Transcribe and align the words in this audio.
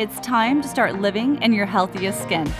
It's 0.00 0.18
time 0.20 0.62
to 0.62 0.66
start 0.66 0.98
living 0.98 1.42
in 1.42 1.52
your 1.52 1.66
healthiest 1.66 2.22
skin. 2.22 2.50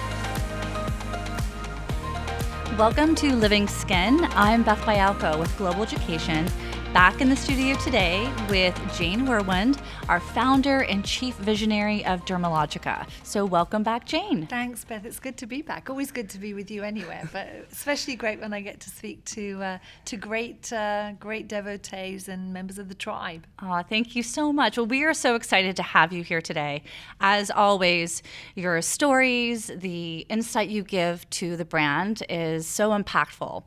Welcome 2.77 3.15
to 3.15 3.35
Living 3.35 3.67
Skin. 3.67 4.29
I'm 4.33 4.63
Beth 4.63 4.83
Bialco 4.83 5.39
with 5.39 5.57
Global 5.57 5.85
Education 5.85 6.47
back 6.93 7.21
in 7.21 7.29
the 7.31 7.37
studio 7.37 7.77
today 7.77 8.29
with 8.49 8.75
Jane 8.97 9.21
Wurwand, 9.21 9.81
our 10.09 10.19
founder 10.19 10.81
and 10.81 11.05
chief 11.05 11.37
visionary 11.37 12.05
of 12.05 12.25
Dermalogica. 12.25 13.09
So, 13.23 13.45
welcome 13.45 13.85
back, 13.85 14.07
Jane. 14.07 14.49
Thanks, 14.49 14.85
Beth. 14.85 15.05
It's 15.05 15.21
good 15.21 15.37
to 15.37 15.47
be 15.47 15.63
back. 15.63 15.89
Always 15.89 16.11
good 16.11 16.29
to 16.31 16.39
be 16.39 16.53
with 16.53 16.69
you 16.69 16.83
anywhere, 16.83 17.29
but 17.33 17.47
especially 17.71 18.17
great 18.17 18.41
when 18.41 18.53
I 18.53 18.61
get 18.61 18.81
to 18.81 18.91
speak 18.91 19.25
to 19.27 19.63
uh, 19.63 19.79
to 20.07 20.17
great 20.17 20.73
uh, 20.73 21.13
great 21.21 21.47
devotees 21.47 22.29
and 22.29 22.53
members 22.53 22.79
of 22.79 22.89
the 22.89 22.95
tribe. 22.97 23.47
Oh, 23.63 23.83
thank 23.89 24.17
you 24.17 24.25
so 24.25 24.53
much. 24.53 24.77
Well, 24.77 24.87
we 24.87 25.05
are 25.05 25.15
so 25.15 25.37
excited 25.37 25.77
to 25.77 25.85
have 25.85 26.13
you 26.13 26.25
here 26.25 26.41
today. 26.41 26.83
As 27.21 27.53
always, 27.53 28.23
your 28.57 28.83
stories, 28.83 29.71
the 29.77 30.27
insight 30.29 30.71
you 30.71 30.83
give 30.83 31.29
to 31.31 31.57
the 31.57 31.65
brand 31.65 32.25
is 32.29 32.67
so 32.67 32.91
impactful. 32.91 33.63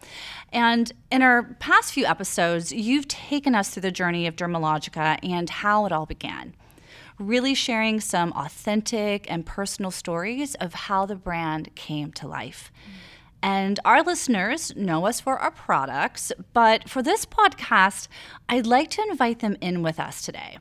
And 0.51 0.91
in 1.09 1.21
our 1.21 1.43
past 1.59 1.93
few 1.93 2.05
episodes, 2.05 2.73
you've 2.73 3.07
taken 3.13 3.53
us 3.53 3.69
through 3.69 3.81
the 3.81 3.91
journey 3.91 4.25
of 4.25 4.35
Dermalogica 4.35 5.19
and 5.21 5.47
how 5.47 5.85
it 5.85 5.91
all 5.91 6.07
began. 6.07 6.55
Really 7.19 7.53
sharing 7.53 8.01
some 8.01 8.31
authentic 8.33 9.29
and 9.29 9.45
personal 9.45 9.91
stories 9.91 10.55
of 10.55 10.73
how 10.73 11.05
the 11.05 11.15
brand 11.15 11.75
came 11.75 12.11
to 12.13 12.27
life. 12.27 12.71
And 13.43 13.79
our 13.85 14.01
listeners 14.01 14.75
know 14.75 15.05
us 15.05 15.19
for 15.19 15.37
our 15.37 15.51
products, 15.51 16.31
but 16.53 16.89
for 16.89 17.03
this 17.03 17.25
podcast, 17.25 18.07
I'd 18.49 18.65
like 18.65 18.89
to 18.91 19.05
invite 19.09 19.39
them 19.39 19.57
in 19.61 19.83
with 19.83 19.99
us 19.99 20.23
today 20.23 20.57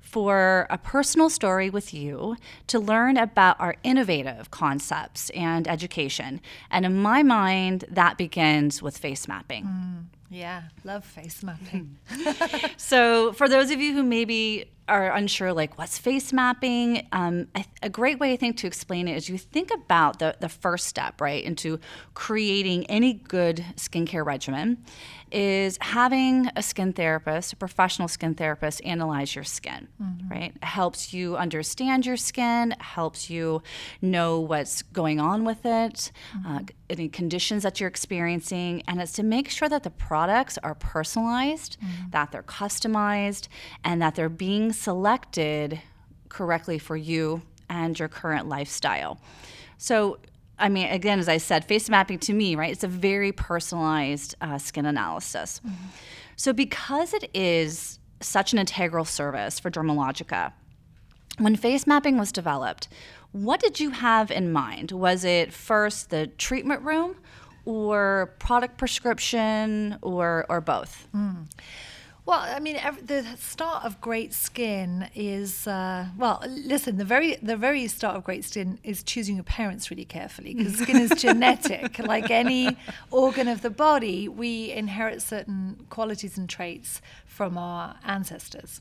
for 0.00 0.68
a 0.70 0.78
personal 0.78 1.28
story 1.28 1.68
with 1.68 1.92
you 1.92 2.36
to 2.68 2.78
learn 2.78 3.16
about 3.16 3.58
our 3.58 3.74
innovative 3.82 4.50
concepts 4.50 5.30
and 5.30 5.66
education. 5.66 6.40
And 6.70 6.86
in 6.86 7.02
my 7.02 7.22
mind, 7.22 7.84
that 7.88 8.16
begins 8.16 8.80
with 8.80 8.96
face 8.96 9.26
mapping. 9.26 9.64
Mm. 9.64 10.15
Yeah, 10.30 10.62
love 10.84 11.04
face 11.04 11.42
mapping. 11.42 11.98
so, 12.76 13.32
for 13.32 13.48
those 13.48 13.70
of 13.70 13.80
you 13.80 13.94
who 13.94 14.02
maybe 14.02 14.70
are 14.88 15.10
unsure, 15.12 15.52
like 15.52 15.78
what's 15.78 15.98
face 15.98 16.32
mapping, 16.32 17.06
um, 17.12 17.48
a, 17.82 17.90
great 17.90 18.20
way 18.20 18.32
I 18.32 18.36
think 18.36 18.56
to 18.58 18.66
explain 18.66 19.08
it 19.08 19.16
is 19.16 19.28
you 19.28 19.38
think 19.38 19.72
about 19.72 20.18
the, 20.18 20.36
the 20.40 20.48
first 20.48 20.86
step, 20.86 21.20
right, 21.20 21.42
into 21.42 21.80
creating 22.14 22.86
any 22.86 23.14
good 23.14 23.64
skincare 23.76 24.24
regimen 24.24 24.84
is 25.32 25.76
having 25.80 26.48
a 26.54 26.62
skin 26.62 26.92
therapist, 26.92 27.52
a 27.52 27.56
professional 27.56 28.06
skin 28.06 28.34
therapist, 28.34 28.80
analyze 28.84 29.34
your 29.34 29.44
skin, 29.44 29.88
mm-hmm. 30.00 30.28
right? 30.28 30.52
It 30.54 30.64
helps 30.64 31.12
you 31.12 31.36
understand 31.36 32.06
your 32.06 32.16
skin, 32.16 32.74
helps 32.78 33.28
you 33.28 33.62
know 34.00 34.40
what's 34.40 34.82
going 34.82 35.18
on 35.18 35.44
with 35.44 35.66
it, 35.66 36.12
mm-hmm. 36.36 36.56
uh, 36.56 36.60
any 36.88 37.08
conditions 37.08 37.64
that 37.64 37.80
you're 37.80 37.88
experiencing, 37.88 38.82
and 38.86 39.00
it's 39.00 39.12
to 39.12 39.24
make 39.24 39.50
sure 39.50 39.68
that 39.68 39.82
the 39.82 39.90
products 39.90 40.58
are 40.58 40.76
personalized, 40.76 41.76
mm-hmm. 41.80 42.10
that 42.10 42.30
they're 42.30 42.44
customized, 42.44 43.48
and 43.82 44.00
that 44.00 44.14
they're 44.14 44.28
being 44.28 44.72
selected 44.78 45.80
correctly 46.28 46.78
for 46.78 46.96
you 46.96 47.42
and 47.68 47.98
your 47.98 48.08
current 48.08 48.48
lifestyle. 48.48 49.20
So, 49.78 50.18
I 50.58 50.68
mean, 50.68 50.88
again, 50.88 51.18
as 51.18 51.28
I 51.28 51.36
said, 51.38 51.64
face 51.64 51.88
mapping 51.90 52.18
to 52.20 52.32
me, 52.32 52.54
right, 52.56 52.72
it's 52.72 52.84
a 52.84 52.88
very 52.88 53.32
personalized 53.32 54.34
uh, 54.40 54.58
skin 54.58 54.86
analysis. 54.86 55.60
Mm-hmm. 55.66 55.86
So, 56.36 56.52
because 56.52 57.12
it 57.12 57.30
is 57.34 57.98
such 58.20 58.52
an 58.52 58.58
integral 58.58 59.04
service 59.04 59.58
for 59.58 59.70
Dermalogica, 59.70 60.52
when 61.38 61.56
face 61.56 61.86
mapping 61.86 62.16
was 62.16 62.32
developed, 62.32 62.88
what 63.32 63.60
did 63.60 63.80
you 63.80 63.90
have 63.90 64.30
in 64.30 64.50
mind? 64.52 64.92
Was 64.92 65.24
it 65.24 65.52
first 65.52 66.10
the 66.10 66.28
treatment 66.28 66.82
room 66.82 67.16
or 67.66 68.34
product 68.38 68.78
prescription 68.78 69.98
or, 70.00 70.46
or 70.48 70.62
both? 70.62 71.06
Mm. 71.14 71.46
Well, 72.26 72.40
I 72.40 72.58
mean, 72.58 72.76
the 73.04 73.24
start 73.38 73.84
of 73.84 74.00
great 74.00 74.34
skin 74.34 75.08
is 75.14 75.68
uh, 75.68 76.06
well. 76.18 76.42
Listen, 76.48 76.96
the 76.96 77.04
very 77.04 77.36
the 77.36 77.56
very 77.56 77.86
start 77.86 78.16
of 78.16 78.24
great 78.24 78.44
skin 78.44 78.80
is 78.82 79.04
choosing 79.04 79.36
your 79.36 79.44
parents 79.44 79.92
really 79.92 80.04
carefully 80.04 80.52
because 80.52 80.76
skin 80.82 80.96
is 80.96 81.10
genetic. 81.22 82.00
Like 82.00 82.28
any 82.32 82.76
organ 83.12 83.46
of 83.46 83.62
the 83.62 83.70
body, 83.70 84.28
we 84.28 84.72
inherit 84.72 85.22
certain 85.22 85.86
qualities 85.88 86.36
and 86.36 86.48
traits 86.48 87.00
from 87.26 87.56
our 87.56 87.94
ancestors, 88.04 88.80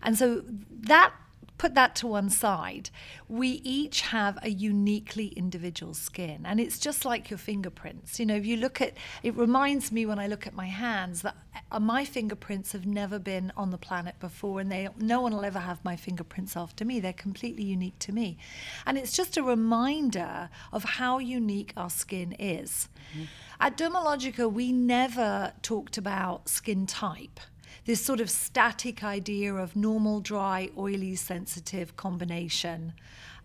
and 0.00 0.16
so 0.16 0.44
that 0.82 1.12
put 1.58 1.74
that 1.74 1.94
to 1.96 2.06
one 2.06 2.30
side, 2.30 2.90
we 3.28 3.48
each 3.64 4.02
have 4.02 4.38
a 4.42 4.50
uniquely 4.50 5.28
individual 5.28 5.94
skin. 5.94 6.42
And 6.44 6.58
it's 6.60 6.78
just 6.78 7.04
like 7.04 7.30
your 7.30 7.38
fingerprints. 7.38 8.18
You 8.18 8.26
know, 8.26 8.34
if 8.34 8.46
you 8.46 8.56
look 8.56 8.80
at 8.80 8.94
it, 9.22 9.36
reminds 9.36 9.92
me 9.92 10.04
when 10.06 10.18
I 10.18 10.26
look 10.26 10.46
at 10.46 10.54
my 10.54 10.66
hands 10.66 11.22
that 11.22 11.36
uh, 11.70 11.80
my 11.80 12.04
fingerprints 12.04 12.72
have 12.72 12.86
never 12.86 13.18
been 13.18 13.52
on 13.56 13.70
the 13.70 13.78
planet 13.78 14.18
before, 14.20 14.60
and 14.60 14.70
they, 14.70 14.88
no 14.98 15.20
one 15.20 15.32
will 15.32 15.44
ever 15.44 15.60
have 15.60 15.84
my 15.84 15.96
fingerprints 15.96 16.56
after 16.56 16.84
me. 16.84 17.00
They're 17.00 17.12
completely 17.12 17.64
unique 17.64 17.98
to 18.00 18.12
me. 18.12 18.36
And 18.84 18.98
it's 18.98 19.12
just 19.12 19.36
a 19.36 19.42
reminder 19.42 20.50
of 20.72 20.84
how 20.84 21.18
unique 21.18 21.72
our 21.76 21.90
skin 21.90 22.32
is. 22.38 22.88
Mm-hmm. 23.12 23.24
At 23.60 23.78
Dermalogica, 23.78 24.52
we 24.52 24.72
never 24.72 25.52
talked 25.62 25.96
about 25.96 26.48
skin 26.48 26.86
type 26.86 27.40
this 27.84 28.04
sort 28.04 28.20
of 28.20 28.30
static 28.30 29.04
idea 29.04 29.54
of 29.54 29.76
normal, 29.76 30.20
dry, 30.20 30.70
oily, 30.76 31.16
sensitive 31.16 31.96
combination 31.96 32.92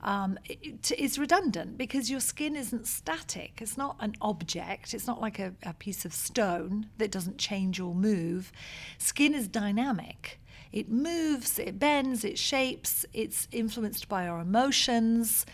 um, 0.01 0.39
it, 0.45 0.91
is 0.97 1.19
redundant 1.19 1.77
because 1.77 2.09
your 2.09 2.19
skin 2.19 2.55
isn't 2.55 2.87
static. 2.87 3.59
It's 3.61 3.77
not 3.77 3.97
an 3.99 4.15
object. 4.21 4.93
It's 4.93 5.07
not 5.07 5.19
like 5.19 5.39
a, 5.39 5.53
a 5.63 5.73
piece 5.73 6.05
of 6.05 6.13
stone 6.13 6.87
that 6.97 7.11
doesn't 7.11 7.37
change 7.37 7.79
or 7.79 7.93
move. 7.93 8.51
Skin 8.97 9.33
is 9.33 9.47
dynamic. 9.47 10.39
It 10.71 10.89
moves, 10.89 11.57
it 11.59 11.79
bends, 11.79 12.23
it 12.23 12.37
shapes, 12.37 13.05
it's 13.11 13.47
influenced 13.51 14.07
by 14.07 14.27
our 14.27 14.39
emotions 14.39 15.45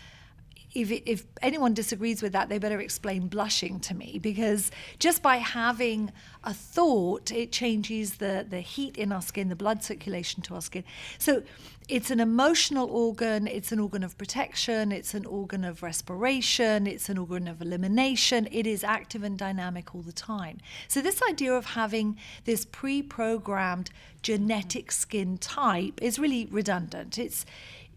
if, 0.76 0.90
if 1.06 1.24
anyone 1.40 1.74
disagrees 1.74 2.22
with 2.22 2.32
that, 2.32 2.48
they 2.48 2.58
better 2.58 2.80
explain 2.80 3.28
blushing 3.28 3.80
to 3.80 3.94
me 3.94 4.18
because 4.20 4.70
just 4.98 5.22
by 5.22 5.36
having 5.36 6.12
a 6.44 6.52
thought, 6.52 7.32
it 7.32 7.50
changes 7.50 8.16
the, 8.16 8.46
the 8.48 8.60
heat 8.60 8.96
in 8.96 9.10
our 9.10 9.22
skin, 9.22 9.48
the 9.48 9.56
blood 9.56 9.82
circulation 9.82 10.42
to 10.42 10.54
our 10.54 10.60
skin. 10.60 10.84
So 11.18 11.42
it's 11.88 12.10
an 12.10 12.20
emotional 12.20 12.90
organ, 12.90 13.46
it's 13.46 13.72
an 13.72 13.78
organ 13.78 14.02
of 14.02 14.18
protection, 14.18 14.92
it's 14.92 15.14
an 15.14 15.24
organ 15.24 15.64
of 15.64 15.82
respiration, 15.82 16.86
it's 16.86 17.08
an 17.08 17.16
organ 17.16 17.48
of 17.48 17.62
elimination. 17.62 18.48
It 18.50 18.66
is 18.66 18.84
active 18.84 19.22
and 19.22 19.38
dynamic 19.38 19.94
all 19.94 20.02
the 20.02 20.12
time. 20.12 20.58
So, 20.88 21.00
this 21.00 21.22
idea 21.22 21.52
of 21.52 21.64
having 21.66 22.18
this 22.44 22.64
pre 22.64 23.02
programmed 23.02 23.90
genetic 24.22 24.90
skin 24.90 25.38
type 25.38 26.02
is 26.02 26.18
really 26.18 26.48
redundant. 26.50 27.18
It's 27.18 27.46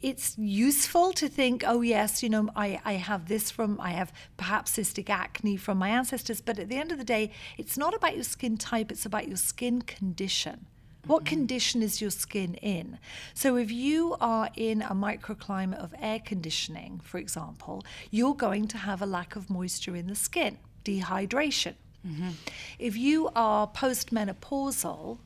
it's 0.01 0.37
useful 0.37 1.11
to 1.13 1.27
think, 1.27 1.63
oh, 1.65 1.81
yes, 1.81 2.23
you 2.23 2.29
know, 2.29 2.49
I, 2.55 2.79
I 2.85 2.93
have 2.93 3.27
this 3.27 3.51
from, 3.51 3.79
I 3.81 3.91
have 3.91 4.13
perhaps 4.37 4.77
cystic 4.77 5.09
acne 5.09 5.57
from 5.57 5.77
my 5.77 5.89
ancestors. 5.89 6.41
But 6.41 6.59
at 6.59 6.69
the 6.69 6.77
end 6.77 6.91
of 6.91 6.97
the 6.97 7.03
day, 7.03 7.31
it's 7.57 7.77
not 7.77 7.93
about 7.93 8.15
your 8.15 8.23
skin 8.23 8.57
type, 8.57 8.91
it's 8.91 9.05
about 9.05 9.27
your 9.27 9.37
skin 9.37 9.81
condition. 9.81 10.67
What 11.05 11.23
mm-hmm. 11.23 11.35
condition 11.35 11.81
is 11.81 12.01
your 12.01 12.11
skin 12.11 12.55
in? 12.55 12.99
So, 13.33 13.55
if 13.55 13.71
you 13.71 14.15
are 14.19 14.49
in 14.55 14.81
a 14.81 14.93
microclimate 14.93 15.81
of 15.81 15.93
air 15.99 16.19
conditioning, 16.19 17.01
for 17.03 17.17
example, 17.17 17.83
you're 18.11 18.35
going 18.35 18.67
to 18.69 18.77
have 18.77 19.01
a 19.01 19.05
lack 19.05 19.35
of 19.35 19.49
moisture 19.49 19.95
in 19.95 20.07
the 20.07 20.15
skin, 20.15 20.57
dehydration. 20.83 21.75
Mm-hmm. 22.05 22.29
If 22.77 22.95
you 22.95 23.29
are 23.35 23.67
postmenopausal, 23.67 25.17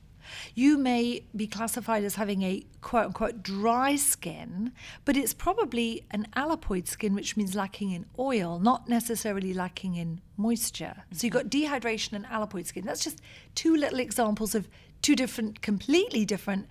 you 0.55 0.77
may 0.77 1.25
be 1.35 1.47
classified 1.47 2.03
as 2.03 2.15
having 2.15 2.41
a 2.43 2.65
quote 2.81 3.07
unquote 3.07 3.43
dry 3.43 3.95
skin, 3.95 4.71
but 5.05 5.17
it's 5.17 5.33
probably 5.33 6.05
an 6.11 6.27
alapoid 6.35 6.87
skin, 6.87 7.13
which 7.13 7.37
means 7.37 7.55
lacking 7.55 7.91
in 7.91 8.05
oil, 8.17 8.59
not 8.59 8.87
necessarily 8.87 9.53
lacking 9.53 9.95
in 9.95 10.21
moisture. 10.37 10.95
Mm-hmm. 10.97 11.15
So 11.15 11.27
you've 11.27 11.33
got 11.33 11.45
dehydration 11.47 12.13
and 12.13 12.25
alapoid 12.25 12.67
skin. 12.67 12.85
That's 12.85 13.03
just 13.03 13.21
two 13.55 13.75
little 13.75 13.99
examples 13.99 14.55
of 14.55 14.67
two 15.01 15.15
different, 15.15 15.61
completely 15.61 16.25
different 16.25 16.67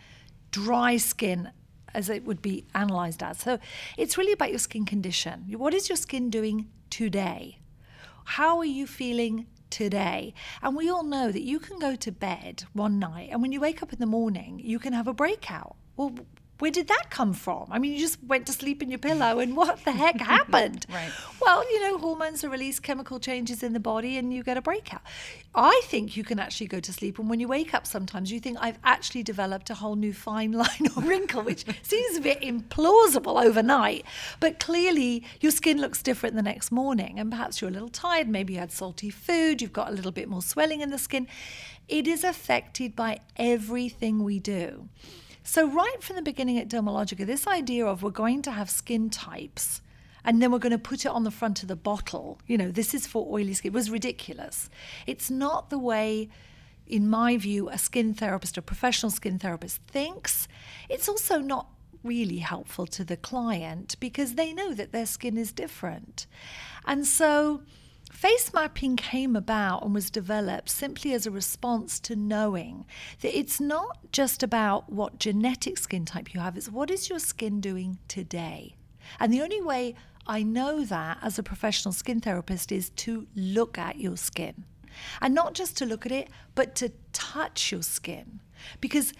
dry 0.51 0.97
skin 0.97 1.51
as 1.95 2.09
it 2.09 2.25
would 2.25 2.41
be 2.41 2.67
analyzed 2.75 3.23
as. 3.23 3.39
So 3.39 3.59
it's 3.97 4.17
really 4.17 4.33
about 4.33 4.51
your 4.51 4.59
skin 4.59 4.85
condition. 4.85 5.45
What 5.57 5.75
is 5.75 5.89
your 5.89 5.97
skin 5.97 6.31
doing 6.31 6.69
today? 6.91 7.59
How 8.25 8.59
are 8.59 8.65
you 8.65 8.87
feeling 8.87 9.47
today? 9.73 10.35
And 10.63 10.77
we 10.77 10.89
all 10.89 11.03
know 11.03 11.33
that 11.33 11.43
you 11.43 11.59
can 11.59 11.81
go 11.81 11.97
to 11.97 12.13
bed 12.13 12.65
one 12.73 13.01
night 13.01 13.31
and 13.33 13.43
when 13.43 13.51
you 13.51 13.61
wake 13.61 13.83
up 13.83 13.93
in 13.93 13.99
the 13.99 14.07
morning, 14.07 14.61
you 14.63 14.79
can 14.79 14.93
have 14.93 15.09
a 15.09 15.15
breakout. 15.15 15.75
Well, 15.97 16.15
where 16.63 16.71
did 16.71 16.87
that 16.87 17.11
come 17.11 17.33
from? 17.33 17.67
I 17.73 17.81
mean, 17.81 17.93
you 17.93 17.99
just 17.99 18.23
went 18.23 18.47
to 18.47 18.53
sleep 18.53 18.85
in 18.85 18.89
your 18.89 19.01
pillow, 19.01 19.41
and 19.41 19.57
what 19.61 19.85
the 19.85 19.91
heck 19.91 20.21
happened? 20.21 20.87
right. 20.95 21.11
Well, 21.41 21.65
you 21.69 21.81
know, 21.81 21.99
hormones 21.99 22.45
are 22.45 22.49
released, 22.49 22.85
chemical 22.85 23.19
changes 23.19 23.65
in 23.65 23.73
the 23.73 23.81
body, 23.81 24.17
and 24.17 24.33
you 24.33 24.45
get 24.45 24.57
a 24.57 24.63
breakout. 24.63 25.01
I 25.57 25.83
think 25.87 26.17
you 26.17 26.23
can 26.23 26.39
actually 26.39 26.69
go 26.69 26.79
to 26.79 26.93
sleep, 26.93 27.19
and 27.19 27.29
when 27.29 27.41
you 27.41 27.49
wake 27.49 27.75
up, 27.75 27.85
sometimes 27.85 28.31
you 28.31 28.39
think, 28.39 28.59
I've 28.61 28.79
actually 28.85 29.25
developed 29.25 29.71
a 29.71 29.75
whole 29.75 29.97
new 29.97 30.13
fine 30.13 30.53
line 30.63 30.87
or 30.97 31.03
wrinkle, 31.03 31.43
which 31.43 31.65
seems 31.83 32.17
a 32.17 32.21
bit 32.21 32.41
implausible 32.43 33.45
overnight. 33.45 34.05
But 34.39 34.61
clearly, 34.61 35.25
your 35.41 35.51
skin 35.51 35.81
looks 35.81 36.01
different 36.01 36.37
the 36.37 36.43
next 36.43 36.71
morning, 36.71 37.19
and 37.19 37.29
perhaps 37.29 37.61
you're 37.61 37.71
a 37.71 37.73
little 37.73 37.89
tired. 37.89 38.29
Maybe 38.29 38.53
you 38.53 38.61
had 38.61 38.71
salty 38.71 39.11
food, 39.11 39.61
you've 39.61 39.73
got 39.73 39.89
a 39.89 39.93
little 39.93 40.13
bit 40.13 40.29
more 40.29 40.43
swelling 40.43 40.81
in 40.81 40.91
the 40.91 40.99
skin. 40.99 41.27
It 41.89 42.07
is 42.07 42.23
affected 42.23 42.95
by 42.95 43.19
everything 43.37 44.23
we 44.23 44.39
do. 44.39 44.89
So, 45.45 45.69
right 45.69 45.97
from 46.01 46.17
the 46.17 46.23
beginning 46.23 46.59
at 46.59 46.69
Dermalogica, 46.69 47.27
this 47.27 47.47
idea 47.47 47.85
of 47.85 48.03
we're 48.03 48.11
going 48.11 48.43
to 48.43 48.53
have 48.53 48.71
skin 48.71 49.11
types 49.11 49.83
and 50.25 50.41
then 50.41 50.53
we're 50.53 50.59
going 50.59 50.71
to 50.71 50.79
put 50.79 51.05
it 51.05 51.09
on 51.09 51.25
the 51.25 51.31
front 51.31 51.63
of 51.63 51.69
the 51.69 51.77
bottle, 51.77 52.39
you 52.47 52.57
know, 52.57 52.71
this 52.71 52.95
is 52.95 53.07
for 53.07 53.27
oily 53.29 53.55
skin, 53.55 53.73
was 53.73 53.91
ridiculous. 53.91 54.71
It's 55.07 55.31
not 55.31 55.71
the 55.71 55.79
way, 55.79 56.29
in 56.87 57.11
my 57.11 57.37
view, 57.37 57.69
a 57.69 57.79
skin 57.79 58.15
therapist, 58.15 58.57
a 58.57 58.63
professional 58.63 59.11
skin 59.11 59.39
therapist 59.39 59.83
thinks. 59.83 60.47
It's 60.89 61.09
also 61.09 61.39
not 61.39 61.67
really 62.05 62.39
helpful 62.39 62.87
to 62.87 63.05
the 63.05 63.17
client 63.17 63.97
because 64.01 64.35
they 64.35 64.53
know 64.53 64.75
that 64.75 64.93
their 64.93 65.07
skin 65.07 65.37
is 65.37 65.53
different. 65.53 66.27
And 66.85 67.07
so, 67.07 67.63
Face 68.13 68.53
mapping 68.53 68.95
came 68.95 69.35
about 69.35 69.83
and 69.83 69.95
was 69.95 70.11
developed 70.11 70.69
simply 70.69 71.13
as 71.15 71.27
a 71.27 71.31
response 71.31 71.99
to 72.01 72.15
knowing 72.15 72.85
that 73.21 73.37
it's 73.37 73.59
not 73.59 73.99
just 74.13 74.43
about 74.43 74.93
what 74.93 75.19
genetic 75.19 75.79
skin 75.79 76.05
type 76.05 76.33
you 76.33 76.39
have, 76.39 76.57
it's 76.57 76.69
what 76.69 76.91
is 76.91 77.09
your 77.09 77.19
skin 77.19 77.59
doing 77.61 77.99
today. 78.09 78.77
And 79.19 79.33
the 79.33 79.41
only 79.41 79.63
way 79.63 79.97
I 80.27 80.43
know 80.43 80.85
that 80.85 81.19
as 81.23 81.39
a 81.39 81.43
professional 81.43 81.93
skin 81.93 82.21
therapist 82.21 82.71
is 82.71 82.91
to 82.91 83.27
look 83.35 83.77
at 83.79 83.99
your 83.99 84.19
skin. 84.19 84.67
And 85.23 85.35
not 85.35 85.55
just 85.55 85.77
to 85.79 85.87
look 85.87 86.05
at 86.05 86.13
it, 86.13 86.29
but 86.55 86.77
to 86.77 86.93
touch 87.15 87.73
your 87.73 87.83
skin. 87.83 88.41
Because 88.81 89.15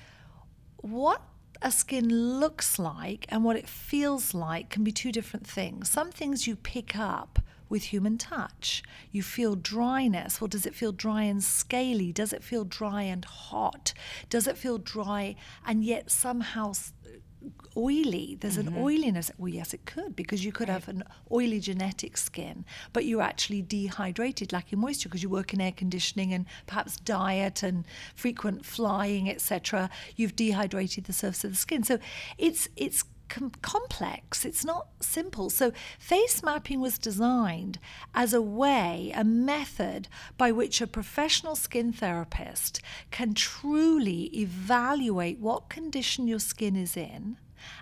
what 0.77 1.23
a 1.63 1.73
skin 1.73 2.39
looks 2.39 2.79
like 2.79 3.25
and 3.31 3.43
what 3.43 3.57
it 3.57 3.69
feels 3.69 4.35
like 4.35 4.69
can 4.69 4.85
be 4.85 4.93
two 4.93 5.11
different 5.11 5.47
things. 5.47 5.89
Some 5.89 6.13
things 6.13 6.47
you 6.47 6.57
pick 6.57 6.97
up 6.97 7.39
with 7.73 7.85
human 7.85 8.19
touch. 8.19 8.83
You 9.11 9.23
feel 9.23 9.57
dryness. 9.57 10.43
Well, 10.43 10.47
does 10.47 10.67
it 10.67 10.75
feel 10.75 10.93
dry 10.93 11.23
and 11.23 11.43
scaly? 11.43 12.13
Does 12.13 12.35
it 12.35 12.45
feel 12.45 12.65
dry 12.65 13.05
and 13.05 13.25
hot? 13.25 13.95
Does 14.29 14.47
it 14.47 14.59
feel 14.59 14.77
dry 14.77 15.37
and 15.67 15.83
yet 15.83 16.11
somehow 16.11 16.75
oily. 17.77 18.37
There's 18.39 18.59
mm-hmm. 18.59 18.77
an 18.77 18.83
oiliness. 18.83 19.31
Well, 19.39 19.49
yes, 19.49 19.73
it 19.73 19.85
could 19.87 20.15
because 20.15 20.45
you 20.45 20.53
could 20.53 20.69
right. 20.69 20.75
have 20.75 20.89
an 20.89 21.03
oily 21.31 21.61
genetic 21.61 22.17
skin, 22.17 22.65
but 22.93 23.05
you're 23.05 23.23
actually 23.23 23.63
dehydrated, 23.63 24.53
lacking 24.53 24.79
moisture 24.79 25.09
because 25.09 25.23
you 25.23 25.31
work 25.31 25.55
in 25.55 25.61
air 25.61 25.73
conditioning 25.73 26.33
and 26.33 26.47
perhaps 26.67 26.99
diet 26.99 27.63
and 27.63 27.87
frequent 28.15 28.65
flying, 28.67 29.31
etc. 29.31 29.91
You've 30.15 30.37
dehydrated 30.37 31.05
the 31.05 31.13
surface 31.13 31.45
of 31.45 31.51
the 31.53 31.57
skin. 31.57 31.83
So 31.83 31.99
it's 32.39 32.69
it's 32.77 33.05
com- 33.33 33.53
complex. 33.63 34.45
It's 34.45 34.65
not 34.65 34.89
simple. 35.01 35.49
So, 35.49 35.73
face 35.99 36.43
mapping 36.43 36.81
was 36.81 36.99
designed 36.99 37.79
as 38.15 38.35
a 38.35 38.43
way, 38.43 39.11
a 39.15 39.25
method 39.25 40.09
by 40.37 40.53
which 40.53 40.81
a 40.81 40.87
professional 40.87 41.57
skin 41.57 41.93
therapist 41.93 42.83
can 43.11 43.33
truly 43.33 44.25
evaluate 44.37 45.39
what 45.39 45.71
condition 45.71 46.29
your 46.29 46.41
skin 46.41 46.77
is 46.77 46.97
in. 46.97 47.39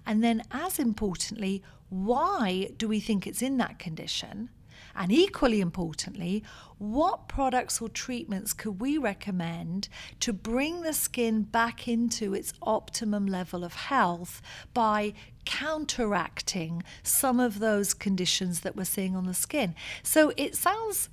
And 0.07 0.23
then, 0.23 0.43
as 0.53 0.79
importantly, 0.79 1.63
why 1.89 2.71
do 2.77 2.87
we 2.87 3.01
think 3.01 3.27
it's 3.27 3.43
in 3.43 3.57
that 3.57 3.79
condition? 3.81 4.51
And 4.95 5.13
equally 5.13 5.61
importantly, 5.61 6.43
what 6.79 7.29
products 7.29 7.81
or 7.81 7.89
treatments 7.89 8.53
could 8.53 8.81
we 8.81 8.99
recommend 8.99 9.89
to 10.21 10.33
bring 10.33 10.83
the 10.83 10.93
skin 10.93 11.43
back 11.43 11.87
into 11.87 12.35
its 12.35 12.53
optimum 12.63 13.27
level 13.27 13.65
of 13.65 13.75
health 13.75 14.41
by 14.75 15.13
counteracting 15.45 16.83
some 17.03 17.41
of 17.41 17.59
those 17.59 17.95
conditions 17.95 18.61
that 18.61 18.77
we're 18.77 18.85
seeing 18.85 19.15
on 19.15 19.27
the 19.27 19.35
skin? 19.35 19.75
So 20.03 20.33
it 20.37 20.57
sounds 20.57 21.09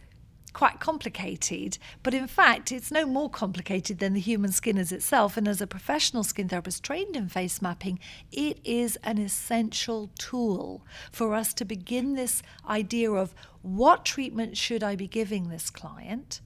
quite 0.57 0.79
complicated, 0.79 1.77
but 2.01 2.15
in 2.15 2.25
fact, 2.25 2.71
it's 2.71 2.89
no 2.89 3.05
more 3.05 3.29
complicated 3.29 3.99
than 3.99 4.13
the 4.13 4.19
human 4.19 4.51
skin 4.51 4.75
as 4.75 4.91
itself. 4.91 5.37
And 5.37 5.47
as 5.47 5.61
a 5.61 5.67
professional 5.67 6.23
skin 6.23 6.49
therapist 6.49 6.81
trained 6.81 7.15
in 7.15 7.29
face 7.29 7.61
mapping, 7.61 7.99
it 8.31 8.59
is 8.63 8.97
an 9.03 9.19
essential 9.19 10.09
tool 10.17 10.83
for 11.11 11.35
us 11.35 11.53
to 11.53 11.63
begin 11.63 12.15
this 12.15 12.41
idea 12.67 13.11
of 13.11 13.35
what 13.61 14.03
treatment 14.03 14.57
should 14.57 14.81
I 14.81 14.95
be 14.95 15.07
giving 15.07 15.49
this 15.49 15.69
client 15.69 16.41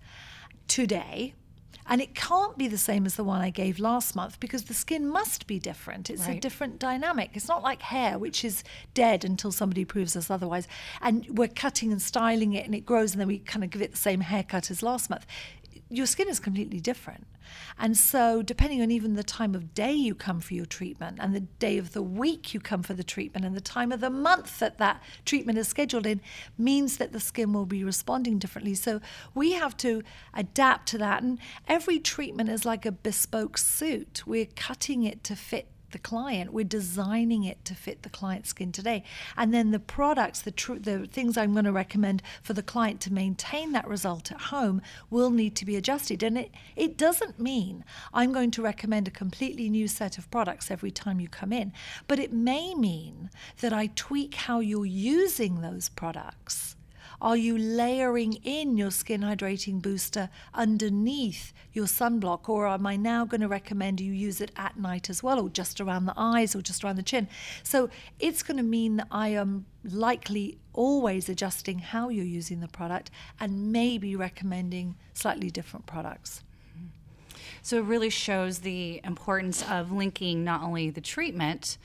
today 0.68 1.34
and 1.92 2.00
it 2.00 2.16
can't 2.16 2.58
be 2.58 2.70
the 2.70 2.78
same 2.78 3.06
as 3.06 3.16
the 3.16 3.24
one 3.26 3.42
I 3.42 3.50
gave 3.50 3.78
last 3.78 4.16
month 4.16 4.40
because 4.40 4.64
the 4.64 4.74
skin 4.74 5.10
must 5.10 5.46
be 5.46 5.60
different. 5.60 6.10
It's 6.10 6.26
right. 6.26 6.38
a 6.38 6.40
different 6.40 6.80
dynamic. 6.80 7.32
It's 7.34 7.50
not 7.50 7.64
like 7.64 7.82
hair, 7.82 8.18
which 8.18 8.46
is 8.46 8.64
dead 8.94 9.26
until 9.26 9.52
somebody 9.52 9.84
proves 9.84 10.16
us 10.16 10.30
otherwise. 10.30 10.70
And 11.02 11.28
we're 11.38 11.50
cutting 11.50 11.92
and 11.92 12.02
styling 12.02 12.54
it 12.54 12.66
and 12.66 12.74
it 12.74 12.86
grows, 12.86 13.12
and 13.12 13.20
then 13.20 13.28
we 13.28 13.40
kind 13.40 13.66
of 13.66 13.72
give 13.72 13.82
it 13.82 13.92
the 13.92 13.98
same 13.98 14.22
haircut 14.22 14.72
as 14.72 14.82
last 14.82 15.10
month 15.10 15.26
your 15.92 16.06
skin 16.06 16.30
is 16.30 16.40
completely 16.40 16.80
different. 16.80 17.28
And 17.78 17.98
so, 17.98 18.42
depending 18.42 18.82
on 18.82 18.92
even 18.92 19.16
the 19.16 19.24
time 19.24 19.56
of 19.56 19.74
day 19.74 19.92
you 19.92 20.16
come 20.16 20.40
for 20.40 20.54
your 20.54 20.66
treatment, 20.66 21.18
and 21.20 21.36
the 21.36 21.42
day 21.42 21.78
of 21.78 21.92
the 21.92 22.02
week 22.02 22.54
you 22.54 22.60
come 22.62 22.82
for 22.82 22.94
the 22.94 23.04
treatment, 23.04 23.46
and 23.46 23.56
the 23.56 23.62
time 23.62 23.92
of 23.92 24.00
the 24.00 24.10
month 24.10 24.60
that 24.60 24.78
that 24.78 25.04
treatment 25.26 25.58
is 25.58 25.68
scheduled 25.68 26.06
in, 26.06 26.22
means 26.58 26.98
that 26.98 27.12
the 27.12 27.20
skin 27.20 27.52
will 27.52 27.66
be 27.66 27.84
responding 27.84 28.40
differently. 28.40 28.74
So, 28.74 29.02
we 29.34 29.52
have 29.54 29.76
to 29.78 30.02
adapt 30.34 30.88
to 30.90 30.98
that. 31.00 31.24
And 31.24 31.40
every 31.68 32.00
treatment 32.00 32.50
is 32.50 32.64
like 32.64 32.86
a 32.86 32.92
bespoke 32.92 33.58
suit, 33.58 34.24
we're 34.26 34.48
cutting 34.56 35.04
it 35.04 35.24
to 35.26 35.36
fit 35.36 35.68
the 35.92 36.00
client. 36.00 36.54
We're 36.54 36.64
designing 36.64 37.44
it 37.44 37.64
to 37.66 37.76
fit 37.76 38.04
the 38.04 38.10
client's 38.10 38.50
skin 38.50 38.72
today. 38.72 39.04
And 39.38 39.54
then 39.54 39.72
the 39.72 39.80
products, 39.80 40.42
the, 40.42 40.52
tr- 40.52 40.76
the 40.76 41.08
things 41.08 41.38
I'm 41.38 41.54
going 41.54 41.66
to 41.66 41.72
recommend 41.72 42.22
for 42.42 42.54
the 42.54 42.64
client 42.64 43.02
to 43.02 43.14
maintain 43.14 43.72
that 43.72 43.88
result 43.88 44.32
at 44.32 44.42
home 44.42 44.82
will 45.10 45.30
need 45.30 45.56
to 45.58 45.66
be 45.66 45.76
adjusted. 45.76 46.24
And 46.24 46.38
it, 46.38 46.52
it 46.76 46.98
doesn't 46.98 47.40
mean 47.40 47.84
I'm 48.14 48.32
going 48.32 48.52
to 48.52 48.62
recommend 48.62 49.08
a 49.08 49.12
completely 49.12 49.70
new 49.70 49.88
set 49.88 50.18
of 50.18 50.30
products 50.32 50.72
every 50.72 50.92
time 50.92 51.20
you 51.20 51.28
come 51.28 51.54
in, 51.54 51.74
but 52.08 52.20
it 52.20 52.34
may 52.34 52.74
mean 52.76 53.30
that 53.62 53.74
I 53.74 53.88
tweak 53.88 54.36
how 54.36 54.60
you're 54.60 54.86
using 54.86 55.62
those 55.62 55.90
products 55.90 56.76
are 57.22 57.38
you 57.38 57.56
layering 57.56 58.34
in 58.44 58.78
your 58.78 58.90
skin 58.90 59.22
hydrating 59.22 59.80
booster 59.80 60.30
underneath 60.56 61.54
your 61.72 61.86
sunblock? 61.86 62.50
Or 62.50 62.68
am 62.68 62.88
I 62.88 62.96
now 62.96 63.26
going 63.26 63.42
to 63.42 63.48
recommend 63.48 64.02
you 64.02 64.12
use 64.12 64.42
it 64.42 64.52
at 64.58 64.78
night 64.78 65.10
as 65.10 65.22
well, 65.22 65.40
or 65.40 65.50
just 65.50 65.80
around 65.80 66.06
the 66.06 66.14
eyes 66.18 66.56
or 66.56 66.62
just 66.62 66.84
around 66.84 66.96
the 66.96 67.04
chin? 67.04 67.28
So 67.62 67.90
it's 68.20 68.42
going 68.42 68.58
to 68.58 68.64
mean 68.64 68.96
that 68.98 69.08
I 69.12 69.30
am 69.30 69.66
likely 69.84 70.58
always 70.74 71.30
adjusting 71.30 71.80
how 71.80 72.10
you're 72.10 72.26
using 72.26 72.60
the 72.60 72.68
product 72.68 73.12
and 73.40 73.72
maybe 73.72 74.16
recommending 74.16 74.96
slightly 75.14 75.52
different 75.52 75.86
products. 75.86 76.44
Mm-hmm. 76.76 76.88
So 77.62 77.78
it 77.78 77.84
really 77.84 78.10
shows 78.10 78.60
the 78.60 79.00
importance 79.04 79.64
of 79.70 79.92
linking 79.92 80.44
not 80.44 80.64
only 80.64 80.90
the 80.90 81.02
treatment 81.02 81.78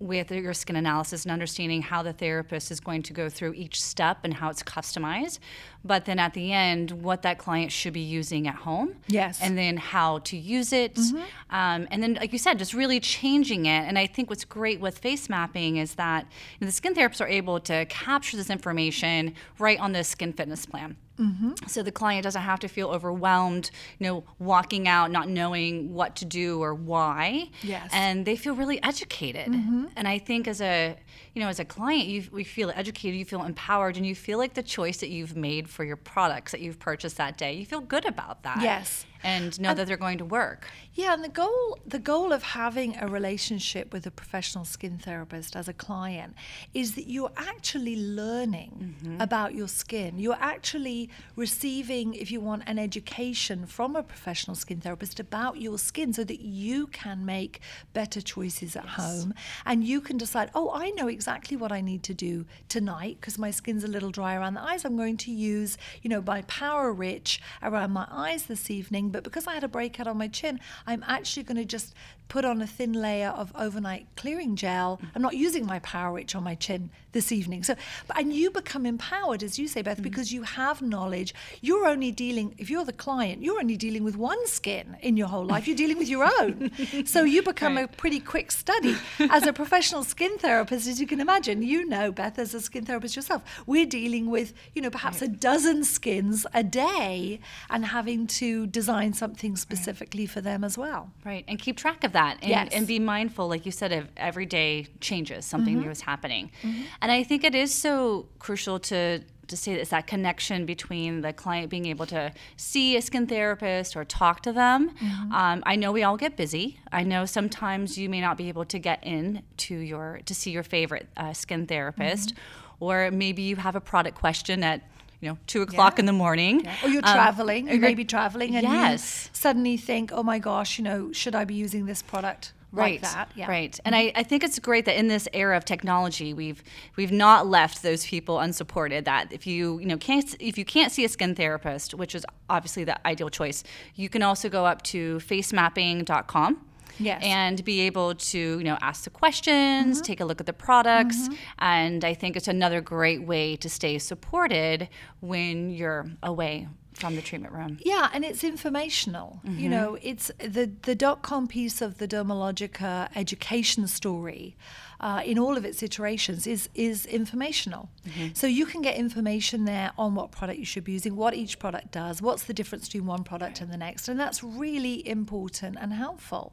with 0.00 0.32
your 0.32 0.54
skin 0.54 0.76
analysis 0.76 1.24
and 1.24 1.32
understanding 1.32 1.82
how 1.82 2.02
the 2.02 2.12
therapist 2.12 2.70
is 2.70 2.80
going 2.80 3.02
to 3.02 3.12
go 3.12 3.28
through 3.28 3.52
each 3.52 3.82
step 3.82 4.18
and 4.24 4.34
how 4.34 4.48
it's 4.48 4.62
customized. 4.62 5.38
But 5.84 6.04
then 6.04 6.18
at 6.18 6.34
the 6.34 6.52
end, 6.52 6.90
what 6.90 7.22
that 7.22 7.38
client 7.38 7.72
should 7.72 7.92
be 7.92 8.00
using 8.00 8.46
at 8.46 8.54
home. 8.54 8.96
Yes. 9.08 9.40
And 9.42 9.56
then 9.56 9.76
how 9.76 10.18
to 10.20 10.36
use 10.36 10.72
it. 10.72 10.94
Mm-hmm. 10.94 11.18
Um, 11.50 11.88
and 11.90 12.02
then, 12.02 12.14
like 12.14 12.32
you 12.32 12.38
said, 12.38 12.58
just 12.58 12.74
really 12.74 13.00
changing 13.00 13.66
it. 13.66 13.82
And 13.88 13.98
I 13.98 14.06
think 14.06 14.28
what's 14.28 14.44
great 14.44 14.80
with 14.80 14.98
face 14.98 15.28
mapping 15.28 15.76
is 15.76 15.94
that 15.94 16.24
you 16.24 16.64
know, 16.64 16.66
the 16.66 16.72
skin 16.72 16.94
therapists 16.94 17.20
are 17.20 17.28
able 17.28 17.60
to 17.60 17.86
capture 17.86 18.36
this 18.36 18.50
information 18.50 19.34
right 19.58 19.78
on 19.80 19.92
the 19.92 20.04
skin 20.04 20.32
fitness 20.32 20.66
plan. 20.66 20.96
Mm-hmm. 21.20 21.52
So 21.66 21.82
the 21.82 21.92
client 21.92 22.24
doesn't 22.24 22.40
have 22.40 22.60
to 22.60 22.68
feel 22.68 22.88
overwhelmed, 22.88 23.70
you 23.98 24.06
know, 24.06 24.24
walking 24.38 24.88
out 24.88 25.10
not 25.10 25.28
knowing 25.28 25.92
what 25.92 26.16
to 26.16 26.24
do 26.24 26.62
or 26.62 26.74
why. 26.74 27.50
Yes. 27.62 27.90
And 27.92 28.24
they 28.24 28.36
feel 28.36 28.54
really 28.54 28.82
educated. 28.82 29.48
Mm-hmm. 29.48 29.86
And 29.96 30.08
I 30.08 30.18
think 30.18 30.48
as 30.48 30.62
a, 30.62 30.96
you 31.34 31.42
know, 31.42 31.48
as 31.48 31.60
a 31.60 31.64
client, 31.64 32.06
you 32.06 32.24
we 32.32 32.42
feel 32.42 32.72
educated, 32.74 33.18
you 33.18 33.24
feel 33.24 33.44
empowered, 33.44 33.96
and 33.96 34.06
you 34.06 34.14
feel 34.14 34.38
like 34.38 34.54
the 34.54 34.62
choice 34.62 34.98
that 34.98 35.10
you've 35.10 35.36
made 35.36 35.68
for 35.70 35.84
your 35.84 35.96
products 35.96 36.52
that 36.52 36.60
you've 36.60 36.78
purchased 36.78 37.16
that 37.16 37.38
day, 37.38 37.54
you 37.54 37.64
feel 37.64 37.80
good 37.80 38.04
about 38.04 38.42
that. 38.42 38.60
Yes. 38.60 39.06
And 39.22 39.60
know 39.60 39.74
that 39.74 39.86
they're 39.86 39.96
going 39.96 40.18
to 40.18 40.24
work. 40.24 40.68
Yeah, 40.94 41.14
and 41.14 41.22
the 41.22 41.28
goal 41.28 41.78
the 41.86 41.98
goal 41.98 42.32
of 42.32 42.42
having 42.42 42.96
a 42.98 43.06
relationship 43.06 43.92
with 43.92 44.06
a 44.06 44.10
professional 44.10 44.64
skin 44.64 44.98
therapist 44.98 45.54
as 45.54 45.68
a 45.68 45.72
client 45.72 46.34
is 46.74 46.94
that 46.94 47.08
you're 47.08 47.32
actually 47.36 47.96
learning 47.96 48.96
mm-hmm. 49.02 49.20
about 49.20 49.54
your 49.54 49.68
skin. 49.68 50.18
You're 50.18 50.38
actually 50.40 51.10
receiving, 51.36 52.14
if 52.14 52.30
you 52.30 52.40
want, 52.40 52.64
an 52.66 52.78
education 52.78 53.66
from 53.66 53.96
a 53.96 54.02
professional 54.02 54.56
skin 54.56 54.80
therapist 54.80 55.20
about 55.20 55.60
your 55.60 55.78
skin 55.78 56.12
so 56.12 56.24
that 56.24 56.40
you 56.40 56.86
can 56.88 57.24
make 57.24 57.60
better 57.92 58.20
choices 58.20 58.76
at 58.76 58.84
yes. 58.84 58.94
home 58.96 59.34
and 59.66 59.84
you 59.84 60.00
can 60.00 60.16
decide, 60.16 60.50
oh, 60.54 60.70
I 60.74 60.90
know 60.90 61.08
exactly 61.08 61.56
what 61.56 61.72
I 61.72 61.80
need 61.80 62.02
to 62.04 62.14
do 62.14 62.46
tonight 62.68 63.18
because 63.20 63.38
my 63.38 63.50
skin's 63.50 63.84
a 63.84 63.88
little 63.88 64.10
dry 64.10 64.34
around 64.34 64.54
the 64.54 64.62
eyes. 64.62 64.84
I'm 64.84 64.96
going 64.96 65.16
to 65.18 65.30
use, 65.30 65.78
you 66.02 66.10
know, 66.10 66.22
my 66.22 66.42
Power 66.42 66.92
Rich 66.92 67.40
around 67.62 67.92
my 67.92 68.06
eyes 68.10 68.44
this 68.44 68.70
evening, 68.70 69.09
but 69.10 69.24
because 69.24 69.46
I 69.46 69.54
had 69.54 69.64
a 69.64 69.68
breakout 69.68 70.06
on 70.06 70.16
my 70.16 70.28
chin, 70.28 70.60
I'm 70.86 71.04
actually 71.06 71.42
going 71.42 71.56
to 71.56 71.64
just 71.64 71.94
put 72.30 72.44
on 72.44 72.62
a 72.62 72.66
thin 72.66 72.92
layer 72.94 73.28
of 73.28 73.52
overnight 73.56 74.06
clearing 74.16 74.54
gel. 74.56 75.00
I'm 75.14 75.20
not 75.20 75.36
using 75.36 75.66
my 75.66 75.80
Power 75.80 76.14
Rich 76.14 76.34
on 76.34 76.44
my 76.44 76.54
chin 76.54 76.88
this 77.12 77.32
evening. 77.32 77.64
So, 77.64 77.74
and 78.16 78.32
you 78.32 78.52
become 78.52 78.86
empowered, 78.86 79.42
as 79.42 79.58
you 79.58 79.68
say, 79.68 79.82
Beth, 79.82 79.98
mm 79.98 80.10
because 80.10 80.32
you 80.32 80.42
have 80.42 80.80
knowledge. 80.80 81.34
You're 81.60 81.86
only 81.86 82.10
dealing, 82.10 82.54
if 82.56 82.70
you're 82.70 82.84
the 82.84 82.92
client, 82.92 83.42
you're 83.42 83.58
only 83.58 83.76
dealing 83.76 84.02
with 84.02 84.16
one 84.16 84.44
skin 84.46 84.96
in 85.02 85.16
your 85.16 85.28
whole 85.28 85.44
life. 85.44 85.68
You're 85.68 85.76
dealing 85.76 85.98
with 85.98 86.08
your 86.08 86.24
own. 86.40 86.70
so 87.04 87.22
you 87.22 87.42
become 87.52 87.76
right. 87.76 87.84
a 87.84 87.88
pretty 87.88 88.18
quick 88.18 88.50
study. 88.50 88.96
As 89.18 89.46
a 89.46 89.52
professional 89.52 90.04
skin 90.04 90.38
therapist, 90.38 90.88
as 90.88 91.00
you 91.00 91.06
can 91.06 91.20
imagine, 91.20 91.62
you 91.62 91.86
know, 91.86 92.12
Beth, 92.12 92.38
as 92.38 92.54
a 92.54 92.60
skin 92.60 92.86
therapist 92.86 93.14
yourself, 93.14 93.42
we're 93.66 93.86
dealing 93.86 94.30
with, 94.30 94.54
you 94.74 94.80
know, 94.80 94.90
perhaps 94.90 95.20
right. 95.20 95.30
a 95.30 95.34
dozen 95.34 95.84
skins 95.84 96.46
a 96.54 96.62
day 96.62 97.40
and 97.68 97.84
having 97.84 98.26
to 98.26 98.66
design 98.66 99.12
something 99.12 99.56
specifically 99.56 100.24
right. 100.24 100.30
for 100.30 100.40
them 100.40 100.64
as 100.64 100.78
well. 100.78 101.10
Right. 101.24 101.44
And 101.46 101.58
keep 101.58 101.76
track 101.76 102.04
of 102.04 102.12
that 102.12 102.19
that 102.20 102.38
and, 102.42 102.50
yes. 102.50 102.68
and 102.72 102.86
be 102.86 102.98
mindful, 102.98 103.48
like 103.48 103.64
you 103.66 103.72
said, 103.72 103.92
of 103.92 104.08
every 104.16 104.46
day 104.46 104.86
changes, 105.00 105.44
something 105.44 105.74
mm-hmm. 105.74 105.84
new 105.84 105.90
is 105.90 106.02
happening. 106.02 106.50
Mm-hmm. 106.62 106.82
And 107.02 107.12
I 107.12 107.22
think 107.22 107.44
it 107.44 107.54
is 107.54 107.72
so 107.74 108.26
crucial 108.38 108.78
to 108.90 109.20
to 109.48 109.56
say 109.56 109.72
that 109.72 109.80
it's 109.80 109.90
that 109.90 110.06
connection 110.06 110.64
between 110.64 111.22
the 111.22 111.32
client 111.32 111.68
being 111.70 111.86
able 111.86 112.06
to 112.06 112.32
see 112.56 112.96
a 112.96 113.02
skin 113.02 113.26
therapist 113.26 113.96
or 113.96 114.04
talk 114.04 114.42
to 114.42 114.52
them. 114.52 114.90
Mm-hmm. 114.90 115.32
Um, 115.32 115.62
I 115.66 115.74
know 115.74 115.90
we 115.90 116.04
all 116.04 116.16
get 116.16 116.36
busy. 116.36 116.78
I 116.92 117.02
know 117.02 117.24
sometimes 117.24 117.98
you 117.98 118.08
may 118.08 118.20
not 118.20 118.36
be 118.36 118.46
able 118.48 118.64
to 118.66 118.78
get 118.78 119.02
in 119.02 119.42
to 119.64 119.74
your 119.74 120.20
to 120.26 120.34
see 120.34 120.52
your 120.52 120.62
favorite 120.62 121.08
uh, 121.16 121.32
skin 121.32 121.66
therapist, 121.66 122.34
mm-hmm. 122.34 122.84
or 122.84 123.10
maybe 123.10 123.42
you 123.42 123.56
have 123.56 123.74
a 123.74 123.80
product 123.80 124.16
question 124.16 124.62
at 124.62 124.82
you 125.20 125.28
know, 125.28 125.38
two 125.46 125.62
o'clock 125.62 125.94
yeah. 125.94 126.00
in 126.00 126.06
the 126.06 126.12
morning. 126.12 126.64
Yeah. 126.64 126.76
Or 126.82 126.88
you're 126.88 127.04
um, 127.04 127.14
traveling, 127.14 127.68
you 127.68 127.80
may 127.80 127.94
be 127.94 128.04
traveling, 128.04 128.56
and 128.56 128.64
yes. 128.64 129.26
you 129.26 129.30
suddenly 129.34 129.76
think, 129.76 130.10
oh 130.12 130.22
my 130.22 130.38
gosh, 130.38 130.78
you 130.78 130.84
know, 130.84 131.12
should 131.12 131.34
I 131.34 131.44
be 131.44 131.54
using 131.54 131.86
this 131.86 132.02
product? 132.02 132.52
Right, 132.72 133.02
like 133.02 133.12
that. 133.12 133.30
Yeah. 133.34 133.48
right, 133.48 133.80
and 133.84 133.96
I, 133.96 134.12
I 134.14 134.22
think 134.22 134.44
it's 134.44 134.56
great 134.60 134.84
that 134.84 134.96
in 134.96 135.08
this 135.08 135.26
era 135.32 135.56
of 135.56 135.64
technology, 135.64 136.32
we've 136.32 136.62
we've 136.94 137.10
not 137.10 137.48
left 137.48 137.82
those 137.82 138.06
people 138.06 138.38
unsupported. 138.38 139.06
That 139.06 139.32
if 139.32 139.44
you 139.44 139.80
you 139.80 139.86
know 139.86 139.96
can't 139.96 140.36
if 140.38 140.56
you 140.56 140.64
can't 140.64 140.92
see 140.92 141.04
a 141.04 141.08
skin 141.08 141.34
therapist, 141.34 141.94
which 141.94 142.14
is 142.14 142.24
obviously 142.48 142.84
the 142.84 143.04
ideal 143.04 143.28
choice, 143.28 143.64
you 143.96 144.08
can 144.08 144.22
also 144.22 144.48
go 144.48 144.66
up 144.66 144.82
to 144.82 145.16
facemapping.com 145.18 146.64
yes. 146.98 147.20
and 147.24 147.64
be 147.64 147.80
able 147.80 148.14
to 148.14 148.38
you 148.38 148.64
know 148.64 148.78
ask 148.80 149.04
the 149.04 149.10
questions 149.10 149.96
mm-hmm. 149.96 150.04
take 150.04 150.20
a 150.20 150.24
look 150.24 150.40
at 150.40 150.46
the 150.46 150.52
products 150.52 151.28
mm-hmm. 151.28 151.34
and 151.58 152.04
i 152.04 152.14
think 152.14 152.36
it's 152.36 152.48
another 152.48 152.80
great 152.80 153.22
way 153.22 153.56
to 153.56 153.68
stay 153.68 153.98
supported 153.98 154.88
when 155.20 155.70
you're 155.70 156.10
away 156.22 156.66
from 157.00 157.16
the 157.16 157.22
treatment 157.22 157.54
room. 157.54 157.78
Yeah, 157.84 158.10
and 158.12 158.24
it's 158.24 158.44
informational. 158.44 159.40
Mm-hmm. 159.44 159.58
You 159.58 159.68
know, 159.68 159.98
it's 160.02 160.30
the 160.38 160.70
the 160.82 160.94
dot 160.94 161.22
com 161.22 161.48
piece 161.48 161.80
of 161.80 161.98
the 161.98 162.06
Dermalogica 162.06 163.08
education 163.16 163.86
story. 163.86 164.56
Uh, 165.00 165.22
in 165.24 165.38
all 165.38 165.56
of 165.56 165.64
its 165.64 165.82
iterations 165.82 166.46
is 166.46 166.68
is 166.74 167.06
informational. 167.06 167.88
Mm-hmm. 168.06 168.34
So 168.34 168.46
you 168.46 168.66
can 168.66 168.82
get 168.82 168.96
information 168.96 169.64
there 169.64 169.92
on 169.96 170.14
what 170.14 170.30
product 170.30 170.58
you 170.58 170.66
should 170.66 170.84
be 170.84 170.92
using, 170.92 171.16
what 171.16 171.32
each 171.34 171.58
product 171.58 171.90
does, 171.90 172.20
what's 172.20 172.44
the 172.44 172.52
difference 172.52 172.86
between 172.86 173.06
one 173.06 173.24
product 173.24 173.62
and 173.62 173.72
the 173.72 173.78
next, 173.78 174.08
and 174.08 174.20
that's 174.20 174.44
really 174.44 175.08
important 175.08 175.78
and 175.80 175.94
helpful. 175.94 176.52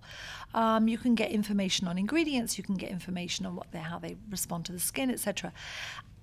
Um, 0.54 0.88
you 0.88 0.98
can 0.98 1.14
get 1.14 1.30
information 1.32 1.90
on 1.90 1.98
ingredients, 1.98 2.58
you 2.58 2.64
can 2.64 2.76
get 2.76 2.90
information 2.90 3.46
on 3.46 3.54
what 3.56 3.70
they 3.74 3.80
how 3.80 4.00
they 4.00 4.16
respond 4.32 4.64
to 4.66 4.72
the 4.72 4.80
skin, 4.80 5.12
etc. 5.12 5.52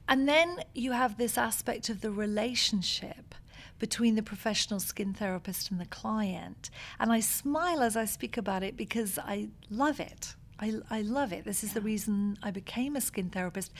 And 0.09 0.27
then 0.27 0.61
you 0.75 0.93
have 0.93 1.19
this 1.19 1.37
aspect 1.37 1.91
of 1.91 2.01
the 2.01 2.11
relationship 2.11 3.35
between 3.79 4.15
the 4.15 4.23
professional 4.23 4.81
skin 4.81 5.13
therapist 5.13 5.71
and 5.71 5.81
the 5.81 5.87
client. 5.87 6.71
And 6.99 7.13
I 7.13 7.21
smile 7.21 7.83
as 7.83 7.97
I 7.97 8.05
speak 8.05 8.37
about 8.37 8.63
it 8.63 8.77
because 8.77 9.19
I 9.19 9.49
love 9.71 10.01
it. 10.01 10.35
I, 10.59 10.75
I 10.91 11.03
love 11.03 11.33
it. 11.33 11.45
This 11.45 11.65
is 11.65 11.71
yeah. 11.71 11.75
the 11.75 11.81
reason 11.81 12.39
I 12.43 12.51
became 12.51 12.97
a 12.97 13.01
skin 13.01 13.31
therapist. 13.31 13.73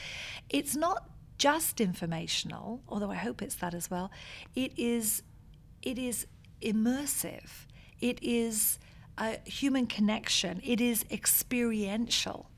It's 0.49 0.75
not 0.75 1.09
just 1.37 1.81
informational, 1.81 2.81
although 2.87 3.11
I 3.11 3.15
hope 3.15 3.41
it's 3.41 3.55
that 3.55 3.73
as 3.73 3.89
well. 3.89 4.11
It 4.55 4.73
is, 4.77 5.23
it 5.81 5.97
is 5.97 6.27
immersive. 6.61 7.65
It 8.01 8.21
is 8.21 8.79
a 9.17 9.39
human 9.45 9.87
connection. 9.87 10.61
It 10.63 10.81
is 10.81 11.05
experiential. 11.09 12.49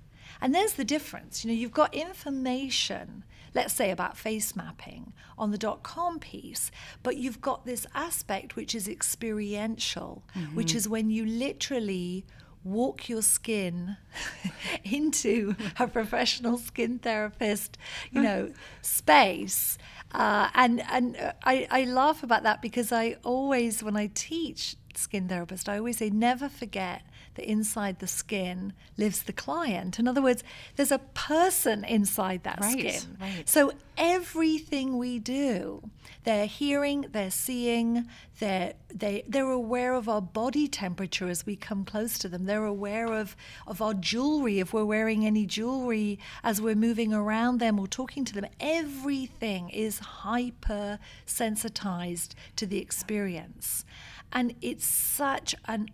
And 0.41 0.53
there's 0.53 0.73
the 0.73 0.85
difference. 0.85 1.43
You 1.43 1.51
know, 1.51 1.57
you've 1.57 1.71
got 1.71 1.93
information 1.93 3.23
let's 3.53 3.73
say 3.73 3.91
about 3.91 4.17
face 4.17 4.55
mapping 4.55 5.13
on 5.37 5.51
the 5.51 5.57
dot 5.57 5.83
com 5.83 6.19
piece, 6.19 6.71
but 7.03 7.17
you've 7.17 7.41
got 7.41 7.65
this 7.65 7.85
aspect 7.93 8.55
which 8.55 8.73
is 8.75 8.87
experiential, 8.87 10.23
mm-hmm. 10.35 10.55
which 10.55 10.73
is 10.75 10.87
when 10.87 11.09
you 11.09 11.25
literally 11.25 12.25
walk 12.63 13.07
your 13.07 13.21
skin 13.21 13.97
into 14.83 15.55
a 15.79 15.87
professional 15.87 16.57
skin 16.57 16.99
therapist, 16.99 17.77
you 18.11 18.21
know, 18.21 18.51
space. 18.81 19.77
Uh, 20.11 20.49
and 20.53 20.81
and 20.89 21.33
I, 21.43 21.67
I 21.69 21.83
laugh 21.85 22.23
about 22.23 22.43
that 22.43 22.61
because 22.61 22.91
I 22.91 23.17
always, 23.23 23.83
when 23.83 23.97
I 23.97 24.09
teach 24.13 24.75
skin 24.95 25.27
therapist, 25.27 25.69
I 25.69 25.77
always 25.77 25.97
say 25.97 26.09
never 26.09 26.49
forget 26.49 27.03
that 27.37 27.49
inside 27.49 27.99
the 27.99 28.07
skin 28.07 28.73
lives 28.97 29.23
the 29.23 29.33
client. 29.33 29.99
In 29.99 30.07
other 30.07 30.21
words, 30.21 30.43
there's 30.75 30.91
a 30.91 30.99
person 30.99 31.83
inside 31.85 32.43
that 32.43 32.59
right, 32.59 32.71
skin. 32.71 33.17
Right. 33.21 33.47
So 33.47 33.71
everything 33.97 34.97
we 34.97 35.19
do, 35.19 35.89
they're 36.23 36.47
hearing, 36.47 37.05
they're 37.11 37.31
seeing, 37.31 38.07
they're 38.39 38.73
they 38.93 39.23
they're 39.27 39.49
aware 39.49 39.93
of 39.93 40.09
our 40.09 40.21
body 40.21 40.67
temperature 40.67 41.29
as 41.29 41.45
we 41.45 41.55
come 41.55 41.85
close 41.85 42.17
to 42.19 42.27
them. 42.27 42.45
They're 42.45 42.65
aware 42.65 43.13
of 43.13 43.35
of 43.67 43.81
our 43.81 43.93
jewelry 43.93 44.59
if 44.59 44.73
we're 44.73 44.85
wearing 44.85 45.25
any 45.25 45.45
jewelry 45.45 46.19
as 46.43 46.59
we're 46.59 46.75
moving 46.75 47.13
around 47.13 47.59
them 47.59 47.79
or 47.79 47.87
talking 47.87 48.25
to 48.25 48.33
them. 48.33 48.47
Everything 48.59 49.69
is 49.69 49.99
hyper 49.99 50.99
sensitized 51.25 52.35
to 52.55 52.65
the 52.65 52.79
experience. 52.79 53.85
And 54.33 54.55
it's 54.61 54.85
such 54.85 55.55
an 55.65 55.89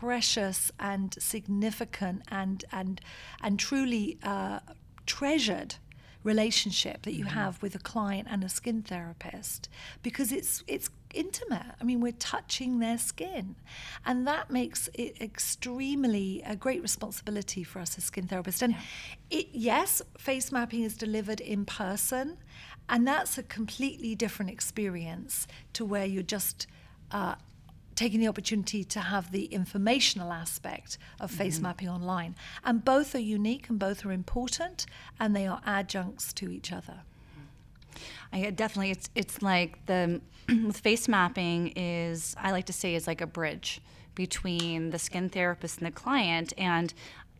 precious 0.00 0.70
and 0.78 1.14
significant 1.18 2.22
and 2.28 2.64
and 2.72 3.00
and 3.42 3.58
truly 3.58 4.18
uh, 4.22 4.60
treasured 5.06 5.76
relationship 6.22 7.02
that 7.02 7.14
you 7.14 7.24
mm-hmm. 7.24 7.34
have 7.34 7.62
with 7.62 7.74
a 7.74 7.78
client 7.78 8.26
and 8.30 8.42
a 8.42 8.48
skin 8.48 8.82
therapist 8.82 9.68
because 10.02 10.32
it's 10.32 10.64
it's 10.66 10.90
intimate. 11.14 11.66
I 11.80 11.84
mean, 11.84 12.00
we're 12.00 12.12
touching 12.12 12.78
their 12.78 12.98
skin, 12.98 13.54
and 14.04 14.26
that 14.26 14.50
makes 14.50 14.88
it 14.94 15.20
extremely 15.20 16.42
a 16.44 16.56
great 16.56 16.82
responsibility 16.82 17.64
for 17.64 17.78
us 17.78 17.96
as 17.96 18.04
skin 18.04 18.26
therapists. 18.26 18.60
And 18.60 18.74
yeah. 18.74 19.38
it, 19.38 19.46
yes, 19.52 20.02
face 20.18 20.52
mapping 20.52 20.82
is 20.82 20.96
delivered 20.96 21.40
in 21.40 21.64
person, 21.64 22.36
and 22.88 23.06
that's 23.06 23.38
a 23.38 23.42
completely 23.42 24.14
different 24.14 24.50
experience 24.50 25.46
to 25.72 25.84
where 25.84 26.04
you're 26.04 26.22
just 26.22 26.66
uh, 27.12 27.36
taking 27.96 28.20
the 28.20 28.28
opportunity 28.28 28.84
to 28.84 29.00
have 29.00 29.32
the 29.32 29.46
informational 29.46 30.32
aspect 30.32 30.98
of 31.18 31.30
face 31.30 31.56
mm-hmm. 31.56 31.64
mapping 31.64 31.88
online. 31.88 32.36
And 32.62 32.84
both 32.84 33.14
are 33.14 33.18
unique 33.20 33.68
and 33.68 33.78
both 33.78 34.04
are 34.04 34.12
important 34.12 34.86
and 35.18 35.34
they 35.34 35.46
are 35.46 35.60
adjuncts 35.66 36.32
to 36.34 36.50
each 36.50 36.70
other. 36.72 37.00
I 38.32 38.50
definitely 38.50 38.90
it's 38.90 39.08
it's 39.14 39.40
like 39.40 39.84
the 39.86 40.20
with 40.48 40.78
face 40.78 41.08
mapping 41.08 41.68
is 41.76 42.34
I 42.38 42.52
like 42.52 42.66
to 42.66 42.72
say 42.72 42.94
is 42.94 43.06
like 43.06 43.20
a 43.20 43.26
bridge 43.26 43.80
between 44.14 44.90
the 44.90 44.98
skin 44.98 45.28
therapist 45.28 45.78
and 45.78 45.86
the 45.86 45.90
client 45.90 46.52
and 46.58 46.92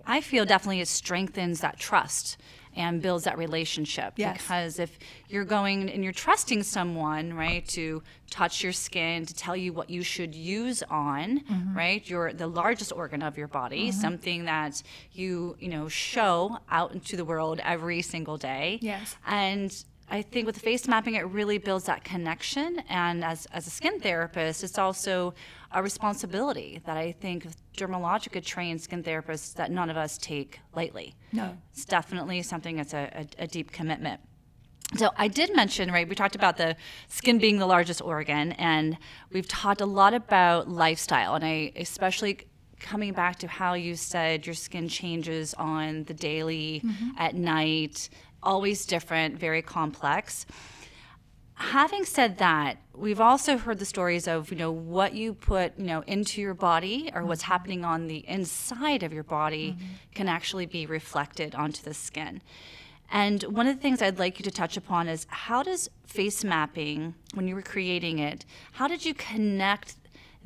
I 0.07 0.21
feel 0.21 0.45
definitely 0.45 0.81
it 0.81 0.89
strengthens 0.89 1.61
that 1.61 1.79
trust 1.79 2.39
and 2.77 3.03
builds 3.03 3.25
that 3.25 3.39
relationship. 3.39 4.15
Yes. 4.17 4.37
Because 4.37 4.79
if 4.79 4.99
you're 5.29 5.45
going 5.45 5.91
and 5.91 6.05
you're 6.05 6.13
trusting 6.13 6.63
someone, 6.63 7.33
right, 7.35 7.67
to 7.69 8.03
touch 8.31 8.63
your 8.63 8.73
skin, 8.73 9.27
to 9.27 9.35
tell 9.35 9.57
you 9.57 9.73
what 9.73 9.91
you 9.91 10.03
should 10.03 10.35
use 10.35 10.83
on, 10.91 11.41
mm-hmm. 11.41 11.77
right, 11.77 12.09
you're 12.09 12.33
the 12.33 12.47
largest 12.47 12.93
organ 12.93 13.23
of 13.23 13.39
your 13.39 13.49
body, 13.49 13.89
mm-hmm. 13.89 14.01
something 14.01 14.45
that 14.45 14.83
you, 15.13 15.57
you 15.59 15.69
know, 15.69 15.89
show 15.89 16.59
out 16.71 16.93
into 16.93 17.17
the 17.17 17.25
world 17.25 17.61
every 17.65 18.03
single 18.03 18.37
day. 18.37 18.79
Yes. 18.83 19.17
And 19.27 19.85
I 20.09 20.23
think 20.23 20.47
with 20.47 20.59
face 20.59 20.87
mapping, 20.87 21.15
it 21.15 21.27
really 21.27 21.59
builds 21.59 21.85
that 21.87 22.05
connection. 22.05 22.81
And 22.89 23.25
as, 23.25 23.47
as 23.47 23.67
a 23.67 23.71
skin 23.71 24.01
therapist, 24.01 24.63
it's 24.63 24.79
also 24.79 25.35
a 25.73 25.83
responsibility 25.83 26.81
that 26.87 26.97
I 26.97 27.13
think 27.13 27.47
dermalogica 27.77 28.45
trained 28.45 28.81
skin 28.81 29.03
therapists 29.03 29.55
that 29.55 29.71
none 29.71 29.91
of 29.91 29.97
us 29.97 30.17
take 30.19 30.61
lightly. 30.75 31.15
No. 31.33 31.57
It's 31.73 31.85
definitely 31.85 32.43
something 32.43 32.77
that's 32.77 32.95
a, 32.95 33.27
a, 33.39 33.45
a 33.45 33.47
deep 33.47 33.73
commitment. 33.73 34.21
So 34.97 35.11
I 35.17 35.27
did 35.27 35.55
mention, 35.55 35.91
right, 35.91 36.09
we 36.09 36.15
talked 36.15 36.37
about 36.37 36.57
the 36.57 36.77
skin 37.09 37.39
being 37.39 37.59
the 37.59 37.67
largest 37.67 38.01
organ, 38.01 38.53
and 38.53 38.97
we've 39.33 39.49
talked 39.49 39.81
a 39.81 39.87
lot 39.87 40.15
about 40.15 40.69
lifestyle, 40.69 41.35
and 41.35 41.45
I 41.45 41.73
especially 41.75 42.47
coming 42.79 43.13
back 43.13 43.37
to 43.41 43.49
how 43.49 43.75
you 43.75 43.97
said 43.97 44.47
your 44.47 44.55
skin 44.55 44.89
changes 44.89 45.55
on 45.55 46.05
the 46.05 46.15
daily, 46.15 46.83
mm-hmm. 46.85 47.11
at 47.19 47.35
night, 47.35 48.09
always 48.43 48.87
different, 48.87 49.39
very 49.39 49.63
complex. 49.63 50.47
Having 51.55 52.05
said 52.05 52.39
that, 52.39 52.79
we've 52.95 53.21
also 53.21 53.57
heard 53.57 53.79
the 53.79 53.87
stories 53.87 54.29
of 54.29 54.51
you 54.51 54.59
know 54.59 54.71
what 54.71 55.15
you 55.15 55.33
put 55.33 55.79
you 55.79 55.87
know 55.87 56.03
into 56.07 56.41
your 56.41 56.55
body 56.55 57.11
or 57.15 57.25
what's 57.25 57.43
mm-hmm. 57.43 57.53
happening 57.53 57.85
on 57.85 58.09
the 58.09 58.29
inside 58.29 59.03
of 59.03 59.13
your 59.13 59.23
body 59.23 59.73
mm-hmm. 59.73 59.85
can 60.15 60.29
actually 60.29 60.67
be 60.67 60.85
reflected 60.87 61.55
onto 61.55 61.83
the 61.83 61.95
skin. 61.95 62.43
And 63.11 63.43
one 63.45 63.67
of 63.67 63.77
the 63.77 63.81
things 63.81 64.03
I'd 64.03 64.19
like 64.19 64.39
you 64.39 64.43
to 64.45 64.51
touch 64.51 64.77
upon 64.77 65.09
is 65.09 65.27
how 65.29 65.63
does 65.63 65.89
face 66.07 66.43
mapping, 66.43 67.15
when 67.35 67.47
you 67.47 67.55
were 67.55 67.63
creating 67.63 68.19
it, 68.19 68.45
how 68.73 68.89
did 68.89 69.05
you 69.05 69.15
connect 69.15 69.95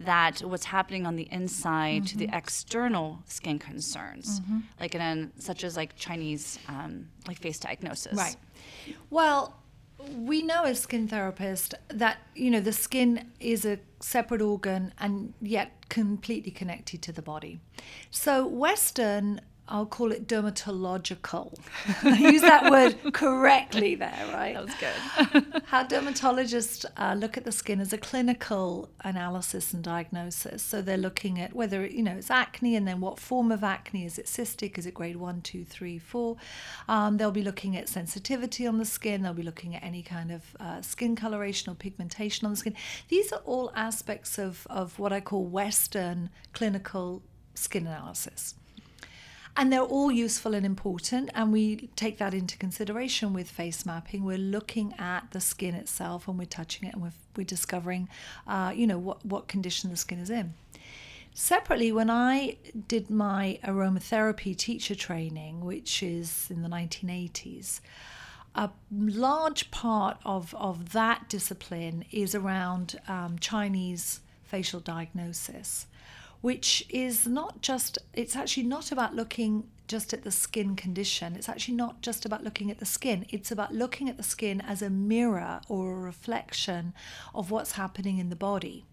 that 0.05 0.41
what's 0.41 0.65
happening 0.65 1.07
on 1.07 1.17
the 1.17 1.29
inside 1.31 2.03
mm-hmm. 2.03 2.05
to 2.07 2.17
the 2.19 2.27
mm-hmm. 2.27 2.37
external 2.37 3.23
skin 3.27 3.59
concerns, 3.59 4.41
mm-hmm. 4.41 4.59
like 4.79 4.95
in 4.95 5.33
such 5.39 5.65
as 5.65 5.77
like 5.77 5.97
Chinese 5.97 6.59
um, 6.69 7.09
like 7.27 7.39
face 7.39 7.59
diagnosis. 7.59 8.17
Right. 8.17 8.37
Well, 9.11 9.57
we 10.17 10.43
know 10.43 10.65
as 10.65 10.81
skin 10.81 11.09
therapists 11.09 11.75
that 11.89 12.19
you 12.35 12.51
know 12.51 12.61
the 12.61 12.73
skin 12.73 13.31
is 13.39 13.65
a 13.65 13.79
separate 14.01 14.41
organ 14.41 14.95
and 14.99 15.35
yet 15.41 15.89
completely 15.89 16.51
connected 16.51 17.03
to 17.03 17.13
the 17.13 17.23
body. 17.23 17.61
So 18.11 18.47
Western 18.47 19.41
I'll 19.71 19.87
call 19.87 20.11
it 20.11 20.27
dermatological. 20.27 21.57
I 22.03 22.19
use 22.19 22.43
that 22.43 22.71
word 22.71 22.97
correctly 23.13 23.95
there, 23.95 24.29
right? 24.33 24.55
That 24.55 24.65
was 24.65 24.75
good. 24.75 25.63
How 25.67 25.85
dermatologists 25.85 26.85
uh, 26.97 27.15
look 27.15 27.37
at 27.37 27.45
the 27.45 27.53
skin 27.53 27.81
as 27.81 27.93
a 27.93 27.99
clinical 27.99 28.91
analysis 29.03 29.73
and 29.73 29.85
diagnosis. 29.85 30.63
So 30.63 30.83
they're 30.83 30.97
looking 30.97 31.41
at 31.41 31.55
whether 31.55 31.87
you 31.87 32.03
know 32.03 32.17
it's 32.17 32.31
acne, 32.31 32.75
and 32.75 32.87
then 32.87 33.01
what 33.01 33.21
form 33.21 33.53
of 33.53 33.63
acne 33.63 34.05
is 34.05 34.19
it 34.19 34.27
cystic? 34.27 34.77
Is 34.77 34.87
it 34.87 34.95
grade 34.95 35.17
one, 35.17 35.41
two, 35.41 35.65
three, 35.65 35.99
four? 35.99 36.37
Um, 36.89 37.17
they'll 37.17 37.31
be 37.31 37.45
looking 37.45 37.77
at 37.77 37.89
sensitivity 37.89 38.67
on 38.67 38.79
the 38.79 38.85
skin. 38.85 39.23
They'll 39.23 39.35
be 39.35 39.45
looking 39.45 39.77
at 39.77 39.85
any 39.85 40.03
kind 40.03 40.33
of 40.33 40.43
uh, 40.59 40.83
skin 40.83 41.15
coloration 41.15 41.71
or 41.71 41.77
pigmentation 41.77 42.45
on 42.45 42.53
the 42.53 42.57
skin. 42.57 42.75
These 43.09 43.33
are 43.33 43.41
all 43.45 43.71
aspects 43.77 44.37
of 44.37 44.67
of 44.69 44.99
what 44.99 45.13
I 45.13 45.21
call 45.21 45.45
Western 45.45 46.31
clinical 46.53 47.23
skin 47.55 47.87
analysis. 47.87 48.57
And 49.57 49.73
they're 49.73 49.81
all 49.81 50.13
useful 50.13 50.55
and 50.55 50.65
important, 50.65 51.31
and 51.35 51.53
we 51.53 51.91
take 51.97 52.19
that 52.19 52.35
into 52.35 52.57
consideration 52.57 53.33
with 53.33 53.51
face 53.51 53.85
mapping. 53.85 54.25
We're 54.25 54.39
looking 54.39 54.95
at 54.99 55.31
the 55.33 55.41
skin 55.41 55.75
itself 55.75 56.29
and 56.29 56.39
we're 56.39 56.45
touching 56.45 56.89
it 56.89 56.95
and 56.95 57.03
we're, 57.03 57.13
we're 57.37 57.45
discovering, 57.45 58.09
uh, 58.47 58.73
you 58.75 58.87
know, 58.87 58.99
what, 58.99 59.25
what 59.27 59.49
condition 59.49 59.91
the 59.91 59.97
skin 59.97 60.21
is 60.21 60.31
in. 60.31 60.55
Separately, 61.35 61.93
when 61.93 62.11
I 62.11 62.57
did 62.89 63.11
my 63.11 63.59
aromatherapy 63.65 64.57
teacher 64.57 64.95
training, 64.95 65.65
which 65.65 66.03
is 66.03 66.47
in 66.51 66.63
the 66.63 66.69
1980s, 66.69 67.81
a 68.55 68.71
large 68.91 69.71
part 69.71 70.19
of, 70.25 70.55
of 70.55 70.93
that 70.93 71.29
discipline 71.29 72.05
is 72.11 72.35
around 72.35 73.01
um, 73.07 73.39
Chinese 73.39 74.21
facial 74.43 74.81
diagnosis 74.81 75.87
which 76.41 76.85
is 76.89 77.27
not 77.27 77.63
just, 77.63 77.99
it's 78.15 78.37
actually 78.37 78.65
not 78.65 78.93
about 78.93 79.15
looking 79.15 79.65
just 79.89 80.15
at 80.15 80.23
the 80.23 80.31
skin 80.31 80.77
condition. 80.77 81.35
It's 81.35 81.49
actually 81.49 81.75
not 81.75 82.01
just 82.01 82.25
about 82.25 82.45
looking 82.45 82.71
at 82.71 82.79
the 82.79 82.87
skin. 82.87 83.27
It's 83.31 83.51
about 83.51 83.75
looking 83.75 84.09
at 84.09 84.17
the 84.17 84.23
skin 84.23 84.61
as 84.61 84.83
a 84.83 84.89
mirror 84.89 85.61
or 85.69 85.93
a 85.93 86.01
reflection 86.01 86.95
of 87.35 87.51
what's 87.51 87.73
happening 87.73 88.19
in 88.19 88.31
the 88.31 88.37
body. 88.37 88.85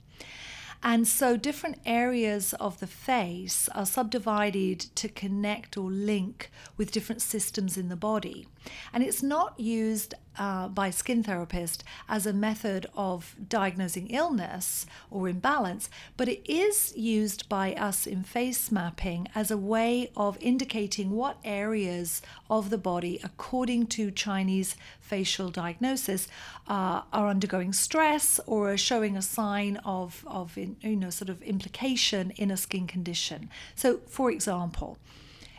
And 0.83 1.07
so 1.07 1.37
different 1.37 1.79
areas 1.85 2.53
of 2.59 2.79
the 2.79 2.87
face 2.87 3.67
are 3.69 3.85
subdivided 3.85 4.79
to 4.95 5.09
connect 5.09 5.77
or 5.77 5.89
link 5.89 6.51
with 6.77 6.91
different 6.91 7.21
systems 7.21 7.77
in 7.77 7.89
the 7.89 7.95
body. 7.95 8.47
And 8.93 9.03
it's 9.03 9.23
not 9.23 9.59
used 9.59 10.13
uh, 10.37 10.67
by 10.67 10.89
skin 10.89 11.23
therapists 11.23 11.81
as 12.07 12.25
a 12.25 12.33
method 12.33 12.85
of 12.95 13.35
diagnosing 13.49 14.07
illness 14.07 14.85
or 15.09 15.27
imbalance, 15.27 15.89
but 16.15 16.29
it 16.29 16.47
is 16.49 16.95
used 16.95 17.49
by 17.49 17.73
us 17.73 18.05
in 18.05 18.23
face 18.23 18.71
mapping 18.71 19.27
as 19.33 19.49
a 19.49 19.57
way 19.57 20.11
of 20.15 20.37
indicating 20.39 21.11
what 21.11 21.37
areas 21.43 22.21
of 22.49 22.69
the 22.69 22.77
body, 22.77 23.19
according 23.23 23.87
to 23.87 24.11
Chinese 24.11 24.75
facial 24.99 25.49
diagnosis, 25.49 26.27
uh, 26.67 27.01
are 27.11 27.27
undergoing 27.27 27.73
stress 27.73 28.39
or 28.45 28.71
are 28.71 28.77
showing 28.77 29.17
a 29.17 29.21
sign 29.21 29.77
of, 29.77 30.23
of 30.27 30.57
you 30.57 30.95
know, 30.95 31.09
sort 31.09 31.29
of 31.29 31.41
implication 31.41 32.31
in 32.31 32.51
a 32.51 32.57
skin 32.57 32.85
condition. 32.87 33.49
So, 33.75 34.01
for 34.07 34.29
example, 34.31 34.97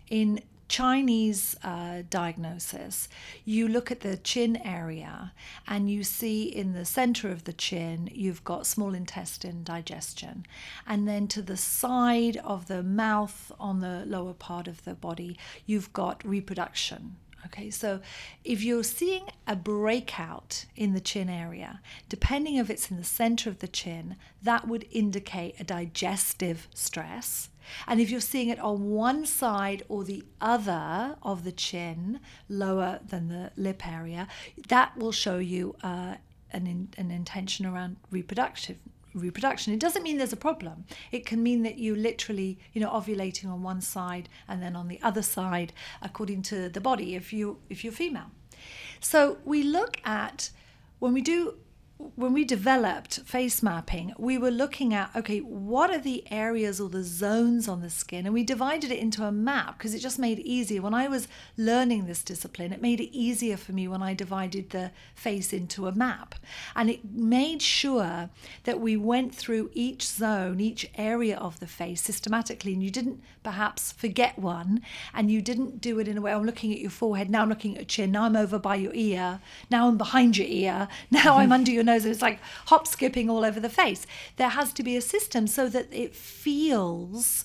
in 0.09 0.41
Chinese 0.69 1.57
uh, 1.65 2.03
diagnosis, 2.11 3.09
you 3.45 3.67
look 3.67 3.91
at 3.91 4.01
the 4.01 4.17
chin 4.19 4.57
area 4.65 5.33
and 5.67 5.91
you 5.91 6.05
see 6.05 6.43
in 6.45 6.75
the 6.75 6.85
center 6.85 7.31
of 7.31 7.45
the 7.45 7.53
chin, 7.53 8.09
you've 8.13 8.45
got 8.45 8.67
small 8.67 8.95
intestine 8.95 9.65
digestion. 9.65 10.47
And 10.87 11.09
then 11.09 11.27
to 11.29 11.43
the 11.43 11.57
side 11.57 12.37
of 12.39 12.69
the 12.69 12.83
mouth 12.83 13.51
on 13.59 13.81
the 13.81 14.05
lower 14.07 14.35
part 14.35 14.69
of 14.69 14.85
the 14.85 14.95
body, 14.95 15.39
you've 15.67 15.93
got 15.93 16.25
reproduction. 16.25 17.17
Okay, 17.47 17.71
so 17.71 18.01
if 18.45 18.63
you're 18.63 18.83
seeing 18.83 19.25
a 19.47 19.57
breakout 19.57 20.67
in 20.77 20.93
the 20.93 21.01
chin 21.01 21.29
area, 21.29 21.81
depending 22.09 22.57
if 22.57 22.69
it's 22.69 22.91
in 22.91 22.97
the 22.97 23.05
center 23.05 23.49
of 23.49 23.61
the 23.61 23.69
chin, 23.69 24.17
that 24.43 24.67
would 24.67 24.87
indicate 24.91 25.55
a 25.59 25.65
digestive 25.65 26.69
stress. 26.75 27.49
And 27.87 28.01
if 28.01 28.11
you're 28.11 28.21
seeing 28.21 28.49
it 28.49 28.59
on 28.59 28.91
one 28.91 29.27
side 29.27 29.83
or 29.89 30.05
the 30.05 30.25
other 30.41 31.17
of 31.23 31.45
the 31.45 31.53
chin, 31.53 32.21
lower 32.49 33.01
than 33.07 33.29
the 33.29 33.51
lip 33.57 33.87
area, 33.87 34.29
that 34.69 34.97
will 34.97 35.13
show 35.13 35.39
you 35.39 35.75
uh, 35.83 36.17
an, 36.53 36.67
in, 36.67 36.89
an 36.97 37.11
intention 37.11 37.67
around 37.67 37.97
reproductive 38.11 38.79
reproduction. 39.15 39.73
It 39.73 39.81
doesn't 39.81 40.03
mean 40.03 40.19
there's 40.19 40.33
a 40.33 40.37
problem. 40.37 40.85
It 41.11 41.27
can 41.27 41.43
mean 41.43 41.63
that 41.63 41.79
you 41.79 41.95
literally, 41.95 42.59
you 42.73 42.81
know, 42.81 42.91
ovulating 42.91 43.51
on 43.51 43.63
one 43.63 43.81
side 43.81 44.29
and 44.47 44.63
then 44.63 44.77
on 44.77 44.89
the 44.89 45.01
other 45.03 45.23
side, 45.23 45.73
according 46.03 46.43
to 46.43 46.69
the 46.69 46.81
body, 46.81 47.15
if 47.15 47.33
you 47.33 47.59
if 47.69 47.85
you're 47.85 47.93
female. 47.93 48.31
So 49.01 49.39
we 49.45 49.63
look 49.63 49.99
at 50.05 50.51
when 50.99 51.13
we 51.13 51.23
do 51.23 51.55
when 51.99 52.33
we 52.33 52.45
developed 52.45 53.21
face 53.25 53.61
mapping, 53.61 54.13
we 54.19 54.39
were 54.39 54.53
looking 54.53 54.95
at 54.95 55.11
okay, 55.17 55.41
what 55.41 55.91
are 55.91 55.99
the 55.99 56.25
areas 56.31 56.81
or 56.81 56.89
the 56.89 57.03
zones 57.03 57.67
on 57.67 57.81
the 57.81 57.91
skin? 57.91 58.25
And 58.25 58.33
we 58.33 58.45
divided 58.45 58.93
it 58.93 59.01
into 59.01 59.25
a 59.25 59.33
map 59.33 59.79
because 59.79 59.95
it 59.95 59.99
just 59.99 60.19
made 60.19 60.39
it 60.39 60.47
easier. 60.47 60.81
When 60.81 60.95
I 60.95 61.09
was 61.09 61.27
learning 61.57 62.07
this 62.07 62.23
discipline, 62.23 62.73
it 62.73 62.81
made 62.81 63.01
it 63.01 63.17
easier 63.17 63.57
for 63.57 63.73
me 63.73 63.89
when 63.89 64.03
I 64.03 64.15
divided 64.15 64.71
the 64.71 64.93
face 65.15 65.53
into 65.53 65.89
a 65.89 65.93
map. 65.93 66.37
And 66.77 66.89
it 66.89 67.05
made 67.05 67.63
sure 67.63 68.31
that 68.63 68.81
we 68.81 68.97
went 68.97 69.35
through 69.35 69.71
each 69.73 70.07
zone, 70.07 70.61
each 70.61 70.89
area 70.95 71.37
of 71.37 71.59
the 71.59 71.67
face 71.67 72.01
systematically. 72.03 72.75
And 72.75 72.83
you 72.83 72.91
didn't 72.91 73.21
perhaps 73.43 73.93
forget 73.93 74.39
one 74.39 74.83
and 75.15 75.31
you 75.31 75.41
didn't 75.41 75.81
do 75.81 75.99
it 75.99 76.07
in 76.07 76.19
a 76.19 76.21
way 76.21 76.33
I'm 76.33 76.45
looking 76.45 76.71
at 76.73 76.81
your 76.81 76.91
forehead, 76.91 77.31
now 77.31 77.43
I'm 77.43 77.49
looking 77.49 77.73
at 77.73 77.79
your 77.79 77.87
chin, 77.87 78.13
now 78.13 78.25
I'm 78.25 78.37
over 78.37 78.59
by 78.59 78.77
your 78.77 78.93
ear, 78.95 79.41
now 79.71 79.89
I'm 79.89 79.97
behind 79.97 80.37
your 80.37 80.47
ear, 80.47 80.87
now 81.11 81.39
I'm 81.39 81.51
under 81.51 81.71
your 81.71 81.85
nose. 81.89 82.05
It's 82.05 82.23
like 82.23 82.41
hop 82.67 82.87
skipping 82.87 83.29
all 83.29 83.45
over 83.45 83.61
the 83.61 83.69
face. 83.69 84.07
There 84.37 84.51
has 84.51 84.73
to 84.75 84.83
be 84.83 84.97
a 84.97 85.01
system 85.01 85.47
so 85.47 85.69
that 85.69 85.89
it 85.93 86.15
feels 86.15 87.45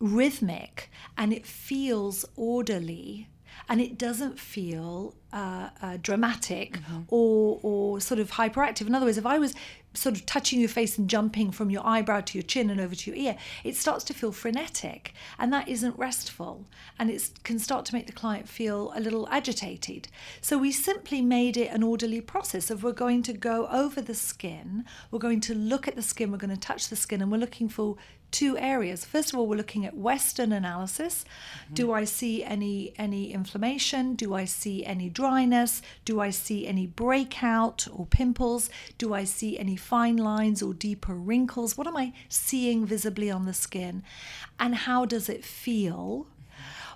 rhythmic 0.00 0.90
and 1.16 1.32
it 1.32 1.46
feels 1.46 2.24
orderly 2.36 3.28
and 3.68 3.80
it 3.80 3.98
doesn't 3.98 4.38
feel 4.38 5.14
uh, 5.32 5.70
uh, 5.82 5.98
dramatic 6.00 6.78
mm-hmm. 6.78 7.02
or, 7.08 7.58
or 7.62 8.00
sort 8.00 8.20
of 8.20 8.32
hyperactive. 8.32 8.86
In 8.86 8.94
other 8.94 9.06
words, 9.06 9.18
if 9.18 9.26
I 9.26 9.38
was 9.38 9.54
sort 9.94 10.16
of 10.16 10.26
touching 10.26 10.58
your 10.58 10.68
face 10.68 10.98
and 10.98 11.08
jumping 11.08 11.50
from 11.50 11.70
your 11.70 11.86
eyebrow 11.86 12.20
to 12.20 12.36
your 12.36 12.42
chin 12.42 12.68
and 12.68 12.80
over 12.80 12.94
to 12.94 13.10
your 13.10 13.18
ear, 13.18 13.36
it 13.62 13.76
starts 13.76 14.04
to 14.04 14.14
feel 14.14 14.32
frenetic. 14.32 15.14
And 15.38 15.52
that 15.52 15.68
isn't 15.68 15.98
restful. 15.98 16.66
And 16.98 17.10
it 17.10 17.30
can 17.44 17.58
start 17.58 17.84
to 17.86 17.94
make 17.94 18.06
the 18.06 18.12
client 18.12 18.48
feel 18.48 18.92
a 18.94 19.00
little 19.00 19.28
agitated. 19.30 20.08
So 20.40 20.58
we 20.58 20.72
simply 20.72 21.22
made 21.22 21.56
it 21.56 21.70
an 21.70 21.82
orderly 21.82 22.20
process 22.20 22.70
of 22.70 22.82
we're 22.82 22.92
going 22.92 23.22
to 23.24 23.32
go 23.32 23.68
over 23.68 24.00
the 24.00 24.14
skin, 24.14 24.84
we're 25.10 25.18
going 25.18 25.40
to 25.42 25.54
look 25.54 25.88
at 25.88 25.96
the 25.96 26.02
skin, 26.02 26.30
we're 26.30 26.38
going 26.38 26.50
to 26.50 26.56
touch 26.56 26.88
the 26.88 26.96
skin, 26.96 27.22
and 27.22 27.30
we're 27.30 27.38
looking 27.38 27.68
for 27.68 27.96
two 28.34 28.58
areas. 28.58 29.04
First 29.04 29.32
of 29.32 29.38
all, 29.38 29.46
we're 29.46 29.56
looking 29.56 29.86
at 29.86 29.96
Western 29.96 30.50
analysis. 30.50 31.24
Mm-hmm. 31.24 31.74
Do 31.74 31.92
I 31.92 32.02
see 32.04 32.42
any 32.42 32.92
any 32.96 33.32
inflammation? 33.32 34.16
Do 34.16 34.34
I 34.34 34.44
see 34.44 34.84
any 34.84 35.08
dryness? 35.08 35.82
Do 36.04 36.18
I 36.18 36.30
see 36.30 36.66
any 36.66 36.88
breakout 36.88 37.86
or 37.92 38.06
pimples? 38.06 38.70
Do 38.98 39.14
I 39.14 39.22
see 39.22 39.56
any 39.56 39.76
fine 39.76 40.16
lines 40.16 40.62
or 40.64 40.74
deeper 40.74 41.14
wrinkles? 41.14 41.78
What 41.78 41.86
am 41.86 41.96
I 41.96 42.12
seeing 42.28 42.84
visibly 42.84 43.30
on 43.30 43.46
the 43.46 43.54
skin? 43.54 44.02
And 44.58 44.74
how 44.74 45.04
does 45.04 45.28
it 45.28 45.44
feel? 45.44 46.26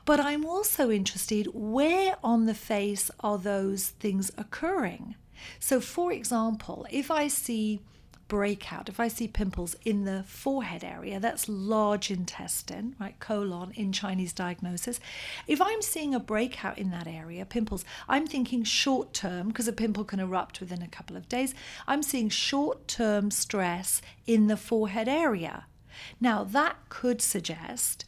But 0.04 0.18
I'm 0.18 0.44
also 0.44 0.90
interested 0.90 1.46
where 1.54 2.16
on 2.24 2.46
the 2.46 2.60
face 2.72 3.12
are 3.20 3.38
those 3.38 3.90
things 4.00 4.32
occurring? 4.36 5.14
So, 5.60 5.80
for 5.80 6.10
example, 6.10 6.84
if 6.90 7.12
I 7.12 7.28
see 7.28 7.80
breakout, 8.28 8.88
if 8.88 9.00
I 9.00 9.08
see 9.08 9.26
pimples 9.26 9.74
in 9.84 10.04
the 10.04 10.22
forehead 10.26 10.84
area, 10.84 11.18
that's 11.18 11.48
large 11.48 12.10
intestine, 12.10 12.94
right, 13.00 13.18
colon 13.18 13.72
in 13.74 13.92
Chinese 13.92 14.32
diagnosis. 14.32 15.00
If 15.46 15.60
I'm 15.60 15.82
seeing 15.82 16.14
a 16.14 16.20
breakout 16.20 16.78
in 16.78 16.90
that 16.90 17.06
area, 17.06 17.44
pimples, 17.44 17.84
I'm 18.08 18.26
thinking 18.26 18.62
short 18.64 19.12
term, 19.14 19.48
because 19.48 19.66
a 19.66 19.72
pimple 19.72 20.04
can 20.04 20.20
erupt 20.20 20.60
within 20.60 20.82
a 20.82 20.88
couple 20.88 21.16
of 21.16 21.28
days. 21.28 21.54
I'm 21.86 22.02
seeing 22.02 22.28
short 22.28 22.86
term 22.86 23.30
stress 23.30 24.00
in 24.26 24.46
the 24.46 24.56
forehead 24.56 25.08
area. 25.08 25.66
Now, 26.20 26.44
that 26.44 26.76
could 26.88 27.20
suggest 27.20 28.04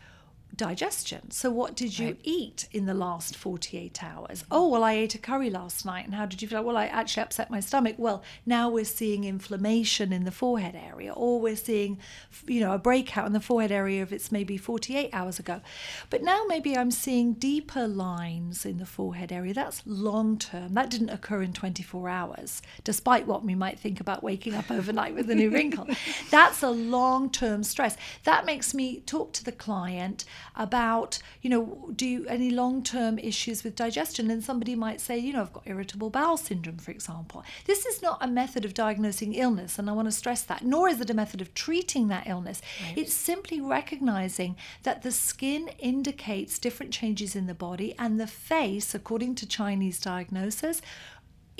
digestion. 0.60 1.30
So, 1.30 1.50
what 1.50 1.74
did 1.74 1.98
you 1.98 2.08
right. 2.08 2.20
eat 2.22 2.68
in 2.70 2.84
the 2.84 2.92
last 2.92 3.34
48 3.34 4.04
hours? 4.04 4.44
Oh, 4.50 4.68
well, 4.68 4.84
I 4.84 4.92
ate 4.92 5.14
a 5.14 5.18
curry 5.18 5.48
last 5.48 5.86
night. 5.86 6.04
And 6.04 6.14
how 6.14 6.26
did 6.26 6.42
you 6.42 6.48
feel? 6.48 6.62
Well, 6.62 6.76
I 6.76 6.84
actually 6.84 7.22
upset 7.22 7.50
my 7.50 7.60
stomach. 7.60 7.94
Well, 7.96 8.22
now 8.44 8.68
we're 8.68 8.84
seeing 8.84 9.24
inflammation 9.24 10.12
in 10.12 10.24
the 10.24 10.30
forehead 10.30 10.76
area, 10.76 11.14
or 11.14 11.40
we're 11.40 11.56
seeing, 11.56 11.98
you 12.46 12.60
know, 12.60 12.72
a 12.72 12.78
breakout 12.78 13.26
in 13.26 13.32
the 13.32 13.40
forehead 13.40 13.72
area 13.72 14.02
if 14.02 14.12
it's 14.12 14.30
maybe 14.30 14.58
48 14.58 15.08
hours 15.14 15.38
ago. 15.38 15.62
But 16.10 16.22
now 16.22 16.44
maybe 16.46 16.76
I'm 16.76 16.90
seeing 16.90 17.32
deeper 17.32 17.88
lines 17.88 18.66
in 18.66 18.76
the 18.76 18.84
forehead 18.84 19.32
area. 19.32 19.54
That's 19.54 19.82
long 19.86 20.36
term. 20.36 20.74
That 20.74 20.90
didn't 20.90 21.08
occur 21.08 21.40
in 21.40 21.54
24 21.54 22.06
hours, 22.10 22.60
despite 22.84 23.26
what 23.26 23.46
we 23.46 23.54
might 23.54 23.80
think 23.80 23.98
about 23.98 24.22
waking 24.22 24.54
up 24.54 24.70
overnight 24.70 25.14
with 25.14 25.30
a 25.30 25.34
new 25.34 25.48
wrinkle. 25.48 25.86
That's 26.30 26.62
a 26.62 26.70
long 26.70 27.30
term 27.30 27.62
stress. 27.62 27.96
That 28.24 28.44
makes 28.44 28.74
me 28.74 29.00
talk 29.06 29.32
to 29.32 29.44
the 29.44 29.52
client 29.52 30.26
about, 30.60 31.18
you 31.40 31.48
know, 31.48 31.90
do 31.96 32.06
you, 32.06 32.26
any 32.28 32.50
long 32.50 32.82
term 32.82 33.18
issues 33.18 33.64
with 33.64 33.74
digestion? 33.74 34.30
And 34.30 34.44
somebody 34.44 34.76
might 34.76 35.00
say, 35.00 35.18
you 35.18 35.32
know, 35.32 35.40
I've 35.40 35.52
got 35.52 35.66
irritable 35.66 36.10
bowel 36.10 36.36
syndrome, 36.36 36.76
for 36.76 36.90
example. 36.90 37.42
This 37.64 37.86
is 37.86 38.02
not 38.02 38.18
a 38.20 38.28
method 38.28 38.66
of 38.66 38.74
diagnosing 38.74 39.34
illness, 39.34 39.78
and 39.78 39.88
I 39.88 39.94
want 39.94 40.06
to 40.06 40.12
stress 40.12 40.42
that, 40.42 40.62
nor 40.62 40.88
is 40.88 41.00
it 41.00 41.08
a 41.08 41.14
method 41.14 41.40
of 41.40 41.54
treating 41.54 42.08
that 42.08 42.28
illness. 42.28 42.60
Right. 42.84 42.98
It's 42.98 43.14
simply 43.14 43.60
recognizing 43.60 44.54
that 44.82 45.02
the 45.02 45.12
skin 45.12 45.70
indicates 45.78 46.58
different 46.58 46.92
changes 46.92 47.34
in 47.34 47.46
the 47.46 47.54
body, 47.54 47.94
and 47.98 48.20
the 48.20 48.26
face, 48.26 48.94
according 48.94 49.36
to 49.36 49.46
Chinese 49.46 49.98
diagnosis, 49.98 50.82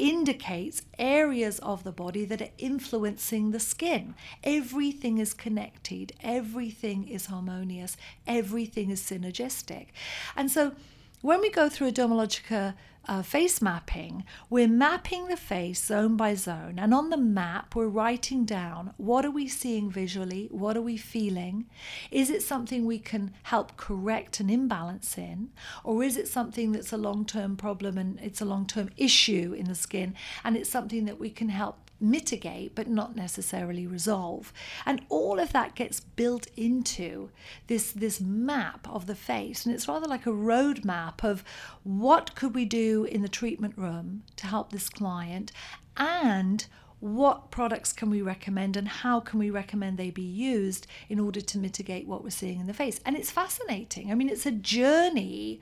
indicates 0.00 0.80
areas 0.98 1.58
of 1.58 1.84
the 1.84 1.92
body 1.92 2.24
that 2.24 2.40
are 2.40 2.48
influencing 2.56 3.50
the 3.50 3.60
skin. 3.60 4.14
Everything 4.42 5.18
is 5.18 5.34
connected, 5.34 6.12
everything 6.22 7.06
is 7.06 7.26
harmonious, 7.26 7.98
everything 8.26 8.90
is 8.90 9.02
synergistic. 9.02 9.88
And 10.34 10.50
so 10.50 10.72
when 11.20 11.42
we 11.42 11.50
go 11.50 11.68
through 11.68 11.88
a 11.88 11.92
Dermalogica 11.92 12.74
uh, 13.06 13.22
face 13.22 13.60
mapping, 13.62 14.24
we're 14.48 14.68
mapping 14.68 15.28
the 15.28 15.36
face 15.36 15.82
zone 15.84 16.16
by 16.16 16.34
zone. 16.34 16.78
And 16.78 16.92
on 16.94 17.10
the 17.10 17.16
map, 17.16 17.74
we're 17.74 17.88
writing 17.88 18.44
down 18.44 18.94
what 18.96 19.24
are 19.24 19.30
we 19.30 19.48
seeing 19.48 19.90
visually? 19.90 20.48
What 20.50 20.76
are 20.76 20.82
we 20.82 20.96
feeling? 20.96 21.66
Is 22.10 22.30
it 22.30 22.42
something 22.42 22.84
we 22.84 22.98
can 22.98 23.32
help 23.44 23.76
correct 23.76 24.40
an 24.40 24.50
imbalance 24.50 25.16
in? 25.18 25.50
Or 25.82 26.02
is 26.02 26.16
it 26.16 26.28
something 26.28 26.72
that's 26.72 26.92
a 26.92 26.96
long 26.96 27.24
term 27.24 27.56
problem 27.56 27.98
and 27.98 28.18
it's 28.20 28.40
a 28.40 28.44
long 28.44 28.66
term 28.66 28.90
issue 28.96 29.54
in 29.56 29.66
the 29.66 29.74
skin 29.74 30.14
and 30.44 30.56
it's 30.56 30.70
something 30.70 31.04
that 31.06 31.18
we 31.18 31.30
can 31.30 31.48
help 31.48 31.89
mitigate 32.00 32.74
but 32.74 32.88
not 32.88 33.14
necessarily 33.16 33.86
resolve. 33.86 34.52
And 34.86 35.02
all 35.08 35.38
of 35.38 35.52
that 35.52 35.74
gets 35.74 36.00
built 36.00 36.46
into 36.56 37.30
this 37.66 37.92
this 37.92 38.20
map 38.20 38.88
of 38.88 39.06
the 39.06 39.14
face. 39.14 39.66
And 39.66 39.74
it's 39.74 39.88
rather 39.88 40.08
like 40.08 40.26
a 40.26 40.30
roadmap 40.30 41.22
of 41.24 41.44
what 41.82 42.34
could 42.34 42.54
we 42.54 42.64
do 42.64 43.04
in 43.04 43.22
the 43.22 43.28
treatment 43.28 43.76
room 43.76 44.22
to 44.36 44.46
help 44.46 44.72
this 44.72 44.88
client? 44.88 45.52
And 45.96 46.66
what 47.00 47.50
products 47.50 47.94
can 47.94 48.10
we 48.10 48.20
recommend 48.20 48.76
and 48.76 48.86
how 48.86 49.20
can 49.20 49.38
we 49.38 49.48
recommend 49.48 49.96
they 49.96 50.10
be 50.10 50.22
used 50.22 50.86
in 51.08 51.18
order 51.18 51.40
to 51.40 51.58
mitigate 51.58 52.06
what 52.06 52.22
we're 52.22 52.30
seeing 52.30 52.60
in 52.60 52.66
the 52.66 52.74
face? 52.74 53.00
And 53.04 53.16
it's 53.16 53.30
fascinating. 53.30 54.10
I 54.10 54.14
mean 54.14 54.28
it's 54.28 54.46
a 54.46 54.52
journey 54.52 55.60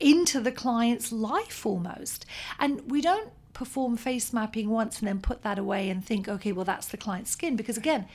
into 0.00 0.40
the 0.40 0.52
client's 0.52 1.12
life 1.12 1.66
almost. 1.66 2.24
And 2.58 2.90
we 2.90 3.02
don't 3.02 3.30
perform 3.60 3.94
face 3.94 4.32
mapping 4.32 4.70
once 4.70 5.00
and 5.00 5.06
then 5.06 5.20
put 5.20 5.42
that 5.42 5.58
away 5.58 5.90
and 5.90 6.02
think, 6.02 6.26
okay, 6.26 6.50
well, 6.50 6.64
that's 6.64 6.88
the 6.88 6.96
client's 6.96 7.30
skin. 7.30 7.56
Because 7.56 7.76
again, 7.76 8.08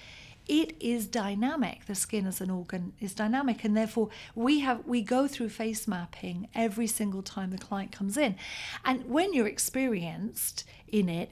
it 0.47 0.75
is 0.79 1.05
dynamic. 1.05 1.85
The 1.85 1.93
skin 1.93 2.25
as 2.25 2.41
an 2.41 2.49
organ 2.49 2.93
is 2.99 3.13
dynamic, 3.13 3.63
and 3.63 3.77
therefore 3.77 4.09
we 4.33 4.61
have 4.61 4.87
we 4.87 5.03
go 5.03 5.27
through 5.27 5.49
face 5.49 5.87
mapping 5.87 6.49
every 6.55 6.87
single 6.87 7.21
time 7.21 7.51
the 7.51 7.59
client 7.59 7.91
comes 7.91 8.17
in. 8.17 8.37
And 8.83 9.07
when 9.07 9.35
you're 9.35 9.45
experienced 9.45 10.63
in 10.87 11.09
it, 11.09 11.29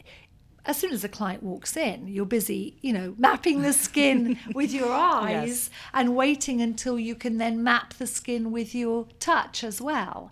as 0.63 0.77
soon 0.77 0.93
as 0.93 1.03
a 1.03 1.09
client 1.09 1.41
walks 1.41 1.75
in, 1.75 2.07
you're 2.07 2.27
busy, 2.27 2.77
you 2.81 2.93
know, 2.93 3.15
mapping 3.17 3.63
the 3.63 3.73
skin 3.73 4.37
with 4.53 4.71
your 4.71 4.91
eyes 4.91 5.47
yes. 5.47 5.69
and 5.91 6.15
waiting 6.15 6.61
until 6.61 6.99
you 6.99 7.15
can 7.15 7.39
then 7.39 7.63
map 7.63 7.95
the 7.95 8.05
skin 8.05 8.51
with 8.51 8.75
your 8.75 9.07
touch 9.19 9.63
as 9.63 9.81
well 9.81 10.31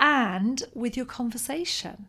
and 0.00 0.62
with 0.74 0.96
your 0.96 1.06
conversation 1.06 2.06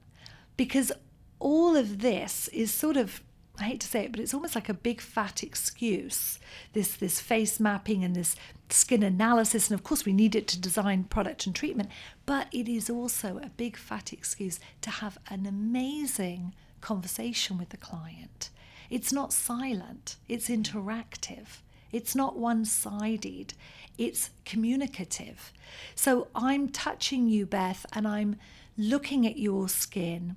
because 0.57 0.91
all 1.39 1.75
of 1.75 1.99
this 1.99 2.47
is 2.49 2.73
sort 2.73 2.97
of 2.97 3.21
I 3.59 3.63
hate 3.63 3.81
to 3.81 3.87
say 3.87 4.05
it, 4.05 4.11
but 4.11 4.19
it's 4.19 4.35
almost 4.35 4.53
like 4.53 4.69
a 4.69 4.73
big 4.73 5.01
fat 5.01 5.41
excuse. 5.41 6.37
This 6.73 6.95
this 6.95 7.19
face 7.19 7.59
mapping 7.59 8.03
and 8.03 8.15
this 8.15 8.35
skin 8.69 9.01
analysis, 9.01 9.69
and 9.69 9.79
of 9.79 9.83
course 9.83 10.05
we 10.05 10.13
need 10.13 10.35
it 10.35 10.47
to 10.49 10.61
design 10.61 11.05
product 11.05 11.47
and 11.47 11.55
treatment, 11.55 11.89
but 12.25 12.47
it 12.51 12.67
is 12.69 12.89
also 12.89 13.39
a 13.39 13.49
big 13.49 13.75
fat 13.75 14.13
excuse 14.13 14.59
to 14.81 14.89
have 14.91 15.17
an 15.29 15.47
amazing 15.47 16.53
conversation 16.81 17.57
with 17.57 17.69
the 17.69 17.77
client. 17.77 18.51
It's 18.89 19.11
not 19.11 19.33
silent, 19.33 20.17
it's 20.27 20.49
interactive. 20.49 21.61
It's 21.91 22.15
not 22.15 22.37
one 22.37 22.65
sided, 22.65 23.53
it's 23.97 24.29
communicative. 24.45 25.53
So 25.95 26.27
I'm 26.35 26.69
touching 26.69 27.29
you, 27.29 27.45
Beth, 27.45 27.85
and 27.93 28.07
I'm 28.07 28.35
looking 28.77 29.25
at 29.25 29.37
your 29.37 29.69
skin 29.69 30.35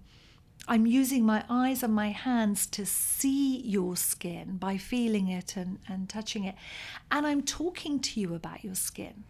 I'm 0.68 0.87
using 0.87 1.25
my 1.25 1.44
eyes 1.49 1.83
and 1.83 1.92
my 1.92 2.11
hands 2.11 2.66
to 2.68 2.87
see 2.87 3.61
your 3.61 3.96
skin 3.96 4.57
by 4.57 4.77
feeling 4.77 5.29
it 5.29 5.57
and, 5.57 5.79
and 5.88 6.09
touching 6.09 6.44
it. 6.44 6.55
And 7.11 7.27
I'm 7.27 7.42
talking 7.42 7.99
to 8.01 8.20
you 8.20 8.35
about 8.35 8.64
your 8.64 8.75
skin. 8.75 9.25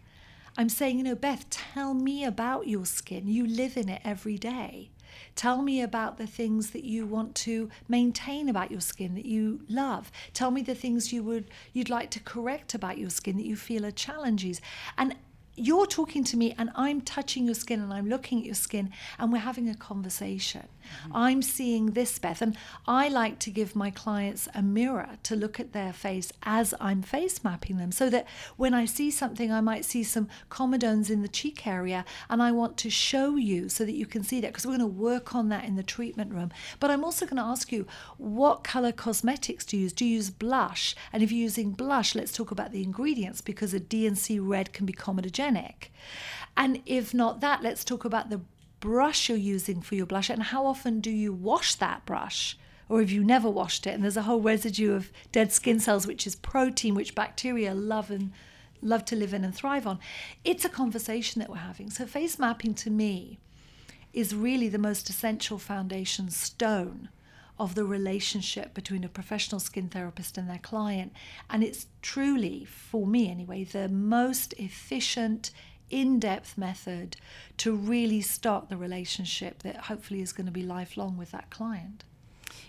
I'm 0.57 0.69
saying, 0.69 0.97
you 0.97 1.03
know, 1.03 1.15
Beth, 1.15 1.49
tell 1.49 1.93
me 1.93 2.25
about 2.25 2.67
your 2.67 2.85
skin. 2.85 3.27
You 3.27 3.47
live 3.47 3.77
in 3.77 3.89
it 3.89 4.01
every 4.03 4.37
day. 4.37 4.91
Tell 5.35 5.61
me 5.61 5.81
about 5.81 6.17
the 6.17 6.27
things 6.27 6.71
that 6.71 6.83
you 6.83 7.05
want 7.05 7.35
to 7.35 7.69
maintain 7.87 8.49
about 8.49 8.71
your 8.71 8.81
skin 8.81 9.15
that 9.15 9.25
you 9.25 9.61
love. 9.69 10.11
Tell 10.33 10.51
me 10.51 10.61
the 10.61 10.75
things 10.75 11.13
you 11.13 11.23
would 11.23 11.49
you'd 11.73 11.89
like 11.89 12.11
to 12.11 12.19
correct 12.19 12.73
about 12.73 12.97
your 12.97 13.09
skin 13.09 13.37
that 13.37 13.45
you 13.45 13.55
feel 13.55 13.85
are 13.85 13.91
challenges. 13.91 14.61
And 14.97 15.15
you're 15.55 15.85
talking 15.85 16.23
to 16.23 16.37
me 16.37 16.55
and 16.57 16.69
I'm 16.75 17.01
touching 17.01 17.45
your 17.45 17.55
skin 17.55 17.81
and 17.81 17.93
I'm 17.93 18.07
looking 18.07 18.39
at 18.39 18.45
your 18.45 18.55
skin 18.55 18.91
and 19.19 19.31
we're 19.31 19.39
having 19.39 19.69
a 19.69 19.75
conversation. 19.75 20.67
I'm 21.13 21.41
seeing 21.41 21.91
this, 21.91 22.17
Beth. 22.19 22.41
And 22.41 22.57
I 22.87 23.07
like 23.07 23.39
to 23.39 23.51
give 23.51 23.75
my 23.75 23.91
clients 23.91 24.47
a 24.53 24.61
mirror 24.61 25.09
to 25.23 25.35
look 25.35 25.59
at 25.59 25.73
their 25.73 25.93
face 25.93 26.31
as 26.43 26.73
I'm 26.79 27.01
face 27.01 27.43
mapping 27.43 27.77
them 27.77 27.91
so 27.91 28.09
that 28.09 28.27
when 28.57 28.73
I 28.73 28.85
see 28.85 29.11
something, 29.11 29.51
I 29.51 29.61
might 29.61 29.85
see 29.85 30.03
some 30.03 30.29
comedones 30.49 31.09
in 31.09 31.21
the 31.21 31.27
cheek 31.27 31.67
area 31.67 32.05
and 32.29 32.41
I 32.41 32.51
want 32.51 32.77
to 32.77 32.89
show 32.89 33.35
you 33.35 33.69
so 33.69 33.85
that 33.85 33.95
you 33.95 34.05
can 34.05 34.23
see 34.23 34.41
that 34.41 34.47
because 34.47 34.65
we're 34.65 34.77
going 34.77 34.81
to 34.81 35.01
work 35.01 35.35
on 35.35 35.49
that 35.49 35.65
in 35.65 35.75
the 35.75 35.83
treatment 35.83 36.33
room. 36.33 36.51
But 36.79 36.91
I'm 36.91 37.03
also 37.03 37.25
going 37.25 37.37
to 37.37 37.43
ask 37.43 37.71
you 37.71 37.85
what 38.17 38.63
color 38.63 38.91
cosmetics 38.91 39.65
do 39.65 39.77
you 39.77 39.83
use? 39.83 39.93
Do 39.93 40.05
you 40.05 40.15
use 40.15 40.29
blush? 40.29 40.95
And 41.11 41.23
if 41.23 41.31
you're 41.31 41.41
using 41.41 41.71
blush, 41.71 42.15
let's 42.15 42.31
talk 42.31 42.51
about 42.51 42.71
the 42.71 42.83
ingredients 42.83 43.41
because 43.41 43.73
a 43.73 43.79
D&C 43.79 44.39
red 44.39 44.73
can 44.73 44.85
be 44.85 44.93
comedogenic. 44.93 45.89
And 46.57 46.81
if 46.85 47.13
not 47.13 47.41
that, 47.41 47.63
let's 47.63 47.83
talk 47.83 48.05
about 48.05 48.29
the 48.29 48.41
brush 48.81 49.29
you're 49.29 49.37
using 49.37 49.81
for 49.81 49.95
your 49.95 50.05
blush 50.05 50.29
and 50.29 50.43
how 50.43 50.65
often 50.65 50.99
do 50.99 51.09
you 51.09 51.31
wash 51.31 51.75
that 51.75 52.05
brush? 52.05 52.57
Or 52.89 52.99
have 52.99 53.11
you 53.11 53.23
never 53.23 53.49
washed 53.49 53.87
it 53.87 53.91
and 53.91 54.03
there's 54.03 54.17
a 54.17 54.23
whole 54.23 54.41
residue 54.41 54.93
of 54.93 55.13
dead 55.31 55.53
skin 55.53 55.79
cells, 55.79 56.05
which 56.05 56.27
is 56.27 56.35
protein, 56.35 56.93
which 56.93 57.15
bacteria 57.15 57.73
love 57.73 58.11
and 58.11 58.33
love 58.81 59.05
to 59.05 59.15
live 59.15 59.33
in 59.33 59.43
and 59.43 59.55
thrive 59.55 59.87
on. 59.87 59.99
It's 60.43 60.65
a 60.65 60.69
conversation 60.69 61.39
that 61.39 61.49
we're 61.49 61.57
having. 61.57 61.89
So 61.89 62.05
face 62.05 62.39
mapping 62.39 62.73
to 62.75 62.89
me 62.89 63.39
is 64.13 64.35
really 64.35 64.67
the 64.67 64.77
most 64.77 65.09
essential 65.09 65.57
foundation 65.57 66.29
stone 66.29 67.09
of 67.59 67.75
the 67.75 67.85
relationship 67.85 68.73
between 68.73 69.03
a 69.03 69.09
professional 69.09 69.59
skin 69.59 69.87
therapist 69.87 70.37
and 70.37 70.49
their 70.49 70.57
client. 70.57 71.13
And 71.49 71.63
it's 71.63 71.85
truly, 72.01 72.65
for 72.65 73.05
me 73.05 73.29
anyway, 73.29 73.63
the 73.63 73.87
most 73.87 74.53
efficient, 74.53 75.51
in 75.91 76.19
depth 76.19 76.57
method 76.57 77.17
to 77.57 77.75
really 77.75 78.21
start 78.21 78.69
the 78.69 78.77
relationship 78.77 79.61
that 79.63 79.75
hopefully 79.75 80.21
is 80.21 80.33
going 80.33 80.47
to 80.47 80.51
be 80.51 80.63
lifelong 80.63 81.17
with 81.17 81.31
that 81.31 81.49
client. 81.49 82.05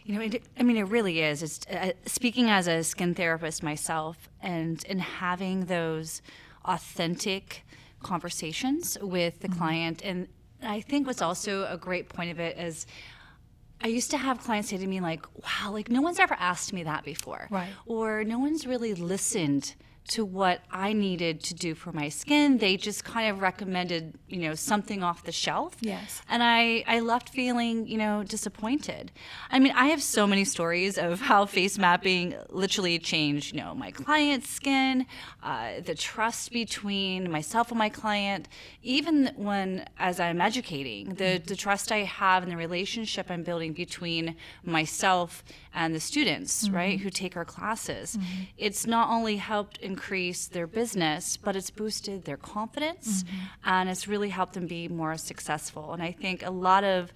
You 0.04 0.14
know, 0.14 0.20
it, 0.20 0.42
I 0.58 0.62
mean, 0.62 0.76
it 0.76 0.88
really 0.88 1.20
is. 1.20 1.42
It's 1.42 1.60
uh, 1.68 1.92
speaking 2.06 2.50
as 2.50 2.66
a 2.66 2.82
skin 2.82 3.14
therapist 3.14 3.62
myself, 3.62 4.28
and 4.40 4.84
and 4.88 5.00
having 5.00 5.66
those 5.66 6.22
authentic 6.64 7.64
conversations 8.02 8.98
with 9.00 9.40
the 9.40 9.48
mm-hmm. 9.48 9.58
client, 9.58 10.02
and 10.04 10.28
I 10.62 10.80
think 10.80 11.06
what's 11.06 11.22
also 11.22 11.66
a 11.66 11.76
great 11.76 12.08
point 12.08 12.30
of 12.30 12.40
it 12.40 12.58
is. 12.58 12.86
I 13.84 13.88
used 13.88 14.12
to 14.12 14.16
have 14.16 14.38
clients 14.38 14.70
say 14.70 14.76
to 14.76 14.86
me 14.86 15.00
like, 15.00 15.26
"Wow, 15.42 15.72
like 15.72 15.90
no 15.90 16.00
one's 16.00 16.20
ever 16.20 16.34
asked 16.34 16.72
me 16.72 16.84
that 16.84 17.04
before," 17.04 17.48
right? 17.50 17.70
Or 17.86 18.22
no 18.22 18.38
one's 18.38 18.64
really 18.64 18.94
listened 18.94 19.74
to 20.08 20.24
what 20.24 20.62
I 20.70 20.92
needed 20.92 21.42
to 21.44 21.54
do 21.54 21.74
for 21.74 21.92
my 21.92 22.08
skin. 22.08 22.58
They 22.58 22.76
just 22.76 23.04
kind 23.04 23.30
of 23.30 23.40
recommended, 23.40 24.18
you 24.28 24.38
know, 24.38 24.54
something 24.54 25.02
off 25.02 25.24
the 25.24 25.32
shelf. 25.32 25.76
Yes. 25.80 26.22
And 26.28 26.42
I, 26.42 26.84
I 26.86 27.00
left 27.00 27.28
feeling, 27.28 27.86
you 27.86 27.98
know, 27.98 28.22
disappointed. 28.24 29.12
I 29.50 29.58
mean, 29.58 29.72
I 29.74 29.86
have 29.86 30.02
so 30.02 30.26
many 30.26 30.44
stories 30.44 30.98
of 30.98 31.20
how 31.20 31.46
face 31.46 31.78
mapping 31.78 32.34
literally 32.48 32.98
changed, 32.98 33.54
you 33.54 33.60
know, 33.60 33.74
my 33.74 33.90
client's 33.90 34.50
skin, 34.50 35.06
uh, 35.42 35.80
the 35.84 35.94
trust 35.94 36.52
between 36.52 37.30
myself 37.30 37.70
and 37.70 37.78
my 37.78 37.88
client, 37.88 38.48
even 38.82 39.32
when, 39.36 39.86
as 39.98 40.20
I'm 40.20 40.40
educating, 40.40 41.14
the, 41.14 41.40
the 41.44 41.56
trust 41.56 41.92
I 41.92 41.98
have 41.98 42.42
and 42.42 42.50
the 42.50 42.56
relationship 42.56 43.30
I'm 43.30 43.42
building 43.42 43.72
between 43.72 44.36
myself 44.64 45.44
and 45.74 45.94
the 45.94 46.00
students, 46.00 46.64
mm-hmm. 46.64 46.74
right, 46.74 47.00
who 47.00 47.10
take 47.10 47.36
our 47.36 47.44
classes. 47.44 48.16
Mm-hmm. 48.16 48.42
It's 48.58 48.86
not 48.86 49.08
only 49.08 49.36
helped 49.36 49.78
increase 49.78 50.46
their 50.46 50.66
business, 50.66 51.36
but 51.36 51.56
it's 51.56 51.70
boosted 51.70 52.24
their 52.24 52.36
confidence 52.36 53.22
mm-hmm. 53.22 53.36
and 53.64 53.88
it's 53.88 54.06
really 54.06 54.28
helped 54.28 54.54
them 54.54 54.66
be 54.66 54.88
more 54.88 55.16
successful. 55.16 55.92
And 55.92 56.02
I 56.02 56.12
think 56.12 56.44
a 56.44 56.50
lot 56.50 56.84
of 56.84 57.12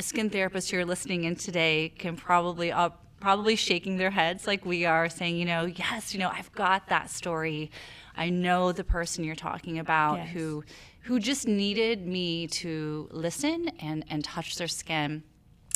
skin 0.00 0.30
therapists 0.30 0.70
who 0.70 0.78
are 0.78 0.84
listening 0.84 1.24
in 1.24 1.36
today 1.36 1.92
can 1.96 2.16
probably 2.16 2.70
up 2.70 3.02
probably 3.18 3.56
shaking 3.56 3.96
their 3.96 4.10
heads 4.10 4.46
like 4.46 4.66
we 4.66 4.84
are 4.84 5.08
saying 5.08 5.38
you 5.38 5.44
know 5.46 5.64
yes 5.64 6.12
you 6.12 6.20
know 6.20 6.28
i've 6.28 6.52
got 6.52 6.86
that 6.88 7.08
story 7.08 7.70
i 8.14 8.28
know 8.28 8.72
the 8.72 8.84
person 8.84 9.24
you're 9.24 9.34
talking 9.34 9.78
about 9.78 10.18
yes. 10.18 10.28
who 10.34 10.62
who 11.00 11.18
just 11.18 11.48
needed 11.48 12.06
me 12.06 12.46
to 12.46 13.08
listen 13.10 13.70
and 13.80 14.04
and 14.10 14.22
touch 14.22 14.56
their 14.56 14.68
skin 14.68 15.22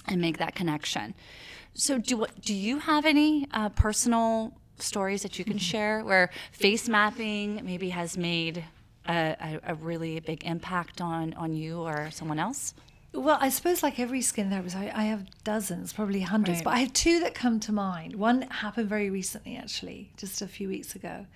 and 0.06 0.20
make 0.20 0.36
that 0.36 0.54
connection 0.54 1.14
so, 1.80 1.96
do 1.96 2.26
do 2.42 2.52
you 2.52 2.78
have 2.78 3.06
any 3.06 3.46
uh, 3.52 3.70
personal 3.70 4.52
stories 4.78 5.22
that 5.22 5.38
you 5.38 5.44
can 5.46 5.56
share 5.58 6.04
where 6.04 6.30
face 6.52 6.88
mapping 6.88 7.64
maybe 7.64 7.88
has 7.88 8.18
made 8.18 8.64
a, 9.08 9.36
a, 9.40 9.60
a, 9.72 9.74
really 9.74 10.20
big 10.20 10.44
impact 10.44 11.00
on 11.00 11.32
on 11.34 11.54
you 11.54 11.80
or 11.80 12.10
someone 12.10 12.38
else? 12.38 12.74
Well, 13.14 13.38
I 13.40 13.48
suppose 13.48 13.82
like 13.82 13.98
every 13.98 14.20
skin 14.20 14.50
therapist, 14.50 14.76
I, 14.76 14.92
I 14.94 15.04
have 15.04 15.26
dozens, 15.42 15.94
probably 15.94 16.20
hundreds, 16.20 16.58
right. 16.58 16.64
but 16.64 16.74
I 16.74 16.78
have 16.80 16.92
two 16.92 17.18
that 17.20 17.34
come 17.34 17.58
to 17.60 17.72
mind. 17.72 18.14
One 18.14 18.42
happened 18.42 18.88
very 18.88 19.08
recently, 19.08 19.56
actually, 19.56 20.12
just 20.18 20.42
a 20.42 20.46
few 20.46 20.68
weeks 20.68 20.94
ago 20.94 21.26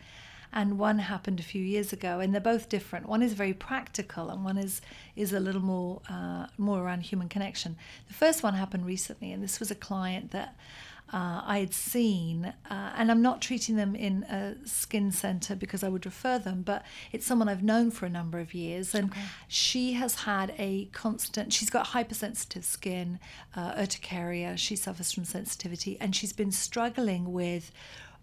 and 0.55 0.79
one 0.79 1.01
happened 1.01 1.41
a 1.41 1.43
few 1.43 1.63
years 1.63 1.93
ago, 1.93 2.21
and 2.21 2.33
they're 2.33 2.41
both 2.41 2.69
different. 2.69 3.07
One 3.09 3.23
is 3.23 3.33
very 3.35 3.53
practical, 3.53 4.31
and 4.31 4.45
one 4.45 4.57
is 4.57 4.81
is 5.17 5.33
a 5.33 5.41
little 5.41 5.61
more 5.61 6.01
uh, 6.09 6.47
more 6.57 6.83
around 6.83 7.03
human 7.03 7.29
connection. 7.29 7.77
The 8.09 8.15
first 8.15 8.43
one 8.43 8.55
happened 8.55 8.87
recently, 8.87 9.33
and 9.33 9.43
this 9.43 9.61
was 9.61 9.71
a 9.71 9.75
client 9.75 10.31
that. 10.31 10.57
Uh, 11.13 11.43
I 11.45 11.59
had 11.59 11.75
seen, 11.75 12.55
uh, 12.69 12.93
and 12.97 13.11
I'm 13.11 13.21
not 13.21 13.43
treating 13.43 13.77
them 13.77 13.95
in 13.95 14.23
a 14.25 14.57
skin 14.67 15.13
center 15.13 15.55
because 15.55 15.85
I 15.85 15.89
would 15.89 16.07
refer 16.07 16.39
them, 16.39 16.63
but 16.63 16.83
it's 17.13 17.27
someone 17.27 17.49
I've 17.49 17.63
known 17.63 17.91
for 17.91 18.07
a 18.07 18.09
number 18.09 18.41
of 18.41 18.55
years, 18.55 18.95
and 18.95 19.11
okay. 19.11 19.21
she 19.47 19.93
has 19.93 20.23
had 20.23 20.55
a 20.59 20.87
constant. 20.87 21.53
She's 21.53 21.69
got 21.69 21.89
hypersensitive 21.89 22.65
skin, 22.65 23.21
uh, 23.55 23.75
urticaria. 23.77 24.57
She 24.57 24.77
suffers 24.77 25.13
from 25.13 25.27
sensitivity, 25.27 25.99
and 26.01 26.17
she's 26.17 26.33
been 26.33 26.51
struggling 26.51 27.33
with 27.33 27.71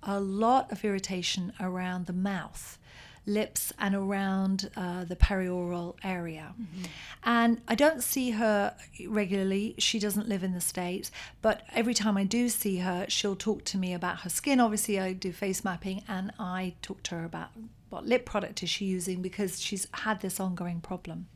a 0.04 0.20
lot 0.20 0.72
of 0.72 0.84
irritation 0.84 1.54
around 1.60 2.06
the 2.06 2.14
mouth 2.14 2.78
lips 3.26 3.72
and 3.78 3.94
around 3.96 4.70
uh, 4.76 5.04
the 5.04 5.16
perioral 5.16 5.96
area. 6.04 6.54
Mm-hmm. 6.60 6.86
And 7.24 7.62
I 7.68 7.76
don't 7.76 8.02
see 8.02 8.32
her 8.32 8.76
regularly. 9.08 9.76
She 9.78 10.00
doesn't 10.00 10.28
live 10.28 10.44
in 10.44 10.54
the 10.54 10.62
States, 10.62 11.12
but 11.42 11.62
every 11.74 11.94
time 11.94 12.18
I 12.18 12.24
do 12.24 12.50
see 12.50 12.78
her, 12.78 13.06
she'll 13.10 13.36
talk 13.36 13.64
to 13.66 13.78
me 13.78 13.94
about 13.94 14.22
her 14.22 14.30
skin. 14.30 14.60
Obviously, 14.60 15.00
I 15.00 15.14
do 15.14 15.32
face 15.32 15.64
mapping 15.64 16.04
and 16.08 16.32
I 16.40 16.74
talk 16.82 17.04
to 17.04 17.16
her 17.16 17.26
about 17.26 17.50
what 17.90 18.06
lip 18.06 18.26
product 18.26 18.64
is 18.64 18.70
she 18.70 18.86
using 18.86 19.22
because 19.22 19.62
she's 19.62 19.86
had 19.94 20.22
this 20.22 20.40
ongoing 20.40 20.82
problem. 20.82 21.28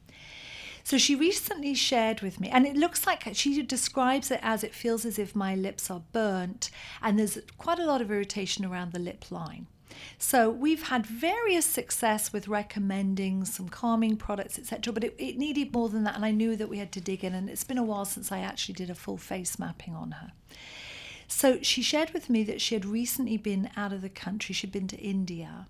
So 0.86 1.00
she 1.00 1.16
recently 1.16 1.74
shared 1.74 2.22
with 2.22 2.40
me, 2.40 2.48
and 2.50 2.64
it 2.64 2.78
looks 2.78 3.08
like 3.08 3.28
she 3.34 3.64
describes 3.64 4.30
it 4.30 4.40
as 4.44 4.64
it 4.64 4.76
feels 4.76 5.04
as 5.04 5.18
if 5.18 5.36
my 5.36 5.56
lips 5.56 5.90
are 5.90 6.04
burnt, 6.12 6.70
and 7.02 7.18
there's 7.18 7.40
quite 7.58 7.80
a 7.80 7.86
lot 7.86 8.02
of 8.02 8.12
irritation 8.12 8.64
around 8.64 8.94
the 8.94 9.00
lip 9.00 9.32
line. 9.32 9.66
So 10.20 10.52
we've 10.52 10.84
had 10.84 11.04
various 11.04 11.66
success 11.66 12.32
with 12.32 12.48
recommending 12.48 13.46
some 13.46 13.68
calming 13.68 14.16
products, 14.16 14.60
etc. 14.60 14.94
But 14.94 15.04
it, 15.06 15.16
it, 15.18 15.40
needed 15.40 15.74
more 15.74 15.90
than 15.90 16.04
that, 16.04 16.16
and 16.16 16.24
I 16.24 16.30
knew 16.30 16.56
that 16.56 16.70
we 16.70 16.78
had 16.78 16.92
to 16.92 17.02
dig 17.02 17.24
in. 17.24 17.34
And 17.34 17.50
it's 17.50 17.64
been 17.64 17.80
a 17.80 17.84
while 17.84 18.06
since 18.06 18.32
I 18.32 18.42
actually 18.42 18.76
did 18.76 18.92
a 18.92 18.96
full 18.96 19.18
face 19.18 19.58
mapping 19.58 19.96
on 19.96 20.12
her. 20.12 20.34
So 21.28 21.64
she 21.64 21.82
shared 21.82 22.12
with 22.12 22.30
me 22.30 22.44
that 22.44 22.62
she 22.62 22.76
had 22.76 22.86
recently 22.86 23.38
been 23.38 23.72
out 23.76 23.92
of 23.92 24.04
the 24.04 24.10
country. 24.10 24.54
She'd 24.54 24.72
been 24.72 24.88
to 24.90 24.98
India, 24.98 25.66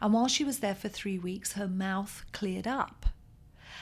and 0.00 0.12
while 0.12 0.28
she 0.28 0.44
was 0.44 0.60
there 0.60 0.76
for 0.76 0.88
three 0.88 1.18
weeks, 1.18 1.54
her 1.54 1.66
mouth 1.66 2.24
cleared 2.30 2.68
up. 2.68 3.06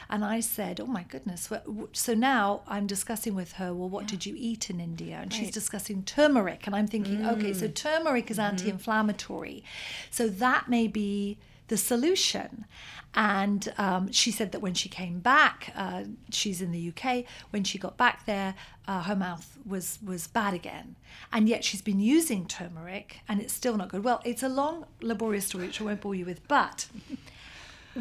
And 0.09 0.25
I 0.25 0.41
said, 0.41 0.81
Oh 0.81 0.87
my 0.87 1.05
goodness. 1.05 1.51
So 1.93 2.15
now 2.15 2.63
I'm 2.67 2.87
discussing 2.87 3.35
with 3.35 3.53
her, 3.53 3.75
Well, 3.75 3.89
what 3.89 4.05
yeah. 4.05 4.11
did 4.11 4.27
you 4.27 4.35
eat 4.37 4.71
in 4.71 4.81
India? 4.81 5.19
And 5.21 5.33
right. 5.33 5.39
she's 5.39 5.51
discussing 5.51 6.03
turmeric. 6.03 6.67
And 6.67 6.75
I'm 6.75 6.87
thinking, 6.87 7.19
mm. 7.19 7.33
Okay, 7.37 7.53
so 7.53 7.69
mm. 7.69 7.75
turmeric 7.75 8.31
is 8.31 8.39
mm-hmm. 8.39 8.51
anti 8.51 8.71
inflammatory. 8.71 9.65
So 10.11 10.29
that 10.29 10.69
may 10.69 10.87
be 10.87 11.39
the 11.69 11.77
solution. 11.77 12.67
And 13.15 13.73
um, 13.79 14.13
she 14.13 14.31
said 14.31 14.53
that 14.53 14.61
when 14.61 14.75
she 14.75 14.89
came 14.89 15.21
back, 15.21 15.73
uh, 15.75 16.05
she's 16.31 16.61
in 16.61 16.73
the 16.73 16.93
UK. 16.93 17.25
When 17.51 17.65
she 17.65 17.79
got 17.79 17.97
back 17.97 18.27
there, 18.27 18.55
uh, 18.87 19.03
her 19.03 19.17
mouth 19.17 19.59
was 19.65 19.99
was 20.05 20.27
bad 20.27 20.55
again, 20.55 20.97
and 21.33 21.49
yet 21.49 21.65
she's 21.65 21.83
been 21.83 22.01
using 22.01 22.47
turmeric, 22.47 23.21
and 23.29 23.41
it's 23.41 23.53
still 23.53 23.77
not 23.77 23.89
good. 23.89 24.05
Well, 24.05 24.21
it's 24.25 24.43
a 24.43 24.49
long, 24.49 24.85
laborious 25.01 25.47
story 25.47 25.67
which 25.67 25.81
I 25.81 25.85
won't 25.85 26.01
bore 26.01 26.15
you 26.15 26.27
with, 26.27 26.47
but 26.49 26.87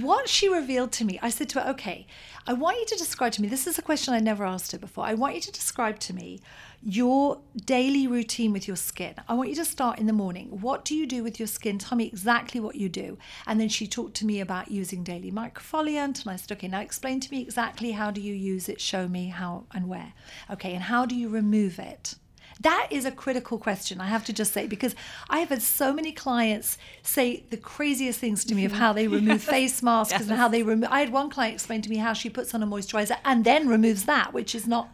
what 0.01 0.29
she 0.29 0.47
revealed 0.47 0.91
to 0.93 1.05
me, 1.05 1.19
I 1.21 1.29
said 1.29 1.49
to 1.49 1.61
her, 1.61 1.69
okay, 1.71 2.07
I 2.45 2.53
want 2.53 2.77
you 2.77 2.85
to 2.85 2.95
describe 2.95 3.33
to 3.33 3.41
me, 3.41 3.47
this 3.47 3.67
is 3.67 3.77
a 3.77 3.81
question 3.81 4.13
I 4.13 4.19
never 4.19 4.45
asked 4.45 4.71
her 4.71 4.77
before. 4.77 5.05
I 5.05 5.13
want 5.13 5.35
you 5.35 5.41
to 5.41 5.51
describe 5.51 5.99
to 5.99 6.13
me 6.13 6.39
your 6.81 7.41
daily 7.65 8.07
routine 8.07 8.53
with 8.53 8.67
your 8.67 8.77
skin. 8.77 9.15
I 9.27 9.33
want 9.33 9.49
you 9.49 9.55
to 9.55 9.65
start 9.65 9.99
in 9.99 10.05
the 10.05 10.13
morning. 10.13 10.61
What 10.61 10.85
do 10.85 10.95
you 10.95 11.07
do 11.07 11.23
with 11.23 11.39
your 11.39 11.47
skin? 11.47 11.77
Tell 11.77 11.97
me 11.97 12.05
exactly 12.05 12.59
what 12.59 12.75
you 12.75 12.89
do. 12.89 13.17
And 13.45 13.59
then 13.59 13.69
she 13.69 13.87
talked 13.87 14.15
to 14.17 14.25
me 14.25 14.39
about 14.39 14.71
using 14.71 15.03
daily 15.03 15.31
microfoliant. 15.31 16.21
And 16.21 16.31
I 16.31 16.35
said, 16.35 16.51
okay, 16.53 16.67
now 16.67 16.81
explain 16.81 17.19
to 17.19 17.31
me 17.31 17.41
exactly 17.41 17.91
how 17.91 18.11
do 18.11 18.21
you 18.21 18.33
use 18.33 18.69
it? 18.69 18.79
Show 18.79 19.07
me 19.07 19.29
how 19.29 19.65
and 19.73 19.89
where. 19.89 20.13
Okay, 20.51 20.73
and 20.73 20.83
how 20.83 21.05
do 21.05 21.15
you 21.15 21.29
remove 21.29 21.79
it? 21.79 22.15
That 22.61 22.87
is 22.89 23.05
a 23.05 23.11
critical 23.11 23.57
question, 23.57 24.01
I 24.01 24.07
have 24.07 24.25
to 24.25 24.33
just 24.33 24.53
say, 24.53 24.67
because 24.67 24.95
I 25.29 25.39
have 25.39 25.49
had 25.49 25.61
so 25.61 25.93
many 25.93 26.11
clients 26.11 26.77
say 27.03 27.43
the 27.49 27.57
craziest 27.57 28.19
things 28.19 28.43
to 28.45 28.55
me 28.55 28.65
of 28.65 28.71
mm-hmm. 28.71 28.81
how 28.81 28.93
they 28.93 29.07
remove 29.07 29.43
face 29.57 29.83
masks 29.83 30.11
yes. 30.11 30.21
and 30.21 30.31
how 30.31 30.47
they 30.47 30.63
remove. 30.63 30.89
I 30.91 30.99
had 31.01 31.11
one 31.11 31.29
client 31.29 31.53
explain 31.53 31.81
to 31.83 31.89
me 31.89 31.97
how 31.97 32.13
she 32.13 32.29
puts 32.29 32.53
on 32.53 32.63
a 32.63 32.67
moisturizer 32.67 33.17
and 33.23 33.45
then 33.45 33.67
removes 33.67 34.05
that, 34.05 34.33
which 34.33 34.55
is 34.55 34.67
not 34.67 34.89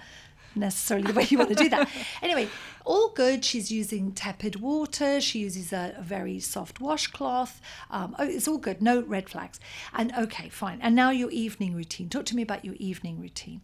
necessarily 0.56 1.12
the 1.12 1.14
way 1.14 1.28
you 1.30 1.38
want 1.38 1.50
to 1.50 1.56
do 1.56 1.70
that. 1.70 1.90
anyway, 2.22 2.48
all 2.86 3.10
good. 3.10 3.46
She's 3.46 3.72
using 3.72 4.12
tepid 4.12 4.58
water. 4.58 5.22
She 5.22 5.40
uses 5.40 5.72
a, 5.74 5.96
a 5.98 6.02
very 6.02 6.40
soft 6.40 6.82
washcloth. 6.82 7.62
Um, 7.90 8.16
oh, 8.20 8.26
it's 8.26 8.48
all 8.48 8.58
good. 8.58 8.82
No 8.82 9.02
red 9.02 9.30
flags. 9.30 9.60
And 9.94 10.14
okay, 10.18 10.50
fine. 10.50 10.80
And 10.82 10.96
now 10.96 11.10
your 11.10 11.32
evening 11.32 11.76
routine. 11.76 12.10
Talk 12.10 12.26
to 12.26 12.36
me 12.36 12.42
about 12.42 12.66
your 12.66 12.76
evening 12.76 13.20
routine. 13.20 13.62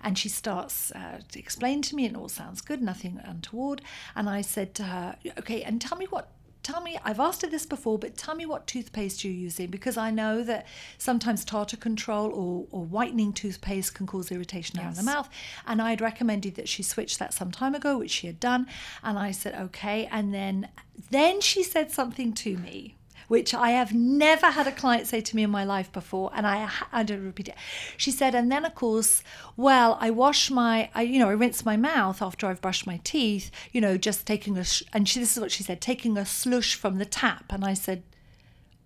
And 0.00 0.18
she 0.18 0.28
starts 0.28 0.90
uh, 0.92 1.20
to 1.30 1.38
explain 1.38 1.82
to 1.82 1.96
me, 1.96 2.06
and 2.06 2.16
it 2.16 2.18
all 2.18 2.28
sounds 2.28 2.60
good, 2.60 2.82
nothing 2.82 3.20
untoward. 3.24 3.82
And 4.16 4.28
I 4.28 4.40
said 4.40 4.74
to 4.76 4.84
her, 4.84 5.16
okay, 5.38 5.62
and 5.62 5.80
tell 5.80 5.98
me 5.98 6.06
what 6.06 6.30
tell 6.62 6.80
me, 6.80 6.98
I've 7.04 7.20
asked 7.20 7.42
her 7.42 7.48
this 7.48 7.66
before, 7.66 7.98
but 7.98 8.16
tell 8.16 8.34
me 8.34 8.46
what 8.46 8.66
toothpaste 8.66 9.24
you're 9.24 9.32
using 9.32 9.68
because 9.68 9.96
I 9.96 10.10
know 10.10 10.42
that 10.44 10.66
sometimes 10.98 11.44
tartar 11.44 11.76
control 11.76 12.30
or, 12.32 12.66
or 12.70 12.84
whitening 12.84 13.32
toothpaste 13.32 13.94
can 13.94 14.06
cause 14.06 14.30
irritation 14.30 14.76
yes. 14.76 14.84
around 14.84 14.96
the 14.96 15.02
mouth. 15.02 15.28
And 15.66 15.82
I 15.82 15.90
had 15.90 16.00
recommended 16.00 16.54
that 16.56 16.68
she 16.68 16.82
switch 16.82 17.18
that 17.18 17.34
some 17.34 17.50
time 17.50 17.74
ago, 17.74 17.98
which 17.98 18.10
she 18.10 18.26
had 18.26 18.40
done. 18.40 18.66
And 19.02 19.18
I 19.18 19.30
said, 19.30 19.54
okay. 19.54 20.08
And 20.10 20.32
then, 20.32 20.68
then 21.10 21.40
she 21.40 21.62
said 21.62 21.90
something 21.90 22.32
to 22.34 22.56
me 22.56 22.96
which 23.28 23.54
I 23.54 23.70
have 23.70 23.92
never 23.92 24.50
had 24.50 24.66
a 24.66 24.72
client 24.72 25.06
say 25.06 25.20
to 25.20 25.36
me 25.36 25.42
in 25.42 25.50
my 25.50 25.64
life 25.64 25.90
before, 25.92 26.30
and 26.34 26.46
I 26.46 26.70
I 26.92 27.02
don't 27.02 27.24
repeat 27.24 27.48
it. 27.48 27.56
She 27.96 28.10
said, 28.10 28.34
and 28.34 28.50
then 28.50 28.64
of 28.64 28.74
course, 28.74 29.22
well, 29.56 29.98
I 30.00 30.10
wash 30.10 30.50
my, 30.50 30.90
I 30.94 31.02
you 31.02 31.18
know, 31.18 31.28
I 31.28 31.32
rinse 31.32 31.64
my 31.64 31.76
mouth 31.76 32.22
after 32.22 32.46
I've 32.46 32.60
brushed 32.60 32.86
my 32.86 33.00
teeth, 33.04 33.50
you 33.72 33.80
know, 33.80 33.96
just 33.96 34.26
taking 34.26 34.56
a, 34.58 34.64
sh- 34.64 34.82
and 34.92 35.08
she, 35.08 35.20
this 35.20 35.36
is 35.36 35.40
what 35.40 35.50
she 35.50 35.62
said, 35.62 35.80
taking 35.80 36.16
a 36.16 36.26
slush 36.26 36.74
from 36.74 36.98
the 36.98 37.04
tap, 37.04 37.46
and 37.50 37.64
I 37.64 37.74
said, 37.74 38.02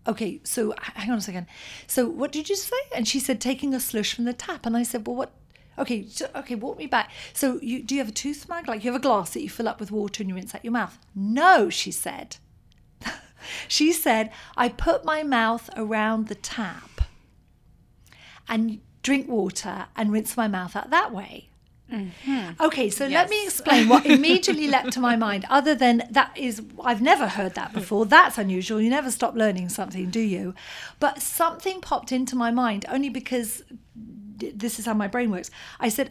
okay, 0.07 0.41
so 0.45 0.75
hang 0.79 1.11
on 1.11 1.19
a 1.19 1.23
second, 1.23 1.47
so 1.87 2.09
what 2.09 2.33
did 2.33 2.49
you 2.49 2.57
say? 2.57 2.77
And 2.95 3.07
she 3.09 3.19
said, 3.21 3.41
taking 3.41 3.75
a 3.75 3.81
slush 3.81 4.15
from 4.15 4.25
the 4.25 4.33
tap, 4.33 4.67
and 4.67 4.77
I 4.77 4.83
said, 4.83 5.07
well, 5.07 5.17
what? 5.17 5.33
Okay, 5.79 6.07
so, 6.09 6.31
okay, 6.35 6.55
walk 6.55 6.79
me 6.79 6.87
back. 6.87 7.11
So, 7.35 7.61
you 7.61 7.83
do 7.83 7.95
you 7.95 8.01
have 8.01 8.09
a 8.09 8.13
tooth 8.13 8.49
mug? 8.49 8.67
Like 8.67 8.83
you 8.83 8.91
have 8.91 8.99
a 8.99 9.03
glass 9.03 9.35
that 9.35 9.43
you 9.43 9.51
fill 9.51 9.69
up 9.69 9.79
with 9.79 9.91
water 9.91 10.23
and 10.23 10.31
you 10.31 10.35
rinse 10.35 10.55
out 10.55 10.65
your 10.65 10.73
mouth? 10.73 10.99
No, 11.15 11.69
she 11.69 11.91
said. 11.91 12.39
She 13.69 13.93
said, 13.93 14.31
I 14.57 14.69
put 14.69 15.05
my 15.05 15.23
mouth 15.23 15.71
around 15.77 16.29
the 16.29 16.35
tap 16.35 17.03
and 18.49 18.81
drink 19.03 19.29
water 19.29 19.87
and 19.97 20.13
rinse 20.13 20.37
my 20.37 20.49
mouth 20.49 20.77
out 20.77 20.91
that 20.91 21.13
way. 21.13 21.49
Mm-hmm. 21.93 22.61
Okay, 22.61 22.91
so 22.91 23.05
yes. 23.05 23.13
let 23.13 23.31
me 23.31 23.45
explain 23.45 23.89
what 23.89 24.05
immediately 24.17 24.67
leapt 24.67 24.93
to 24.93 25.01
my 25.01 25.15
mind. 25.15 25.45
Other 25.49 25.75
than 25.75 26.03
that 26.11 26.37
is, 26.37 26.63
I've 26.83 27.01
never 27.01 27.29
heard 27.29 27.55
that 27.55 27.73
before. 27.73 28.07
That's 28.07 28.39
unusual. 28.39 28.81
You 28.81 28.91
never 28.91 29.11
stop 29.11 29.35
learning 29.35 29.69
something, 29.69 30.11
do 30.11 30.21
you? 30.21 30.55
But 30.99 31.23
something 31.23 31.81
popped 31.81 32.11
into 32.11 32.35
my 32.35 32.51
mind 32.51 32.85
only 32.89 33.09
because 33.09 33.63
this 33.95 34.79
is 34.79 34.87
how 34.87 34.95
my 34.95 35.07
brain 35.07 35.31
works. 35.31 35.51
I 35.79 35.89
said, 35.89 36.11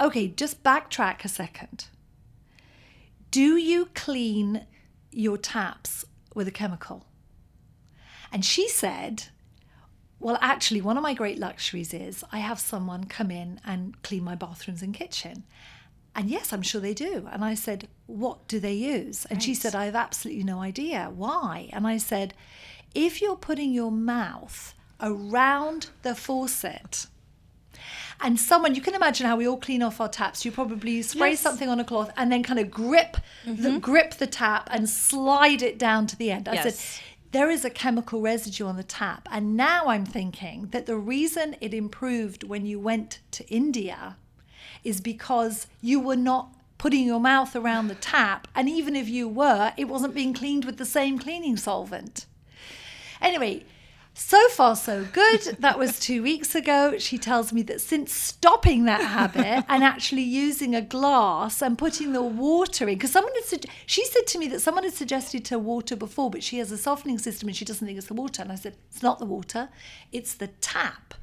okay, 0.00 0.28
just 0.28 0.62
backtrack 0.62 1.24
a 1.24 1.28
second. 1.28 1.86
Do 3.30 3.56
you 3.56 3.88
clean 3.94 4.66
your 5.12 5.38
taps 5.38 6.04
with 6.34 6.48
a 6.48 6.52
chemical? 6.52 7.06
And 8.32 8.44
she 8.44 8.68
said, 8.68 9.24
well, 10.22 10.38
actually, 10.40 10.80
one 10.80 10.96
of 10.96 11.02
my 11.02 11.14
great 11.14 11.38
luxuries 11.38 11.92
is 11.92 12.24
I 12.30 12.38
have 12.38 12.60
someone 12.60 13.04
come 13.04 13.30
in 13.30 13.60
and 13.64 14.00
clean 14.02 14.22
my 14.22 14.36
bathrooms 14.36 14.80
and 14.80 14.94
kitchen. 14.94 15.42
And 16.14 16.30
yes, 16.30 16.52
I'm 16.52 16.62
sure 16.62 16.80
they 16.80 16.94
do. 16.94 17.28
And 17.32 17.44
I 17.44 17.54
said, 17.54 17.88
What 18.06 18.46
do 18.46 18.60
they 18.60 18.74
use? 18.74 19.24
And 19.26 19.38
right. 19.38 19.42
she 19.42 19.54
said, 19.54 19.74
I 19.74 19.86
have 19.86 19.96
absolutely 19.96 20.44
no 20.44 20.60
idea. 20.60 21.10
Why? 21.14 21.70
And 21.72 21.86
I 21.86 21.96
said, 21.96 22.34
If 22.94 23.20
you're 23.20 23.36
putting 23.36 23.72
your 23.72 23.90
mouth 23.90 24.74
around 25.00 25.88
the 26.02 26.14
faucet, 26.14 27.06
and 28.22 28.38
someone 28.38 28.74
you 28.74 28.80
can 28.80 28.94
imagine 28.94 29.26
how 29.26 29.36
we 29.36 29.46
all 29.46 29.58
clean 29.58 29.82
off 29.82 30.00
our 30.00 30.08
taps 30.08 30.44
you 30.44 30.52
probably 30.52 31.02
spray 31.02 31.30
yes. 31.30 31.40
something 31.40 31.68
on 31.68 31.78
a 31.80 31.84
cloth 31.84 32.10
and 32.16 32.32
then 32.32 32.42
kind 32.42 32.58
of 32.58 32.70
grip 32.70 33.16
mm-hmm. 33.44 33.62
the 33.62 33.78
grip 33.78 34.14
the 34.14 34.26
tap 34.26 34.68
and 34.70 34.88
slide 34.88 35.60
it 35.60 35.78
down 35.78 36.06
to 36.06 36.16
the 36.16 36.30
end 36.30 36.48
i 36.48 36.54
yes. 36.54 36.78
said 36.78 37.02
there 37.32 37.50
is 37.50 37.64
a 37.64 37.70
chemical 37.70 38.20
residue 38.20 38.66
on 38.66 38.76
the 38.76 38.82
tap 38.82 39.28
and 39.30 39.56
now 39.56 39.86
i'm 39.86 40.06
thinking 40.06 40.68
that 40.70 40.86
the 40.86 40.96
reason 40.96 41.56
it 41.60 41.74
improved 41.74 42.44
when 42.44 42.64
you 42.64 42.78
went 42.78 43.18
to 43.30 43.46
india 43.48 44.16
is 44.84 45.00
because 45.00 45.66
you 45.80 46.00
were 46.00 46.16
not 46.16 46.54
putting 46.78 47.06
your 47.06 47.20
mouth 47.20 47.54
around 47.54 47.88
the 47.88 47.94
tap 47.96 48.48
and 48.54 48.68
even 48.68 48.96
if 48.96 49.08
you 49.08 49.28
were 49.28 49.72
it 49.76 49.84
wasn't 49.84 50.14
being 50.14 50.32
cleaned 50.32 50.64
with 50.64 50.78
the 50.78 50.84
same 50.84 51.18
cleaning 51.18 51.56
solvent 51.56 52.26
anyway 53.20 53.64
so 54.14 54.48
far, 54.48 54.76
so 54.76 55.06
good. 55.12 55.40
That 55.60 55.78
was 55.78 55.98
two 55.98 56.22
weeks 56.22 56.54
ago. 56.54 56.98
She 56.98 57.16
tells 57.16 57.52
me 57.52 57.62
that 57.62 57.80
since 57.80 58.12
stopping 58.12 58.84
that 58.84 59.00
habit 59.00 59.64
and 59.68 59.82
actually 59.82 60.22
using 60.22 60.74
a 60.74 60.82
glass 60.82 61.62
and 61.62 61.78
putting 61.78 62.12
the 62.12 62.22
water 62.22 62.88
in, 62.88 62.96
because 62.96 63.10
someone 63.12 63.34
had, 63.34 63.44
su- 63.44 63.70
she 63.86 64.04
said 64.04 64.26
to 64.28 64.38
me 64.38 64.48
that 64.48 64.60
someone 64.60 64.84
had 64.84 64.92
suggested 64.92 65.44
to 65.46 65.58
water 65.58 65.96
before, 65.96 66.30
but 66.30 66.42
she 66.42 66.58
has 66.58 66.70
a 66.70 66.78
softening 66.78 67.18
system 67.18 67.48
and 67.48 67.56
she 67.56 67.64
doesn't 67.64 67.86
think 67.86 67.96
it's 67.96 68.08
the 68.08 68.14
water. 68.14 68.42
And 68.42 68.52
I 68.52 68.56
said, 68.56 68.76
it's 68.90 69.02
not 69.02 69.18
the 69.18 69.26
water, 69.26 69.70
it's 70.12 70.34
the 70.34 70.48
tap. 70.48 71.14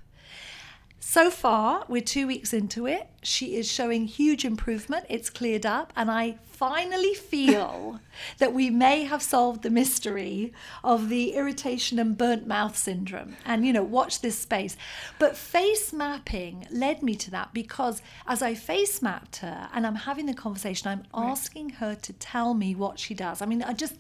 So 1.00 1.32
far, 1.32 1.86
we're 1.88 2.02
two 2.02 2.28
weeks 2.28 2.54
into 2.54 2.86
it. 2.86 3.08
She 3.22 3.56
is 3.56 3.72
showing 3.72 4.06
huge 4.06 4.46
improvement. 4.46 5.06
It's 5.10 5.30
cleared 5.30 5.66
up, 5.66 5.92
and 5.96 6.10
I 6.10 6.38
finally 6.60 7.14
feel 7.14 8.02
that 8.38 8.54
we 8.54 8.70
may 8.70 9.06
have 9.06 9.22
solved 9.22 9.64
the 9.64 9.70
mystery 9.70 10.52
of 10.84 11.08
the 11.08 11.34
irritation 11.34 11.98
and 12.00 12.18
burnt 12.18 12.46
mouth 12.46 12.78
syndrome. 12.78 13.38
And, 13.46 13.66
you 13.66 13.72
know, 13.72 13.82
watch 13.82 14.20
this 14.20 14.38
space. 14.38 14.76
But 15.20 15.38
face 15.38 15.94
mapping 15.94 16.68
led 16.70 17.02
me 17.02 17.16
to 17.16 17.32
that 17.32 17.54
because 17.54 18.02
as 18.28 18.42
I 18.42 18.56
face 18.56 19.02
mapped 19.02 19.38
her 19.38 19.70
and 19.74 19.88
I'm 19.88 19.96
having 19.96 20.26
the 20.26 20.34
conversation, 20.34 20.90
I'm 20.90 21.04
asking 21.14 21.70
her 21.72 21.96
to 21.96 22.14
tell 22.14 22.54
me 22.54 22.76
what 22.76 23.00
she 23.00 23.14
does. 23.14 23.42
I 23.42 23.46
mean, 23.46 23.64
I 23.64 23.72
just 23.72 23.96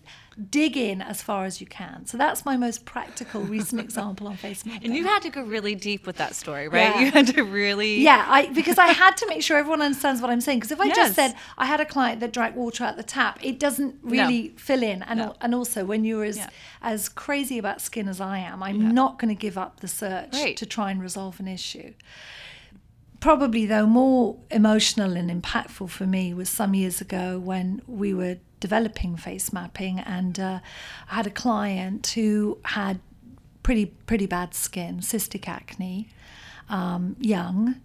dig 0.49 0.77
in 0.77 1.01
as 1.01 1.21
far 1.21 1.45
as 1.45 1.59
you 1.59 1.67
can. 1.67 2.05
So 2.05 2.17
that's 2.17 2.45
my 2.45 2.55
most 2.55 2.85
practical 2.85 3.41
recent 3.41 3.81
example 3.87 4.27
on 4.27 4.35
face 4.35 4.65
mapping. 4.65 4.85
And 4.85 4.95
you 4.95 5.05
had 5.05 5.21
to 5.23 5.29
go 5.29 5.43
really 5.43 5.75
deep 5.75 6.05
with 6.05 6.17
that 6.17 6.35
story, 6.35 6.67
right? 6.67 6.95
Yeah. 6.95 6.99
You 7.01 7.11
had 7.11 7.27
to 7.27 7.43
really 7.43 7.99
Yeah, 8.01 8.25
I 8.27 8.47
because 8.47 8.77
I 8.77 8.87
had 8.87 9.08
to 9.17 9.27
make 9.27 9.41
sure 9.41 9.57
everyone 9.57 9.81
understands 9.81 10.21
what 10.21 10.29
I'm 10.29 10.41
saying. 10.41 10.59
Because 10.59 10.71
if 10.71 10.79
I 10.79 10.85
yes. 10.85 10.95
just 10.95 11.15
said 11.15 11.35
I 11.57 11.65
had 11.65 11.79
a 11.79 11.85
client 11.85 12.19
that 12.21 12.33
drank 12.33 12.55
water 12.55 12.83
at 12.83 12.97
the 12.97 13.03
tap. 13.03 13.39
It 13.41 13.59
doesn't 13.59 13.95
really 14.03 14.49
no. 14.49 14.53
fill 14.57 14.83
in. 14.83 15.03
And 15.03 15.19
no. 15.19 15.35
and 15.41 15.53
also 15.55 15.85
when 15.85 16.05
you're 16.05 16.23
as 16.23 16.37
yeah. 16.37 16.49
as 16.81 17.09
crazy 17.09 17.57
about 17.57 17.81
skin 17.81 18.07
as 18.07 18.21
I 18.21 18.39
am, 18.39 18.63
I'm 18.63 18.81
yeah. 18.81 18.91
not 18.91 19.19
going 19.19 19.33
to 19.33 19.39
give 19.39 19.57
up 19.57 19.79
the 19.79 19.87
search 19.87 20.33
right. 20.33 20.57
to 20.57 20.65
try 20.65 20.91
and 20.91 21.01
resolve 21.01 21.39
an 21.39 21.47
issue. 21.47 21.93
Probably 23.19 23.65
though 23.65 23.85
more 23.85 24.37
emotional 24.49 25.17
and 25.17 25.29
impactful 25.29 25.89
for 25.89 26.05
me 26.05 26.33
was 26.33 26.49
some 26.49 26.73
years 26.73 27.01
ago 27.01 27.37
when 27.37 27.81
we 27.85 28.13
were 28.13 28.37
developing 28.59 29.15
face 29.15 29.51
mapping 29.53 29.99
and 29.99 30.39
uh, 30.39 30.59
I 31.09 31.15
had 31.15 31.27
a 31.27 31.31
client 31.31 32.07
who 32.07 32.59
had 32.65 32.99
pretty 33.63 33.85
pretty 33.85 34.25
bad 34.25 34.53
skin, 34.53 34.99
cystic 34.99 35.47
acne, 35.47 36.09
um, 36.69 37.15
young, 37.19 37.81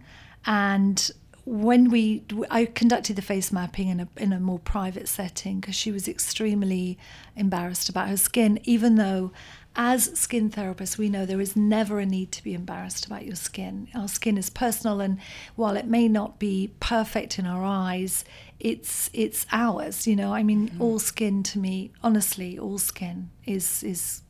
and 0.46 1.10
when 1.46 1.90
we 1.90 2.24
I 2.50 2.64
conducted 2.64 3.16
the 3.16 3.22
face 3.22 3.52
mapping 3.52 3.88
in 3.88 4.00
a 4.00 4.08
in 4.16 4.32
a 4.32 4.40
more 4.40 4.58
private 4.58 5.08
setting 5.08 5.60
because 5.60 5.74
she 5.74 5.92
was 5.92 6.08
extremely 6.08 6.98
embarrassed 7.36 7.88
about 7.88 8.08
her 8.08 8.16
skin 8.16 8.58
even 8.64 8.96
though 8.96 9.30
as 9.76 10.04
skin 10.18 10.50
therapists 10.50 10.96
we 10.96 11.08
know 11.08 11.26
there 11.26 11.40
is 11.40 11.56
never 11.56 11.98
a 11.98 12.06
need 12.06 12.32
to 12.32 12.42
be 12.42 12.54
embarrassed 12.54 13.04
about 13.04 13.26
your 13.26 13.34
skin. 13.34 13.88
Our 13.94 14.08
skin 14.08 14.38
is 14.38 14.48
personal 14.48 15.00
and 15.00 15.18
while 15.56 15.76
it 15.76 15.86
may 15.86 16.08
not 16.08 16.38
be 16.38 16.72
perfect 16.80 17.38
in 17.38 17.46
our 17.46 17.64
eyes 17.64 18.24
it's 18.58 19.10
it's 19.12 19.44
ours 19.52 20.06
you 20.06 20.16
know? 20.16 20.32
I 20.32 20.42
mean 20.42 20.68
mm-hmm. 20.70 20.82
all 20.82 20.98
skin 20.98 21.42
to 21.44 21.58
me 21.58 21.92
honestly 22.02 22.58
all 22.58 22.78
skin 22.78 23.30
is 23.44 23.82
is 23.82 24.22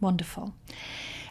wonderful 0.00 0.54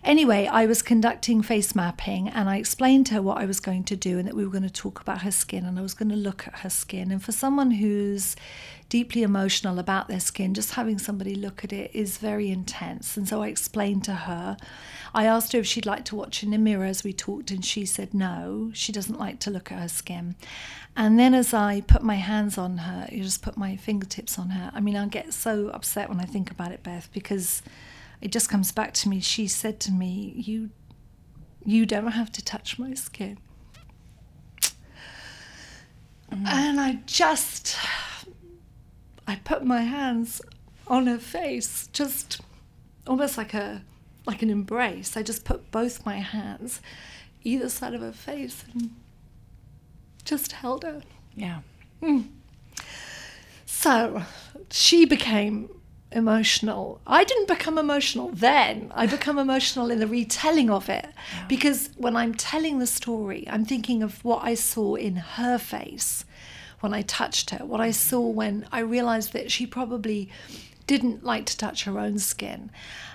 Anyway, 0.04 0.48
I 0.48 0.66
was 0.66 0.82
conducting 0.82 1.44
face 1.44 1.76
mapping 1.76 2.28
and 2.28 2.50
I 2.50 2.58
explained 2.58 3.06
to 3.08 3.16
her 3.16 3.22
what 3.22 3.38
I 3.38 3.46
was 3.46 3.60
going 3.60 3.84
to 3.86 3.96
do 3.96 4.18
and 4.18 4.28
that 4.28 4.36
we 4.36 4.44
were 4.44 4.52
going 4.52 4.64
to 4.64 4.70
talk 4.70 5.00
about 5.00 5.22
her 5.22 5.32
skin 5.32 5.64
and 5.64 5.78
I 5.78 5.84
was 5.84 5.94
going 5.94 6.10
to 6.10 6.16
look 6.16 6.48
at 6.48 6.60
her 6.60 6.72
skin. 6.72 7.12
And 7.12 7.24
for 7.24 7.32
someone 7.32 7.72
who's 7.72 8.36
deeply 8.92 9.24
emotional 9.24 9.80
about 9.80 10.10
their 10.10 10.20
skin, 10.20 10.54
just 10.54 10.74
having 10.74 10.98
somebody 10.98 11.34
look 11.34 11.64
at 11.64 11.72
it 11.72 11.92
is 11.94 12.18
very 12.18 12.50
intense. 12.50 13.16
And 13.16 13.26
so 13.26 13.42
I 13.42 13.48
explained 13.48 14.04
to 14.06 14.14
her. 14.14 14.58
I 15.14 15.26
asked 15.26 15.54
her 15.54 15.60
if 15.60 15.66
she'd 15.66 15.86
like 15.86 16.04
to 16.06 16.16
watch 16.16 16.44
in 16.44 16.50
the 16.50 16.58
mirror 16.58 16.84
as 16.84 17.04
we 17.04 17.14
talked, 17.14 17.52
and 17.52 17.64
she 17.64 17.86
said 17.86 18.14
no, 18.14 18.70
she 18.74 18.92
doesn't 18.92 19.20
like 19.20 19.40
to 19.42 19.50
look 19.50 19.72
at 19.72 19.80
her 19.80 19.88
skin. 19.88 20.36
And 20.98 21.18
then 21.18 21.34
as 21.34 21.54
I 21.54 21.82
put 21.82 22.04
my 22.04 22.16
hands 22.16 22.58
on 22.58 22.80
her, 22.80 23.08
you 23.10 23.24
just 23.24 23.42
put 23.42 23.56
my 23.56 23.78
fingertips 23.78 24.38
on 24.38 24.50
her. 24.50 24.72
I 24.74 24.82
mean, 24.82 24.98
I 24.98 25.08
get 25.08 25.32
so 25.34 25.70
upset 25.70 26.10
when 26.10 26.20
I 26.20 26.26
think 26.26 26.52
about 26.52 26.74
it, 26.74 26.84
Beth, 26.84 27.08
because 27.14 27.62
it 28.22 28.32
just 28.32 28.50
comes 28.50 28.72
back 28.72 28.94
to 28.96 29.10
me. 29.10 29.20
She 29.20 29.48
said 29.48 29.80
to 29.82 29.92
me, 29.92 30.34
"You, 30.36 30.70
you 31.66 31.86
don't 31.86 32.08
have 32.08 32.32
to 32.34 32.44
touch 32.44 32.78
my 32.78 32.94
skin." 32.94 33.38
Mm. 36.32 36.48
And 36.48 36.80
I 36.80 37.00
just, 37.06 37.78
I 39.28 39.36
put 39.44 39.66
my 39.66 39.82
hands 39.82 40.42
on 40.88 41.08
her 41.08 41.18
face, 41.18 41.90
just 41.92 42.42
almost 43.06 43.38
like 43.38 43.54
a, 43.54 43.82
like 44.26 44.42
an 44.42 44.50
embrace. 44.50 45.18
I 45.18 45.24
just 45.24 45.44
put 45.44 45.72
both 45.72 46.06
my 46.06 46.20
hands 46.20 46.80
either 47.44 47.70
side 47.70 47.94
of 47.94 48.02
her 48.02 48.14
face 48.14 48.64
and 48.74 48.92
just 50.24 50.54
held 50.54 50.84
her. 50.84 51.02
Yeah. 51.36 51.62
Mm. 52.02 52.28
So 53.66 54.24
she 54.70 55.06
became 55.06 55.70
emotional. 56.12 57.00
I 57.08 57.24
didn't 57.24 57.48
become 57.48 57.78
emotional 57.78 58.30
then. 58.34 58.92
I 58.96 59.08
become 59.08 59.40
emotional 59.40 59.90
in 59.92 60.00
the 60.00 60.08
retelling 60.08 60.70
of 60.70 60.90
it 60.90 61.08
yeah. 61.34 61.46
because 61.48 61.90
when 61.98 62.16
I'm 62.16 62.34
telling 62.36 62.80
the 62.80 62.88
story, 62.88 63.48
I'm 63.50 63.66
thinking 63.66 64.04
of 64.04 64.24
what 64.24 64.44
I 64.44 64.54
saw 64.56 64.96
in 64.96 65.16
her 65.16 65.58
face 65.58 66.26
when 66.82 66.94
I 66.94 67.02
touched 67.04 67.52
her, 67.52 67.66
what 67.66 67.80
I 67.80 67.90
mm-hmm. 67.90 67.94
saw 67.94 68.28
when 68.28 68.68
I 68.72 68.80
realized 68.80 69.34
that 69.34 69.52
she 69.52 69.66
probably 69.66 70.30
didn't 70.88 71.24
like 71.24 71.46
to 71.46 71.58
touch 71.58 71.86
her 71.86 71.98
own 72.00 72.20
skin. 72.20 72.70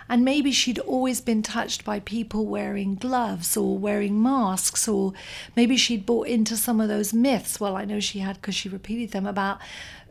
And 0.08 0.24
maybe 0.24 0.52
she'd 0.52 0.78
always 0.78 1.20
been 1.20 1.42
touched 1.42 1.84
by 1.84 1.98
people 1.98 2.46
wearing 2.46 2.94
gloves 2.94 3.56
or 3.56 3.76
wearing 3.76 4.22
masks, 4.22 4.86
or 4.86 5.12
maybe 5.56 5.76
she'd 5.76 6.06
bought 6.06 6.28
into 6.28 6.56
some 6.56 6.80
of 6.80 6.88
those 6.88 7.12
myths. 7.12 7.58
Well, 7.58 7.76
I 7.76 7.84
know 7.84 7.98
she 7.98 8.20
had 8.20 8.36
because 8.36 8.54
she 8.54 8.68
repeated 8.68 9.10
them 9.10 9.26
about 9.26 9.58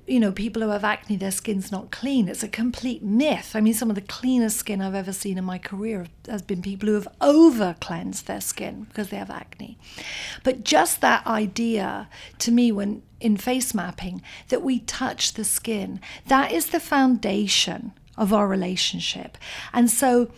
you 0.07 0.19
know, 0.19 0.31
people 0.31 0.61
who 0.61 0.69
have 0.69 0.83
acne, 0.83 1.15
their 1.15 1.31
skin's 1.31 1.71
not 1.71 1.91
clean. 1.91 2.27
It's 2.27 2.43
a 2.43 2.47
complete 2.47 3.01
myth. 3.01 3.55
I 3.55 3.61
mean, 3.61 3.73
some 3.73 3.89
of 3.89 3.95
the 3.95 4.01
cleanest 4.01 4.57
skin 4.57 4.81
I've 4.81 4.93
ever 4.93 5.11
seen 5.11 5.37
in 5.37 5.43
my 5.43 5.57
career 5.57 6.05
has 6.27 6.41
been 6.41 6.61
people 6.61 6.87
who 6.87 6.95
have 6.95 7.07
over 7.21 7.75
cleansed 7.79 8.27
their 8.27 8.41
skin 8.41 8.83
because 8.83 9.09
they 9.09 9.17
have 9.17 9.31
acne. 9.31 9.77
But 10.43 10.63
just 10.63 11.01
that 11.01 11.25
idea 11.25 12.07
to 12.39 12.51
me, 12.51 12.71
when 12.71 13.01
in 13.19 13.37
face 13.37 13.73
mapping, 13.73 14.21
that 14.49 14.61
we 14.61 14.79
touch 14.79 15.33
the 15.33 15.43
skin, 15.43 15.99
that 16.27 16.51
is 16.51 16.67
the 16.67 16.79
foundation 16.79 17.93
of 18.17 18.31
our 18.31 18.47
relationship. 18.47 19.37
And 19.73 19.89
so 19.89 20.31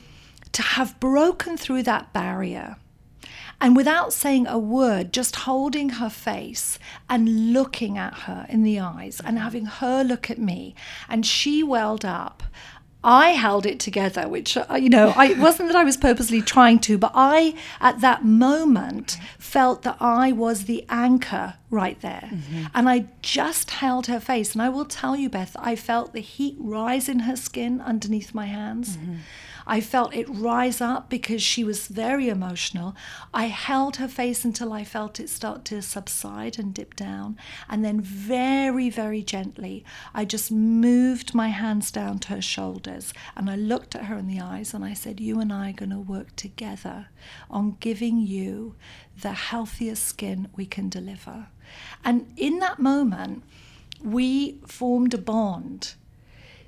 to 0.53 0.61
have 0.61 0.99
broken 0.99 1.57
through 1.57 1.83
that 1.83 2.13
barrier, 2.13 2.77
and 3.59 3.75
without 3.75 4.13
saying 4.13 4.45
a 4.47 4.59
word, 4.59 5.11
just 5.11 5.35
holding 5.37 5.89
her 5.89 6.09
face 6.09 6.77
and 7.09 7.53
looking 7.53 7.97
at 7.97 8.13
her 8.21 8.45
in 8.49 8.63
the 8.63 8.79
eyes 8.79 9.19
and 9.23 9.39
having 9.39 9.65
her 9.65 10.03
look 10.03 10.29
at 10.29 10.37
me. 10.37 10.75
And 11.09 11.25
she 11.25 11.63
welled 11.63 12.05
up. 12.05 12.43
I 13.03 13.29
held 13.29 13.65
it 13.65 13.79
together, 13.79 14.27
which, 14.27 14.57
uh, 14.57 14.65
you 14.75 14.89
know, 14.89 15.13
I, 15.15 15.27
it 15.27 15.37
wasn't 15.39 15.69
that 15.69 15.77
I 15.77 15.83
was 15.83 15.97
purposely 15.97 16.41
trying 16.41 16.79
to, 16.79 16.97
but 16.97 17.11
I, 17.15 17.55
at 17.79 18.01
that 18.01 18.25
moment, 18.25 19.17
felt 19.39 19.83
that 19.83 19.97
I 19.99 20.31
was 20.31 20.65
the 20.65 20.85
anchor 20.89 21.55
right 21.69 21.99
there. 22.01 22.29
Mm-hmm. 22.31 22.65
And 22.75 22.89
I 22.89 23.05
just 23.21 23.71
held 23.71 24.07
her 24.07 24.19
face. 24.19 24.53
And 24.53 24.61
I 24.61 24.69
will 24.69 24.85
tell 24.85 25.15
you, 25.15 25.29
Beth, 25.29 25.55
I 25.59 25.75
felt 25.75 26.13
the 26.13 26.19
heat 26.19 26.57
rise 26.59 27.07
in 27.07 27.19
her 27.19 27.35
skin 27.35 27.81
underneath 27.81 28.33
my 28.33 28.45
hands. 28.45 28.97
Mm-hmm. 28.97 29.15
I 29.69 29.81
felt 29.81 30.15
it 30.15 30.29
rise 30.29 30.79
up 30.79 31.09
because 31.09 31.43
she 31.43 31.63
was 31.65 31.87
very 31.87 32.29
emotional. 32.29 32.95
I 33.33 33.47
held 33.47 33.97
her 33.97 34.07
face 34.07 34.45
until 34.45 34.71
I 34.71 34.85
felt 34.85 35.19
it 35.19 35.29
start 35.29 35.65
to 35.65 35.81
subside 35.81 36.57
and 36.57 36.73
dip 36.73 36.95
down. 36.95 37.37
And 37.69 37.83
then, 37.83 37.99
very, 37.99 38.89
very 38.89 39.21
gently, 39.21 39.83
I 40.15 40.23
just 40.23 40.51
moved 40.51 41.35
my 41.35 41.49
hands 41.49 41.91
down 41.91 42.19
to 42.19 42.29
her 42.29 42.41
shoulders 42.41 43.13
and 43.35 43.49
I 43.49 43.57
looked 43.57 43.93
at 43.93 44.05
her 44.05 44.17
in 44.17 44.27
the 44.27 44.39
eyes 44.39 44.73
and 44.73 44.85
I 44.85 44.93
said, 44.93 45.19
You 45.19 45.41
and 45.41 45.51
I 45.51 45.71
are 45.71 45.73
going 45.73 45.91
to 45.91 45.99
work 45.99 46.35
together 46.37 47.07
on 47.51 47.75
giving 47.81 48.19
you 48.19 48.75
the 49.21 49.33
healthiest 49.33 50.05
skin 50.05 50.47
we 50.55 50.65
can 50.65 50.87
deliver. 50.87 51.47
And 52.05 52.31
in 52.37 52.59
that 52.59 52.79
moment, 52.79 53.43
we 54.01 54.61
formed 54.65 55.13
a 55.13 55.17
bond 55.17 55.95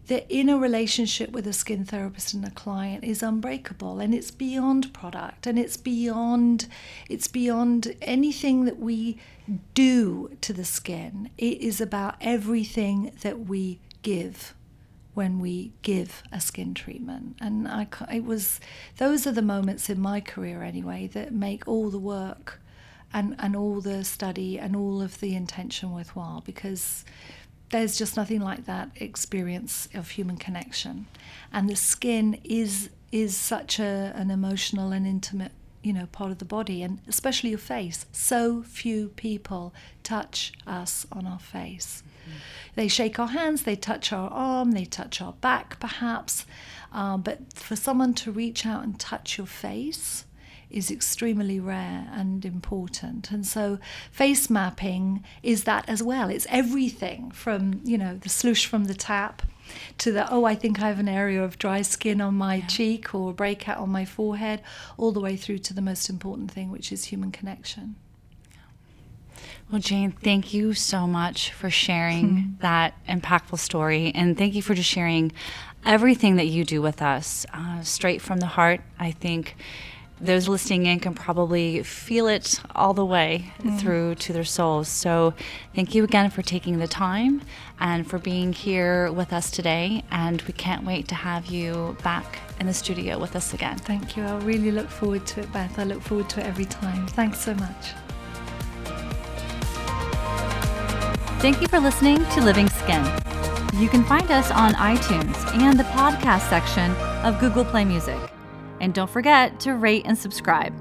that 0.09 0.25
inner 0.27 0.57
relationship 0.57 1.31
with 1.31 1.45
a 1.45 1.53
skin 1.53 1.85
therapist 1.85 2.33
and 2.33 2.43
a 2.43 2.49
client 2.49 3.03
is 3.03 3.21
unbreakable 3.21 3.99
and 3.99 4.13
it's 4.13 4.31
beyond 4.31 4.91
product 4.91 5.45
and 5.45 5.59
it's 5.59 5.77
beyond 5.77 6.67
it's 7.07 7.27
beyond 7.27 7.95
anything 8.01 8.65
that 8.65 8.79
we 8.79 9.19
do 9.75 10.35
to 10.41 10.51
the 10.51 10.65
skin. 10.65 11.29
It 11.37 11.61
is 11.61 11.79
about 11.79 12.15
everything 12.21 13.11
that 13.21 13.45
we 13.45 13.79
give 14.01 14.55
when 15.13 15.39
we 15.39 15.73
give 15.83 16.23
a 16.31 16.41
skin 16.41 16.73
treatment. 16.73 17.37
And 17.39 17.67
I 17.67 17.85
it 18.11 18.25
was 18.25 18.59
those 18.97 19.27
are 19.27 19.31
the 19.31 19.43
moments 19.43 19.91
in 19.91 19.99
my 19.99 20.21
career 20.21 20.63
anyway 20.63 21.05
that 21.13 21.33
make 21.33 21.67
all 21.67 21.91
the 21.91 21.99
work 21.99 22.59
and 23.13 23.35
and 23.37 23.55
all 23.55 23.79
the 23.79 24.03
study 24.03 24.57
and 24.57 24.75
all 24.75 25.03
of 25.03 25.19
the 25.19 25.35
intention 25.35 25.93
worthwhile 25.93 26.41
because 26.41 27.05
there's 27.71 27.97
just 27.97 28.17
nothing 28.17 28.41
like 28.41 28.65
that 28.65 28.89
experience 28.95 29.87
of 29.93 30.11
human 30.11 30.37
connection. 30.37 31.07
And 31.51 31.69
the 31.69 31.75
skin 31.75 32.39
is 32.43 32.89
is 33.11 33.35
such 33.35 33.79
a, 33.79 34.13
an 34.15 34.29
emotional 34.29 34.91
and 34.91 35.07
intimate 35.07 35.51
you 35.81 35.91
know 35.93 36.05
part 36.11 36.31
of 36.31 36.37
the 36.37 36.45
body 36.45 36.83
and 36.83 36.99
especially 37.07 37.49
your 37.51 37.59
face. 37.59 38.05
So 38.11 38.63
few 38.63 39.09
people 39.09 39.73
touch 40.03 40.53
us 40.67 41.05
on 41.11 41.25
our 41.25 41.39
face. 41.39 42.03
Mm-hmm. 42.19 42.37
they 42.75 42.87
shake 42.89 43.17
our 43.17 43.27
hands 43.27 43.63
they 43.63 43.77
touch 43.77 44.11
our 44.11 44.29
arm 44.29 44.71
they 44.71 44.83
touch 44.83 45.21
our 45.21 45.31
back 45.33 45.79
perhaps 45.79 46.45
uh, 46.91 47.15
but 47.15 47.53
for 47.53 47.77
someone 47.77 48.13
to 48.15 48.31
reach 48.31 48.65
out 48.65 48.83
and 48.83 48.99
touch 48.99 49.37
your 49.37 49.47
face 49.47 50.25
is 50.69 50.91
extremely 50.91 51.59
rare 51.59 52.07
and 52.13 52.45
important. 52.45 53.31
And 53.31 53.45
so 53.45 53.79
face 54.11 54.49
mapping 54.49 55.23
is 55.41 55.63
that 55.63 55.87
as 55.87 56.03
well. 56.03 56.29
It's 56.29 56.47
everything 56.49 57.31
from, 57.31 57.81
you 57.83 57.97
know, 57.97 58.17
the 58.17 58.29
slush 58.29 58.65
from 58.65 58.85
the 58.85 58.93
tap 58.93 59.41
to 59.99 60.11
the, 60.11 60.31
oh, 60.31 60.45
I 60.45 60.55
think 60.55 60.81
I 60.81 60.87
have 60.87 60.99
an 60.99 61.07
area 61.07 61.43
of 61.43 61.57
dry 61.57 61.81
skin 61.81 62.21
on 62.21 62.35
my 62.35 62.55
yeah. 62.55 62.67
cheek 62.67 63.13
or 63.15 63.31
a 63.31 63.33
breakout 63.33 63.77
on 63.77 63.89
my 63.89 64.05
forehead, 64.05 64.61
all 64.97 65.11
the 65.11 65.19
way 65.19 65.35
through 65.35 65.59
to 65.59 65.73
the 65.73 65.81
most 65.81 66.09
important 66.09 66.51
thing, 66.51 66.71
which 66.71 66.91
is 66.91 67.05
human 67.05 67.31
connection. 67.31 67.95
Well, 69.71 69.81
Jane, 69.81 70.11
thank 70.11 70.53
you 70.53 70.73
so 70.73 71.05
much 71.05 71.51
for 71.53 71.69
sharing 71.69 72.29
hmm. 72.29 72.51
that 72.61 72.95
impactful 73.07 73.59
story. 73.59 74.11
And 74.15 74.37
thank 74.37 74.55
you 74.55 74.63
for 74.63 74.73
just 74.73 74.89
sharing 74.89 75.31
everything 75.85 76.37
that 76.37 76.47
you 76.47 76.65
do 76.65 76.81
with 76.81 77.01
us 77.01 77.45
uh, 77.53 77.81
straight 77.81 78.21
from 78.21 78.39
the 78.39 78.47
heart. 78.47 78.81
I 78.97 79.11
think 79.11 79.55
those 80.21 80.47
listening 80.47 80.85
in 80.85 80.99
can 80.99 81.13
probably 81.13 81.83
feel 81.83 82.27
it 82.27 82.61
all 82.75 82.93
the 82.93 83.05
way 83.05 83.51
mm. 83.59 83.79
through 83.79 84.15
to 84.15 84.33
their 84.33 84.43
souls. 84.43 84.87
So, 84.87 85.33
thank 85.75 85.95
you 85.95 86.03
again 86.03 86.29
for 86.29 86.41
taking 86.41 86.79
the 86.79 86.87
time 86.87 87.41
and 87.79 88.07
for 88.09 88.19
being 88.19 88.53
here 88.53 89.11
with 89.11 89.31
us 89.31 89.49
today. 89.49 90.03
And 90.11 90.41
we 90.43 90.53
can't 90.53 90.85
wait 90.85 91.07
to 91.09 91.15
have 91.15 91.47
you 91.47 91.95
back 92.03 92.39
in 92.59 92.67
the 92.67 92.73
studio 92.73 93.17
with 93.17 93.35
us 93.35 93.53
again. 93.53 93.77
Thank 93.77 94.17
you. 94.17 94.23
I 94.23 94.37
really 94.39 94.71
look 94.71 94.89
forward 94.89 95.25
to 95.27 95.41
it, 95.41 95.51
Beth. 95.53 95.79
I 95.79 95.83
look 95.83 96.01
forward 96.01 96.29
to 96.31 96.41
it 96.41 96.45
every 96.45 96.65
time. 96.65 97.07
Thanks 97.07 97.39
so 97.39 97.53
much. 97.55 97.93
Thank 101.39 101.61
you 101.61 101.67
for 101.69 101.79
listening 101.79 102.17
to 102.31 102.41
Living 102.41 102.67
Skin. 102.67 103.05
You 103.75 103.87
can 103.87 104.03
find 104.03 104.29
us 104.29 104.51
on 104.51 104.73
iTunes 104.73 105.37
and 105.55 105.79
the 105.79 105.83
podcast 105.83 106.49
section 106.49 106.91
of 107.23 107.39
Google 107.39 107.63
Play 107.63 107.85
Music. 107.85 108.19
And 108.79 108.93
don't 108.93 109.09
forget 109.09 109.59
to 109.61 109.75
rate 109.75 110.03
and 110.05 110.17
subscribe. 110.17 110.73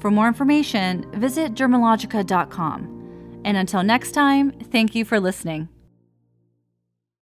For 0.00 0.10
more 0.10 0.28
information, 0.28 1.10
visit 1.12 1.54
dermalogica.com. 1.54 3.40
And 3.44 3.56
until 3.56 3.82
next 3.82 4.12
time, 4.12 4.50
thank 4.52 4.94
you 4.94 5.04
for 5.04 5.20
listening. 5.20 5.75